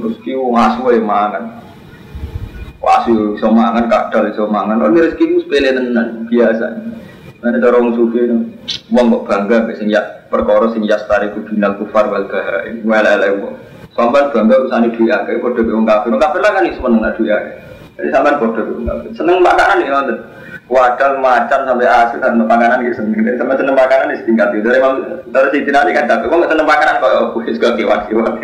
Rezeki 0.01 0.31
ngasu 0.39 0.81
ya 0.87 1.01
mangan. 1.03 1.43
Wasu 2.81 3.37
iso 3.37 3.51
mangan, 3.53 3.85
kadal 3.91 4.31
iso 4.31 4.47
mangan. 4.49 4.81
Oh, 4.81 4.89
ini 4.89 5.05
rezeki 5.05 5.23
itu 5.27 5.37
sepele 5.45 5.69
tenan, 5.75 6.25
biasa. 6.31 6.65
Nanti 7.43 7.57
cara 7.57 7.75
orang 7.77 7.93
sufi 7.97 8.21
itu, 8.21 8.37
uang 8.93 9.05
kok 9.11 9.23
bangga, 9.25 9.65
biasanya 9.65 9.93
ya 9.97 10.01
perkara 10.29 10.69
sing 10.73 10.85
ya 10.85 10.97
stari 11.01 11.33
kubinal 11.33 11.73
kufar 11.77 12.05
wal 12.09 12.25
bahaim, 12.29 12.85
wal 12.85 13.05
ala 13.05 13.27
uang. 13.33 13.55
Sampai 13.93 14.31
bangga 14.31 14.65
urusan 14.65 14.93
duit 14.93 15.11
akeh, 15.11 15.41
kode 15.43 15.61
kafir, 15.61 16.13
kafir 16.17 16.39
lah 16.41 16.51
kan 16.55 16.65
akeh. 16.65 17.70
Jadi 17.99 18.09
sampai 18.09 18.39
kafir, 18.39 18.65
seneng 19.13 19.37
makanan 19.43 19.83
ya 19.83 19.91
nonton. 19.99 20.17
Wadal 20.71 21.19
macan 21.19 21.67
sampai 21.67 21.83
asin 21.83 22.23
dan 22.23 22.39
makanan 22.39 22.87
gitu 22.87 23.03
seneng. 23.03 23.27
Sampai 23.35 23.59
seneng 23.59 23.75
makanan 23.75 24.15
di 24.15 24.23
setingkat 24.23 24.55
itu. 24.55 24.71
Dari 24.71 24.79
dari 25.27 25.47
situ 25.51 25.67
nanti 25.67 25.91
kan 25.91 26.07
tapi 26.07 26.31
wong 26.31 26.47
seneng 26.47 26.63
makanan 26.63 27.03
kok 27.03 27.35
aku 27.35 27.43
juga 27.43 27.75
kewan 27.75 28.07
kewan. 28.07 28.39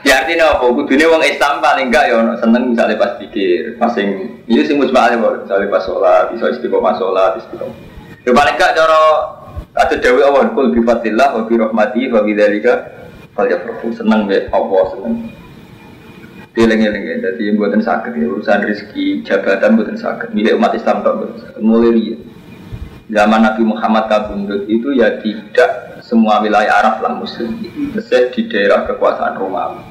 Ya 0.00 0.24
artinya 0.24 0.56
apa? 0.56 0.64
Kudunya 0.64 1.12
wong 1.12 1.20
Islam 1.20 1.60
paling 1.60 1.92
enggak 1.92 2.08
ya 2.08 2.24
seneng 2.40 2.72
misalnya 2.72 2.96
pas 2.96 3.20
pikir, 3.20 3.76
pas 3.76 3.92
sing 3.92 4.40
iya 4.48 4.64
sing 4.64 4.80
musbah 4.80 5.12
aja 5.12 5.20
misalnya 5.20 5.68
pas 5.68 5.84
sholat, 5.84 6.32
bisa 6.32 6.56
istiqomah 6.56 6.96
sholat, 6.96 7.36
istiqomah. 7.38 7.76
Ya 8.24 8.32
paling 8.32 8.56
enggak 8.56 8.74
cara 8.80 9.00
ada 9.76 9.94
dewi 10.00 10.24
awal 10.24 10.50
kul 10.56 10.72
bi 10.72 10.80
fadlillah 10.80 11.36
wa 11.36 11.44
bi 11.44 11.54
rahmati 11.60 12.08
wa 12.08 12.24
bi 12.24 12.32
seneng 13.92 14.20
be 14.24 14.48
Allah 14.50 14.84
seneng. 14.96 15.14
Dieling-eling 16.50 17.04
ya, 17.06 17.16
jadi 17.30 17.54
buatan 17.54 17.78
sakit 17.78 18.10
ya, 18.18 18.26
urusan 18.26 18.66
rezeki, 18.66 19.22
jabatan 19.22 19.78
buatan 19.78 19.94
sakit, 19.94 20.34
milik 20.34 20.58
umat 20.58 20.74
Islam 20.74 21.06
tak 21.06 21.14
buatan 21.14 21.38
sakit, 21.38 21.62
mulai 21.62 21.94
ya. 21.94 22.16
Zaman 23.10 23.42
Nabi 23.42 23.62
Muhammad 23.66 24.06
kabundut 24.06 24.70
itu 24.70 24.94
ya 24.94 25.18
tidak 25.18 25.98
semua 26.06 26.38
wilayah 26.42 26.78
Arab 26.78 27.02
lah 27.02 27.12
muslim. 27.18 27.58
Di 27.58 28.42
daerah 28.46 28.86
kekuasaan 28.86 29.34
Romawi. 29.34 29.82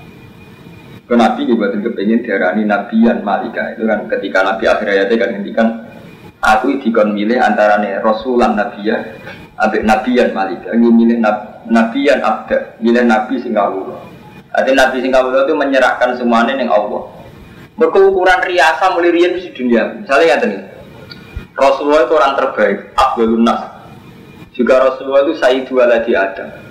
Ke 1.03 1.19
Nabi 1.19 1.43
juga 1.43 1.71
tentu 1.75 1.91
pengen 1.91 2.23
diarani 2.23 2.63
Nabian 2.63 3.19
Malika. 3.19 3.75
Itu 3.75 3.83
kan 3.83 4.07
ketika 4.07 4.39
Nabi 4.47 4.63
akhir 4.71 4.87
ayatnya 4.87 5.15
kan 5.19 5.29
ngendikan 5.35 5.67
aku 6.39 6.79
dikon 6.79 7.11
milih 7.11 7.35
antara 7.43 7.83
nih 7.83 7.99
Rasulan 7.99 8.55
Nabiya 8.55 9.19
abek 9.59 9.83
Nabian 9.83 10.31
Malika. 10.31 10.71
Ini 10.71 10.87
milih 10.87 11.17
nab, 11.19 11.67
Nabian 11.67 12.23
Abda 12.23 12.79
milih 12.79 13.03
Nabi 13.03 13.35
Singapura 13.43 14.08
Artinya 14.49 14.89
Nabi 14.89 14.97
Singapura 15.05 15.45
itu 15.45 15.53
menyerahkan 15.53 16.17
semuanya 16.17 16.57
yang 16.57 16.73
Allah 16.73 17.05
berkeukuran 17.79 18.43
riasa 18.43 18.91
mulai 18.91 19.13
di 19.39 19.49
dunia 19.55 20.03
misalnya 20.03 20.25
ya 20.25 20.35
nih 20.43 20.61
Rasulullah 21.55 22.03
itu 22.03 22.13
orang 22.17 22.33
terbaik 22.35 22.77
Abdul 22.99 23.39
Nas 23.39 23.61
juga 24.51 24.83
Rasulullah 24.83 25.23
itu 25.23 25.39
Sayyidu 25.39 25.79
Waladi 25.79 26.11
Adam 26.11 26.69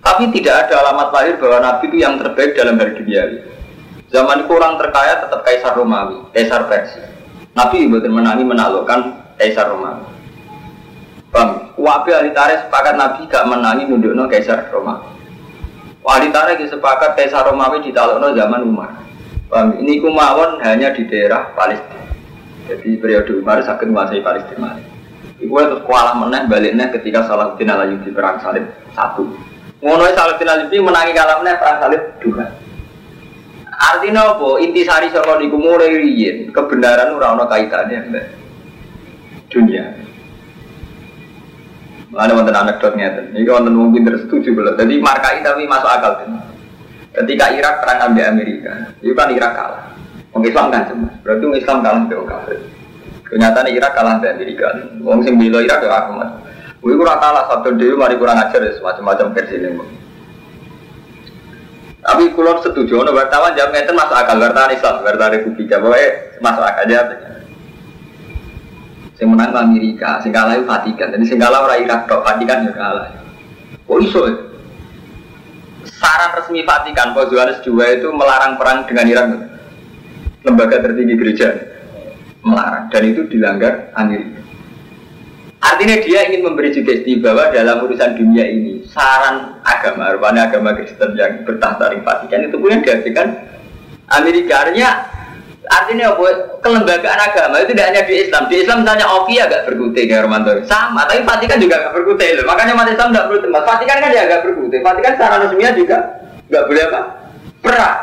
tapi 0.00 0.32
tidak 0.32 0.68
ada 0.68 0.80
alamat 0.80 1.08
lahir 1.12 1.34
bahwa 1.36 1.58
Nabi 1.60 1.92
itu 1.92 1.96
yang 2.00 2.16
terbaik 2.16 2.56
dalam 2.56 2.80
hal 2.80 2.96
dunia. 2.96 3.44
Zaman 4.10 4.42
itu 4.42 4.52
orang 4.56 4.80
terkaya 4.80 5.22
tetap 5.22 5.40
Kaisar 5.44 5.76
Romawi, 5.76 6.24
Kaisar 6.32 6.66
Persia. 6.66 7.04
Nabi 7.52 7.84
betul 7.86 8.10
menangi 8.10 8.42
menaklukkan 8.42 9.00
Kaisar 9.36 9.70
Romawi. 9.70 10.08
Bang, 11.30 11.70
wabi 11.78 12.10
ahli 12.10 12.34
tarikh 12.34 12.66
sepakat 12.66 12.98
Nabi 12.98 13.28
gak 13.28 13.46
menangi 13.46 13.86
nundukno 13.86 14.26
Kaisar 14.26 14.72
Romawi. 14.72 15.19
Ahli 16.00 16.32
tarikh 16.32 16.64
sepakat 16.66 17.12
Kaisar 17.14 17.44
Romawi 17.44 17.84
ditaklukno 17.84 18.32
zaman 18.32 18.64
Umar. 18.64 18.90
Ini 19.52 20.00
kumawon 20.00 20.64
hanya 20.64 20.96
di 20.96 21.04
daerah 21.06 21.52
Palestina. 21.52 22.08
Jadi 22.70 22.96
periode 23.02 23.30
Umar 23.36 23.60
sakit 23.60 23.86
menguasai 23.86 24.24
Palestina. 24.24 24.80
Iku 25.40 25.56
terus 25.56 25.84
kualah 25.88 26.16
meneh 26.20 26.44
baliknya 26.48 26.92
ketika 26.92 27.24
Salahuddin 27.24 27.72
Alayubi 27.72 28.12
perang 28.12 28.40
salib 28.44 28.68
satu. 28.92 29.28
Ngono 29.80 30.04
Salahuddin 30.12 30.48
Alayubi 30.48 30.76
menangi 30.80 31.12
kalah 31.16 31.40
meneh 31.40 31.54
perang 31.56 31.78
salib 31.80 32.02
dua. 32.20 32.44
Artinya 33.80 34.36
apa? 34.36 34.60
Inti 34.60 34.84
sari 34.84 35.08
saka 35.08 35.40
niku 35.40 35.56
mulai 35.56 35.96
riyin 35.96 36.52
kebenaran 36.52 37.16
ora 37.16 37.32
kaitane 37.48 38.12
mbak 38.12 38.26
dunia. 39.48 39.88
Ada 42.10 42.34
wonten 42.34 42.56
anekdot 42.56 42.98
ngeten. 42.98 43.30
Iki 43.38 43.50
wonten 43.50 43.74
wong 43.78 43.94
pinter 43.94 44.18
setuju 44.18 44.50
belum. 44.50 44.74
Jadi 44.74 44.98
markai 44.98 45.46
tapi 45.46 45.62
masuk 45.70 45.86
akal 45.86 46.12
kan. 46.18 46.30
Ketika 47.10 47.54
Irak 47.54 47.82
perang 47.82 48.10
ambil 48.10 48.26
Amerika, 48.30 48.90
itu 49.02 49.14
kan 49.14 49.30
Irak 49.30 49.52
kalah. 49.54 49.82
Wong 50.34 50.42
Islam 50.46 50.70
kan 50.70 50.86
cemas. 50.90 51.14
Berarti 51.22 51.42
wong 51.46 51.56
Islam 51.58 51.76
kalah 51.82 52.00
mbek 52.06 52.22
kafir. 52.26 52.58
Kenyataan 53.30 53.66
Irak 53.70 53.92
kalah 53.94 54.12
mbek 54.18 54.30
Amerika. 54.34 54.68
Wong 55.02 55.22
sing 55.22 55.34
bela 55.38 55.58
Irak 55.62 55.86
ya 55.86 55.90
Ahmad. 55.90 56.28
Wih 56.82 56.96
kurang 56.98 57.18
kalah 57.22 57.44
satu 57.46 57.76
dewi 57.76 57.94
mari 57.94 58.16
kurang 58.16 58.40
ajar 58.40 58.58
ya 58.58 58.72
semacam-macam 58.78 59.36
versi 59.36 59.56
ini. 59.60 59.70
Tapi 62.00 62.32
kalau 62.32 62.56
setuju, 62.64 63.04
no 63.04 63.12
wartawan 63.12 63.52
jawab 63.52 63.76
ngeten 63.76 63.92
masuk 63.92 64.16
akal, 64.16 64.40
wartawan 64.40 64.72
Islam, 64.72 65.04
wartawan 65.04 65.36
Republik, 65.36 65.68
pokoknya 65.68 66.08
masuk 66.40 66.64
akal 66.64 66.88
aja. 66.88 67.00
Yang 69.20 69.30
menang 69.36 69.52
Amerika, 69.52 70.16
sing 70.24 70.32
kalah 70.32 70.56
itu 70.56 70.64
Vatikan, 70.64 71.12
jadi 71.12 71.24
sing 71.28 71.36
kalah 71.36 71.68
orang 71.68 71.84
Irak, 71.84 72.08
dok 72.08 72.24
Vatikan 72.24 72.64
juga 72.64 72.74
kalah. 72.80 73.08
Oh 73.84 74.00
iso, 74.00 74.24
saran 75.84 76.32
resmi 76.40 76.64
Vatikan, 76.64 77.12
Paus 77.12 77.28
Yohanes 77.28 77.60
II 77.60 77.84
itu 77.84 78.08
melarang 78.16 78.56
perang 78.56 78.88
dengan 78.88 79.04
Irak, 79.04 79.26
lembaga 80.40 80.80
tertinggi 80.80 81.20
gereja 81.20 81.52
melarang, 82.40 82.88
dan 82.88 83.02
itu 83.04 83.28
dilanggar 83.28 83.92
Amerika. 83.92 84.40
Artinya 85.60 86.00
dia 86.00 86.24
ingin 86.32 86.40
memberi 86.40 86.72
sugesti 86.72 87.20
bahwa 87.20 87.52
dalam 87.52 87.84
urusan 87.84 88.16
dunia 88.16 88.48
ini 88.48 88.88
saran 88.88 89.60
agama, 89.60 90.16
rupanya 90.16 90.48
agama 90.48 90.72
Kristen 90.72 91.12
yang 91.20 91.44
bertahta 91.44 91.92
di 91.92 92.00
Vatikan 92.00 92.48
itu 92.48 92.56
pun 92.56 92.72
dihasilkan 92.80 93.28
Amerika. 94.08 94.64
Artinya, 94.64 94.90
artinya 95.70 96.12
apa? 96.12 96.26
Kelembagaan 96.60 97.20
agama 97.22 97.54
itu 97.62 97.72
tidak 97.72 97.86
hanya 97.94 98.02
di 98.02 98.14
Islam. 98.26 98.42
Di 98.50 98.56
Islam 98.66 98.76
misalnya 98.82 99.06
Oki 99.06 99.34
agak 99.38 99.70
berkutik 99.70 100.10
ya 100.10 100.26
Romanto. 100.26 100.50
Sama, 100.66 101.06
tapi 101.06 101.22
Vatikan 101.22 101.62
juga 101.62 101.78
agak 101.78 101.92
berkutik 101.94 102.42
loh. 102.42 102.44
Makanya 102.50 102.74
umat 102.74 102.88
Islam 102.90 103.08
tidak 103.14 103.26
perlu 103.30 103.40
tempat. 103.46 103.62
Vatikan 103.62 103.96
kan 104.02 104.08
dia 104.10 104.22
agak 104.26 104.40
berkutik. 104.42 104.80
Vatikan 104.82 105.12
secara 105.14 105.34
resminya 105.46 105.72
juga 105.78 105.98
nggak 106.50 106.64
boleh 106.66 106.82
apa? 106.90 107.00
Perang. 107.62 107.98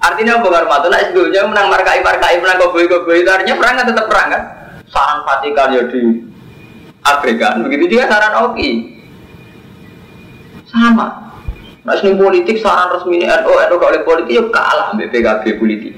Artinya 0.00 0.32
apa 0.40 0.46
Romanto? 0.48 0.86
Nah, 0.88 1.00
sebelumnya 1.00 1.42
menang 1.48 1.66
markai 1.72 2.00
markai 2.04 2.40
menang 2.40 2.56
koboi 2.60 2.88
koboi 2.88 3.24
itu 3.24 3.30
artinya 3.32 3.56
perang 3.56 3.74
kan 3.80 3.86
tetap 3.88 4.06
perang 4.08 4.28
kan? 4.28 4.42
Saran 4.92 5.20
Vatikan 5.24 5.72
ya 5.72 5.82
di 5.88 6.00
abaikan. 7.04 7.64
Begitu 7.64 7.96
juga 7.96 8.04
saran 8.12 8.52
Oki. 8.52 8.70
Sama. 10.68 11.29
Nah, 11.80 11.96
ini 11.96 12.12
politik 12.12 12.60
saran 12.60 12.92
resmi 12.92 13.24
NU, 13.24 13.52
NU 13.56 13.76
kalau 13.80 14.04
politik 14.04 14.36
ya 14.36 14.44
kalah 14.52 14.92
ambil 14.92 15.08
PKB 15.08 15.44
politik. 15.56 15.92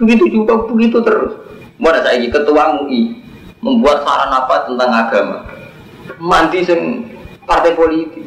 Begitu 0.00 0.24
juga 0.32 0.64
begitu 0.64 0.98
terus. 1.04 1.36
Mana 1.76 2.00
saya 2.00 2.24
ketua 2.24 2.80
MUI 2.80 3.20
membuat 3.60 4.00
saran 4.00 4.32
apa 4.32 4.64
tentang 4.64 4.90
agama? 4.96 5.38
Mandi 6.16 6.64
sing 6.64 6.80
partai 7.44 7.76
politik. 7.76 8.24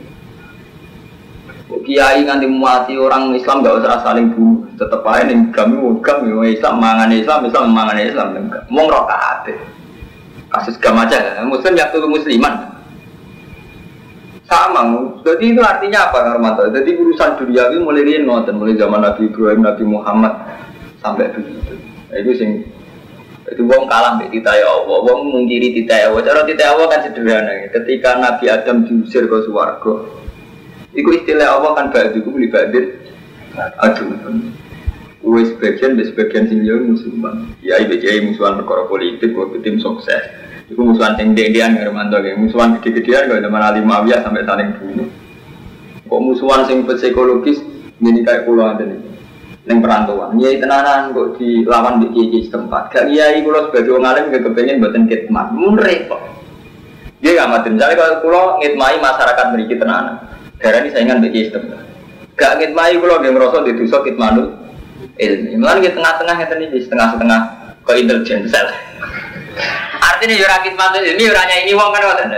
Kiai 1.69 2.21
nganti 2.21 2.45
mati 2.45 2.93
orang 2.97 3.34
Islam 3.34 3.65
gak 3.65 3.82
usah 3.82 4.05
saling 4.05 4.30
bunuh. 4.34 4.69
Tetep 4.77 5.01
aja 5.05 5.25
nih 5.25 5.49
kami 5.49 5.82
kami 6.05 6.53
Islam 6.53 6.77
mangan 6.77 7.09
Islam 7.09 7.49
Islam 7.49 7.73
mangan 7.73 7.97
Islam 7.97 8.27
mau 8.69 8.86
ngerokok 8.86 9.49
Kasus 10.49 10.77
gam 10.77 10.97
aja. 11.01 11.41
Muslim 11.45 11.73
yang 11.77 11.89
tuh 11.89 12.05
musliman 12.05 12.78
sama 14.50 14.82
jadi 15.22 15.45
itu 15.54 15.62
artinya 15.62 16.10
apa 16.10 16.26
Karmanto 16.26 16.66
jadi 16.74 16.89
urusan 16.97 17.38
duniawi 17.38 17.78
mulai 17.86 18.02
ini 18.02 18.26
ngoten 18.26 18.58
mulai 18.58 18.74
zaman 18.74 19.06
Nabi 19.06 19.30
Ibrahim 19.30 19.62
Nabi 19.62 19.84
Muhammad 19.86 20.34
sampai 21.06 21.30
begitu 21.30 21.78
itu 22.18 22.32
sing 22.34 22.52
itu 23.50 23.62
wong 23.66 23.86
kalah 23.86 24.18
mbek 24.18 24.34
tita 24.34 24.58
ya 24.58 24.66
Allah 24.66 24.97
wong 25.06 25.30
mungkiri 25.30 25.78
tita 25.78 25.93
ya 25.93 26.10
Allah 26.10 26.26
cara 26.26 26.41
tita 26.50 26.66
ya 26.66 26.72
Allah 26.74 26.88
kan 26.89 27.02
sederhana 27.06 27.52
ya. 27.54 27.68
ketika 27.78 28.10
Nabi 28.18 28.45
Adam 28.50 28.78
diusir 28.89 29.30
ke 29.30 29.38
swarga 29.45 29.93
itu 30.97 31.10
istilah 31.14 31.62
Allah 31.62 31.72
kan 31.78 31.93
ba'du 31.93 32.26
ku 32.26 32.34
li 32.34 32.50
ba'din 32.50 32.97
aduh 33.86 34.18
Gue 35.20 35.43
sebagian, 35.43 36.00
sebagian 36.00 36.47
sing 36.47 36.64
musuhan. 36.64 37.52
Ya, 37.60 37.76
ibu 37.84 37.91
musuhan 38.32 38.56
perkara 38.56 38.88
politik, 38.88 39.36
gue 39.36 39.60
tim 39.60 39.76
sukses. 39.76 40.24
Itu 40.70 40.82
musuhan 40.86 41.17
yang 41.17 41.34
dendian 41.34 41.74
ya 41.74 41.89
ya. 41.89 42.34
Musuhan 42.38 42.78
gede-gedean 42.78 43.26
kalau 43.26 43.41
zaman 43.41 43.61
Ali 43.65 43.82
Muawiyah 43.82 44.22
sampai 44.22 44.45
saling 44.45 44.70
bunuh. 44.78 45.09
Kok 46.05 46.22
musuhan 46.22 46.70
sing 46.70 46.86
psikologis 46.86 47.61
ini 48.01 48.22
kayak 48.22 48.45
pulau 48.45 48.70
ada 48.70 48.86
nih. 48.86 49.01
Neng 49.70 49.86
perantauan, 49.86 50.34
iya 50.41 50.57
tenanan 50.57 51.13
kok 51.13 51.38
dilawan 51.38 52.01
di 52.01 52.09
kiai 52.09 52.41
setempat. 52.41 52.89
Gak 52.89 53.05
iya 53.13 53.38
kulo 53.45 53.70
sebagai 53.70 54.01
orang 54.01 54.17
alim 54.17 54.34
gak 54.34 54.41
kepengen 54.49 54.82
buatin 54.82 55.05
kitmat, 55.05 55.53
mun 55.53 55.78
repot. 55.78 56.17
Dia 57.22 57.38
gak 57.38 57.49
mati. 57.53 57.67
Misalnya 57.78 58.01
kalau 58.01 58.17
kulo 58.26 58.41
ngitmai 58.65 58.97
masyarakat 58.97 59.45
memiliki 59.53 59.78
tenanan, 59.78 60.26
darah 60.57 60.80
ini 60.82 60.89
saingan 60.89 61.22
di 61.22 61.30
kiai 61.30 61.53
setempat. 61.53 61.86
Gak 62.34 62.53
ngitmai 62.57 62.97
kulo 62.97 63.22
yang 63.22 63.38
merosot 63.38 63.61
di 63.70 63.78
dosa 63.78 64.01
kitmanul 64.01 64.57
ilmi. 65.22 65.53
Mulai 65.61 65.86
di 65.86 65.91
tengah-tengah 65.93 66.36
yang 66.41 66.72
di 66.74 66.80
setengah-setengah 66.82 67.39
ke 67.86 67.91
intelijen 67.93 68.49
sel. 68.49 68.74
Artinya 69.99 70.36
ya 70.36 70.47
rakit 70.47 70.74
ini 70.76 71.24
ya 71.28 71.55
ini 71.64 71.72
wong 71.76 71.89
kan 71.91 72.01
ngoten. 72.03 72.32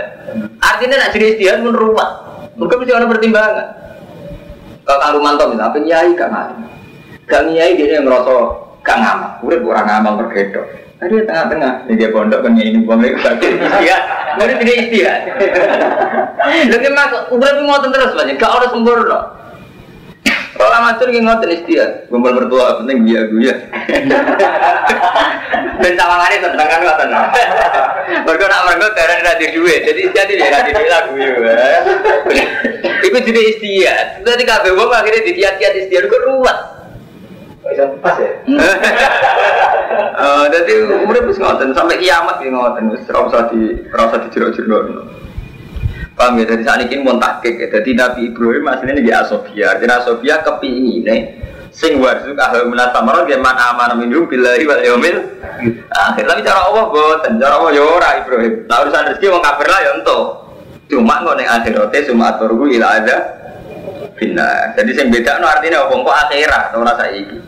Artinya 0.58 0.94
nak 0.98 1.10
jadi 1.14 1.26
istihad 1.34 1.62
pun 1.62 1.74
ruwet. 1.74 2.10
Mungkin 2.58 2.76
mesti 2.82 2.92
ada 2.92 3.08
pertimbangan. 3.08 3.66
Kalau 4.82 4.98
kang 4.98 5.14
Rumanto 5.14 5.44
misalnya, 5.46 5.70
apa 5.70 5.78
nyai 5.78 6.10
gak 6.18 6.28
ngalim. 6.30 6.58
Gak 7.30 7.42
nyai 7.48 7.72
dia 7.78 7.96
yang 7.96 8.04
merasa 8.04 8.34
gak 8.82 8.98
ngamal. 8.98 9.30
Urip 9.46 9.62
orang 9.62 9.86
ngamal 9.86 10.12
bergedok. 10.26 10.66
Tadi 10.98 11.26
tengah-tengah, 11.26 11.90
ini 11.90 11.98
dia 11.98 12.14
pondok 12.14 12.46
kan 12.46 12.54
ini 12.54 12.86
buang 12.86 13.02
lagi 13.02 13.18
bagian 13.18 13.58
istihad. 13.58 14.02
Mungkin 14.38 14.56
tidak 14.62 14.78
istihad. 14.86 15.20
Lagi 16.70 16.88
mak, 16.94 17.30
urip 17.30 17.56
ngotot 17.62 17.90
terus 17.90 18.14
banyak. 18.14 18.38
Gak 18.38 18.52
ada 18.52 18.66
sempurna. 18.70 19.18
Kalau 20.62 20.78
amatir 20.78 21.10
yang 21.10 21.26
ngotot 21.26 21.50
istihad, 21.50 22.06
kumpul 22.06 22.30
mertua 22.38 22.78
penting 22.78 23.02
dia 23.02 23.26
gue 23.26 23.50
ya. 23.50 23.58
Dan 25.82 25.98
tawangannya 25.98 26.38
tentang 26.38 26.68
kan 26.70 26.80
ngotot. 26.86 27.08
Mereka 28.22 28.44
nak 28.46 28.62
mereka 28.70 28.86
karena 28.94 29.26
ada 29.26 29.46
duit, 29.50 29.80
jadi 29.82 30.00
jadi 30.14 30.32
dia 30.38 30.54
ada 30.54 30.70
duit 30.70 30.86
lagu 30.86 31.18
ya. 31.18 31.34
Itu 33.02 33.18
jadi 33.26 33.40
istihad. 33.50 34.22
Tadi 34.22 34.46
kafe 34.46 34.70
gue 34.70 34.86
akhirnya 34.86 35.26
di 35.26 35.32
tiap-tiap 35.34 35.72
istihad 35.74 36.06
gue 36.06 36.20
ruwet. 36.30 36.58
Bisa 37.66 37.82
pas 37.98 38.14
ya? 38.22 38.30
Jadi 40.46 40.72
umurnya 41.02 41.26
bisa 41.26 41.42
ngotot 41.42 41.74
sampai 41.74 41.98
kiamat 41.98 42.38
ya 42.38 42.54
ngotot. 42.54 43.02
Rasa 43.10 43.50
di 43.50 43.82
rasa 43.90 44.14
di 44.22 44.28
jerok-jerok. 44.30 45.10
Paham 46.22 46.38
ya, 46.38 46.46
dari 46.46 46.62
saat 46.62 46.78
ini 46.86 47.02
pun 47.02 47.18
takik 47.18 47.58
ya. 47.58 47.66
Jadi 47.66 47.98
Nabi 47.98 48.30
Ibrahim 48.30 48.70
aslinya 48.70 49.02
di 49.02 49.10
Asofia. 49.10 49.74
Jadi 49.74 49.90
Asofia 49.90 50.38
kepingin 50.46 51.42
sing 51.72 51.98
warzuk 51.98 52.36
ahli 52.36 52.68
minas 52.68 52.92
samarat 52.92 53.24
ya 53.26 53.40
man 53.40 53.56
amana 53.56 53.96
minhum 53.98 54.28
billahi 54.30 54.62
wal 54.68 54.82
yaumil 54.86 55.18
akhir. 55.90 56.24
Tapi 56.30 56.40
cara 56.46 56.68
Allah 56.68 56.84
boten 56.92 57.42
cara 57.42 57.58
Allah 57.58 57.72
ya 57.74 57.82
ora 57.82 58.10
Ibrahim. 58.22 58.70
Nah 58.70 58.76
urusan 58.86 59.02
rezeki 59.10 59.26
wong 59.34 59.42
kafir 59.42 59.66
lah 59.66 59.80
ya 59.82 59.90
entuk. 59.98 60.24
Cuma 60.86 61.26
kok 61.26 61.34
ning 61.40 61.48
akhirate 61.50 61.98
cuma 62.06 62.24
aturku 62.36 62.70
ila 62.70 62.86
ada 63.02 63.16
bina 64.14 64.76
jadi 64.76 64.90
sing 64.92 65.10
beda 65.10 65.40
no 65.40 65.50
artinya 65.50 65.88
apa? 65.88 65.94
Kok 65.96 66.18
akhirat 66.28 66.64
ora 66.76 66.92
saiki. 67.02 67.38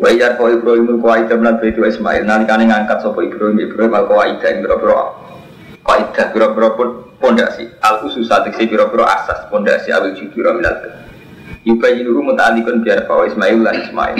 Wa 0.00 0.08
iyar 0.10 0.40
ko 0.40 0.48
Ibrahim 0.48 0.98
aida 0.98 1.36
lan 1.38 1.62
betu 1.62 1.84
Ismail. 1.84 2.26
Nalikane 2.26 2.66
ngangkat 2.66 3.04
sapa 3.04 3.22
Ibrahim 3.22 3.60
Ibrahim 3.60 3.92
al 3.94 4.08
qaida 4.08 4.46
ing 4.50 4.66
qaida 5.84 6.32
boro-boro 6.32 7.16
pondasi. 7.20 7.68
Al 7.80 8.04
usus 8.06 8.28
atik 8.32 8.56
boro-boro 8.68 9.04
asas 9.04 9.48
pondasi 9.48 9.92
awil 9.92 10.16
jubira 10.16 10.56
minal 10.56 10.76
Yubayi 11.60 12.00
dulu 12.00 12.32
muta'alikun 12.32 12.80
biar 12.80 13.04
bahwa 13.04 13.28
Ismail 13.28 13.60
lan 13.60 13.76
Ismail. 13.84 14.18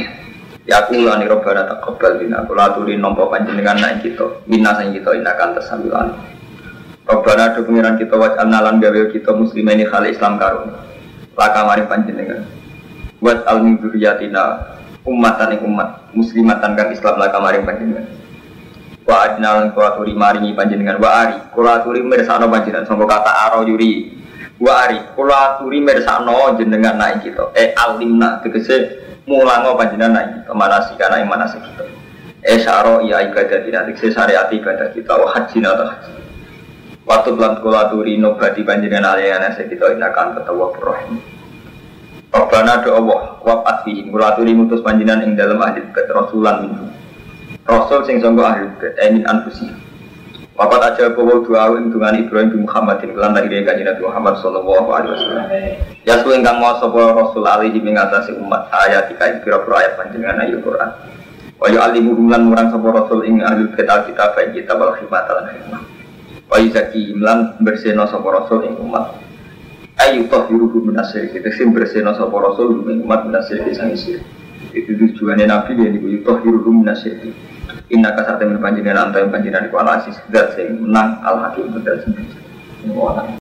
Ya 0.69 0.85
aku 0.85 0.93
ulani 0.93 1.25
robbana 1.25 1.65
taqabbal 1.65 2.21
bina 2.21 2.45
Kula 2.45 2.69
aturi 2.69 3.01
nompo 3.01 3.33
panjenengan 3.33 3.81
naik 3.81 4.05
kita 4.05 4.45
Minna 4.45 4.77
sang 4.77 4.93
kita 4.93 5.17
inakan 5.17 5.57
tersambilan. 5.57 6.13
Robbana 7.09 7.57
do 7.57 7.65
pengiran 7.65 7.97
kita 7.97 8.13
waj'al 8.13 8.45
nalan 8.45 8.77
gawe 8.77 9.09
kita 9.09 9.33
muslimin 9.33 9.81
ini 9.81 9.89
khali 9.89 10.13
Islam 10.13 10.37
karun 10.37 10.69
Laka 11.33 11.65
mari 11.65 11.89
panjenengan. 11.89 12.45
Buat 13.25 13.49
al 13.49 13.65
min 13.65 13.81
dzurriyyatina 13.81 14.45
ummatan 15.09 15.57
umat 15.65 16.13
muslimatan 16.13 16.77
kang 16.77 16.93
Islam 16.93 17.17
laka 17.17 17.41
mari 17.41 17.65
panjenengan 17.65 18.20
Wa 19.11 19.27
adnalan 19.27 19.75
kula 19.75 19.99
maringi 20.15 20.55
panjenengan. 20.55 21.03
Wa 21.03 21.27
ari 21.27 21.35
kula 21.51 21.83
mirsakno 21.83 22.47
panjenengan. 22.47 22.87
Sangka 22.87 23.11
kata 23.11 23.33
aro 23.51 23.67
yuri. 23.67 24.15
Wa 24.63 24.87
ari 24.87 25.03
kula 25.19 25.59
mirsakno 25.67 26.55
jenengan 26.55 26.95
naik 26.95 27.27
kita. 27.27 27.51
Eh 27.59 27.75
alimna 27.75 28.39
tegese 28.47 29.03
mulango 29.27 29.75
panjenengan 29.75 30.15
naik 30.15 30.29
kita. 30.47 30.55
Manasik 30.55 30.95
kana 30.95 31.19
ing 31.19 31.27
manasik 31.27 31.59
kita. 31.59 31.91
Eh 32.47 32.63
syaro 32.63 33.03
iya 33.03 33.27
ibadah 33.27 33.59
dina 33.67 33.83
tegese 33.83 34.15
syariat 34.15 34.47
ibadah 34.47 34.95
kita. 34.95 35.11
Wa 35.11 35.35
haji 35.35 35.59
atau 35.59 35.91
haji. 35.91 36.13
Waktu 37.03 37.29
bulan 37.35 37.59
kula 37.67 37.91
aturi 37.91 38.15
nobati 38.15 38.63
panjenengan 38.63 39.19
aliyana 39.19 39.59
kita. 39.59 39.91
Inakan 39.91 40.39
ketawa 40.39 40.71
rahim 40.79 41.19
Rabbana 42.31 42.79
do 42.87 42.95
Allah 42.95 43.43
wa 43.43 43.67
atfihim 43.67 44.15
kula 44.15 44.39
aturi 44.39 44.55
mutus 44.55 44.79
panjenengan 44.87 45.27
ing 45.27 45.35
dalam 45.35 45.59
ahli 45.59 45.83
rasulan 46.15 46.63
minhu 46.63 47.00
Rasul 47.71 48.03
sing 48.03 48.18
sangka 48.18 48.43
ahli 48.43 48.66
emin 48.99 49.23
anfusihim 49.31 49.91
Wapat 50.61 50.93
aja 50.93 51.09
bawa 51.16 51.41
doa 51.41 51.73
dengan 51.73 52.21
Ibrahim 52.21 52.53
bin 52.53 52.61
Muhammadin 52.68 53.16
kelan 53.16 53.33
dari 53.33 53.49
dia 53.49 53.64
kajian 53.64 53.97
Nabi 53.97 54.05
Muhammad 54.05 54.45
Sallallahu 54.45 54.93
Alaihi 54.93 55.12
Wasallam. 55.16 55.47
Ya 56.05 56.21
suwe 56.21 56.37
ingkang 56.37 56.61
mau 56.61 56.77
sopo 56.77 57.01
Rasul 57.01 57.49
alaihi 57.49 57.81
mengatasi 57.81 58.37
umat 58.37 58.68
ayat 58.68 59.09
tiga 59.09 59.41
pira-pira 59.41 59.81
ayat 59.81 59.93
panjenengan 59.97 60.37
ayat 60.45 60.61
Quran. 60.61 60.91
Wa 61.57 61.64
yu'allimu 61.64 62.12
lan 62.29 62.53
murang 62.53 62.68
sopo 62.77 62.93
Rasul 62.93 63.25
ing 63.25 63.41
ahli 63.41 63.73
kitab 63.73 64.05
kita 64.05 64.37
baik 64.37 64.53
kita 64.53 64.77
wal 64.77 64.93
khidmat 65.01 65.25
lan 65.33 65.49
hikmah. 65.49 65.83
Wa 66.53 66.57
yuzaki 66.61 67.09
imlan 67.09 67.57
berseno 67.64 68.05
sopo 68.12 68.29
Rasul 68.29 68.68
ing 68.68 68.77
umat. 68.85 69.16
Ayu 69.97 70.29
toh 70.29 70.45
yuruhu 70.45 70.85
minasir 70.85 71.33
kita 71.33 71.57
sim 71.57 71.73
berseno 71.73 72.12
sopo 72.12 72.37
Rasul 72.37 72.85
ing 72.85 73.01
umat 73.01 73.25
minasir 73.25 73.64
sang 73.73 73.97
isir. 73.97 74.21
Itu 74.71 74.95
tujuannya 74.95 75.51
Nabi 75.51 75.75
yang 75.79 75.99
dibuat 75.99 76.23
toh 76.23 76.37
yuruhu 76.47 76.71
minasir. 76.71 77.18
Inna 77.91 78.14
kasar 78.14 78.39
temen 78.39 78.62
panjenengan 78.62 79.11
antai 79.11 79.27
panjenengan 79.27 79.66
iku 79.66 79.83
ala 79.83 79.99
asis 79.99 80.14
dat 80.31 80.55
sing 80.55 80.79
menang 80.79 81.18
al 81.27 81.43
hakim 81.43 81.75
sing 81.75 82.14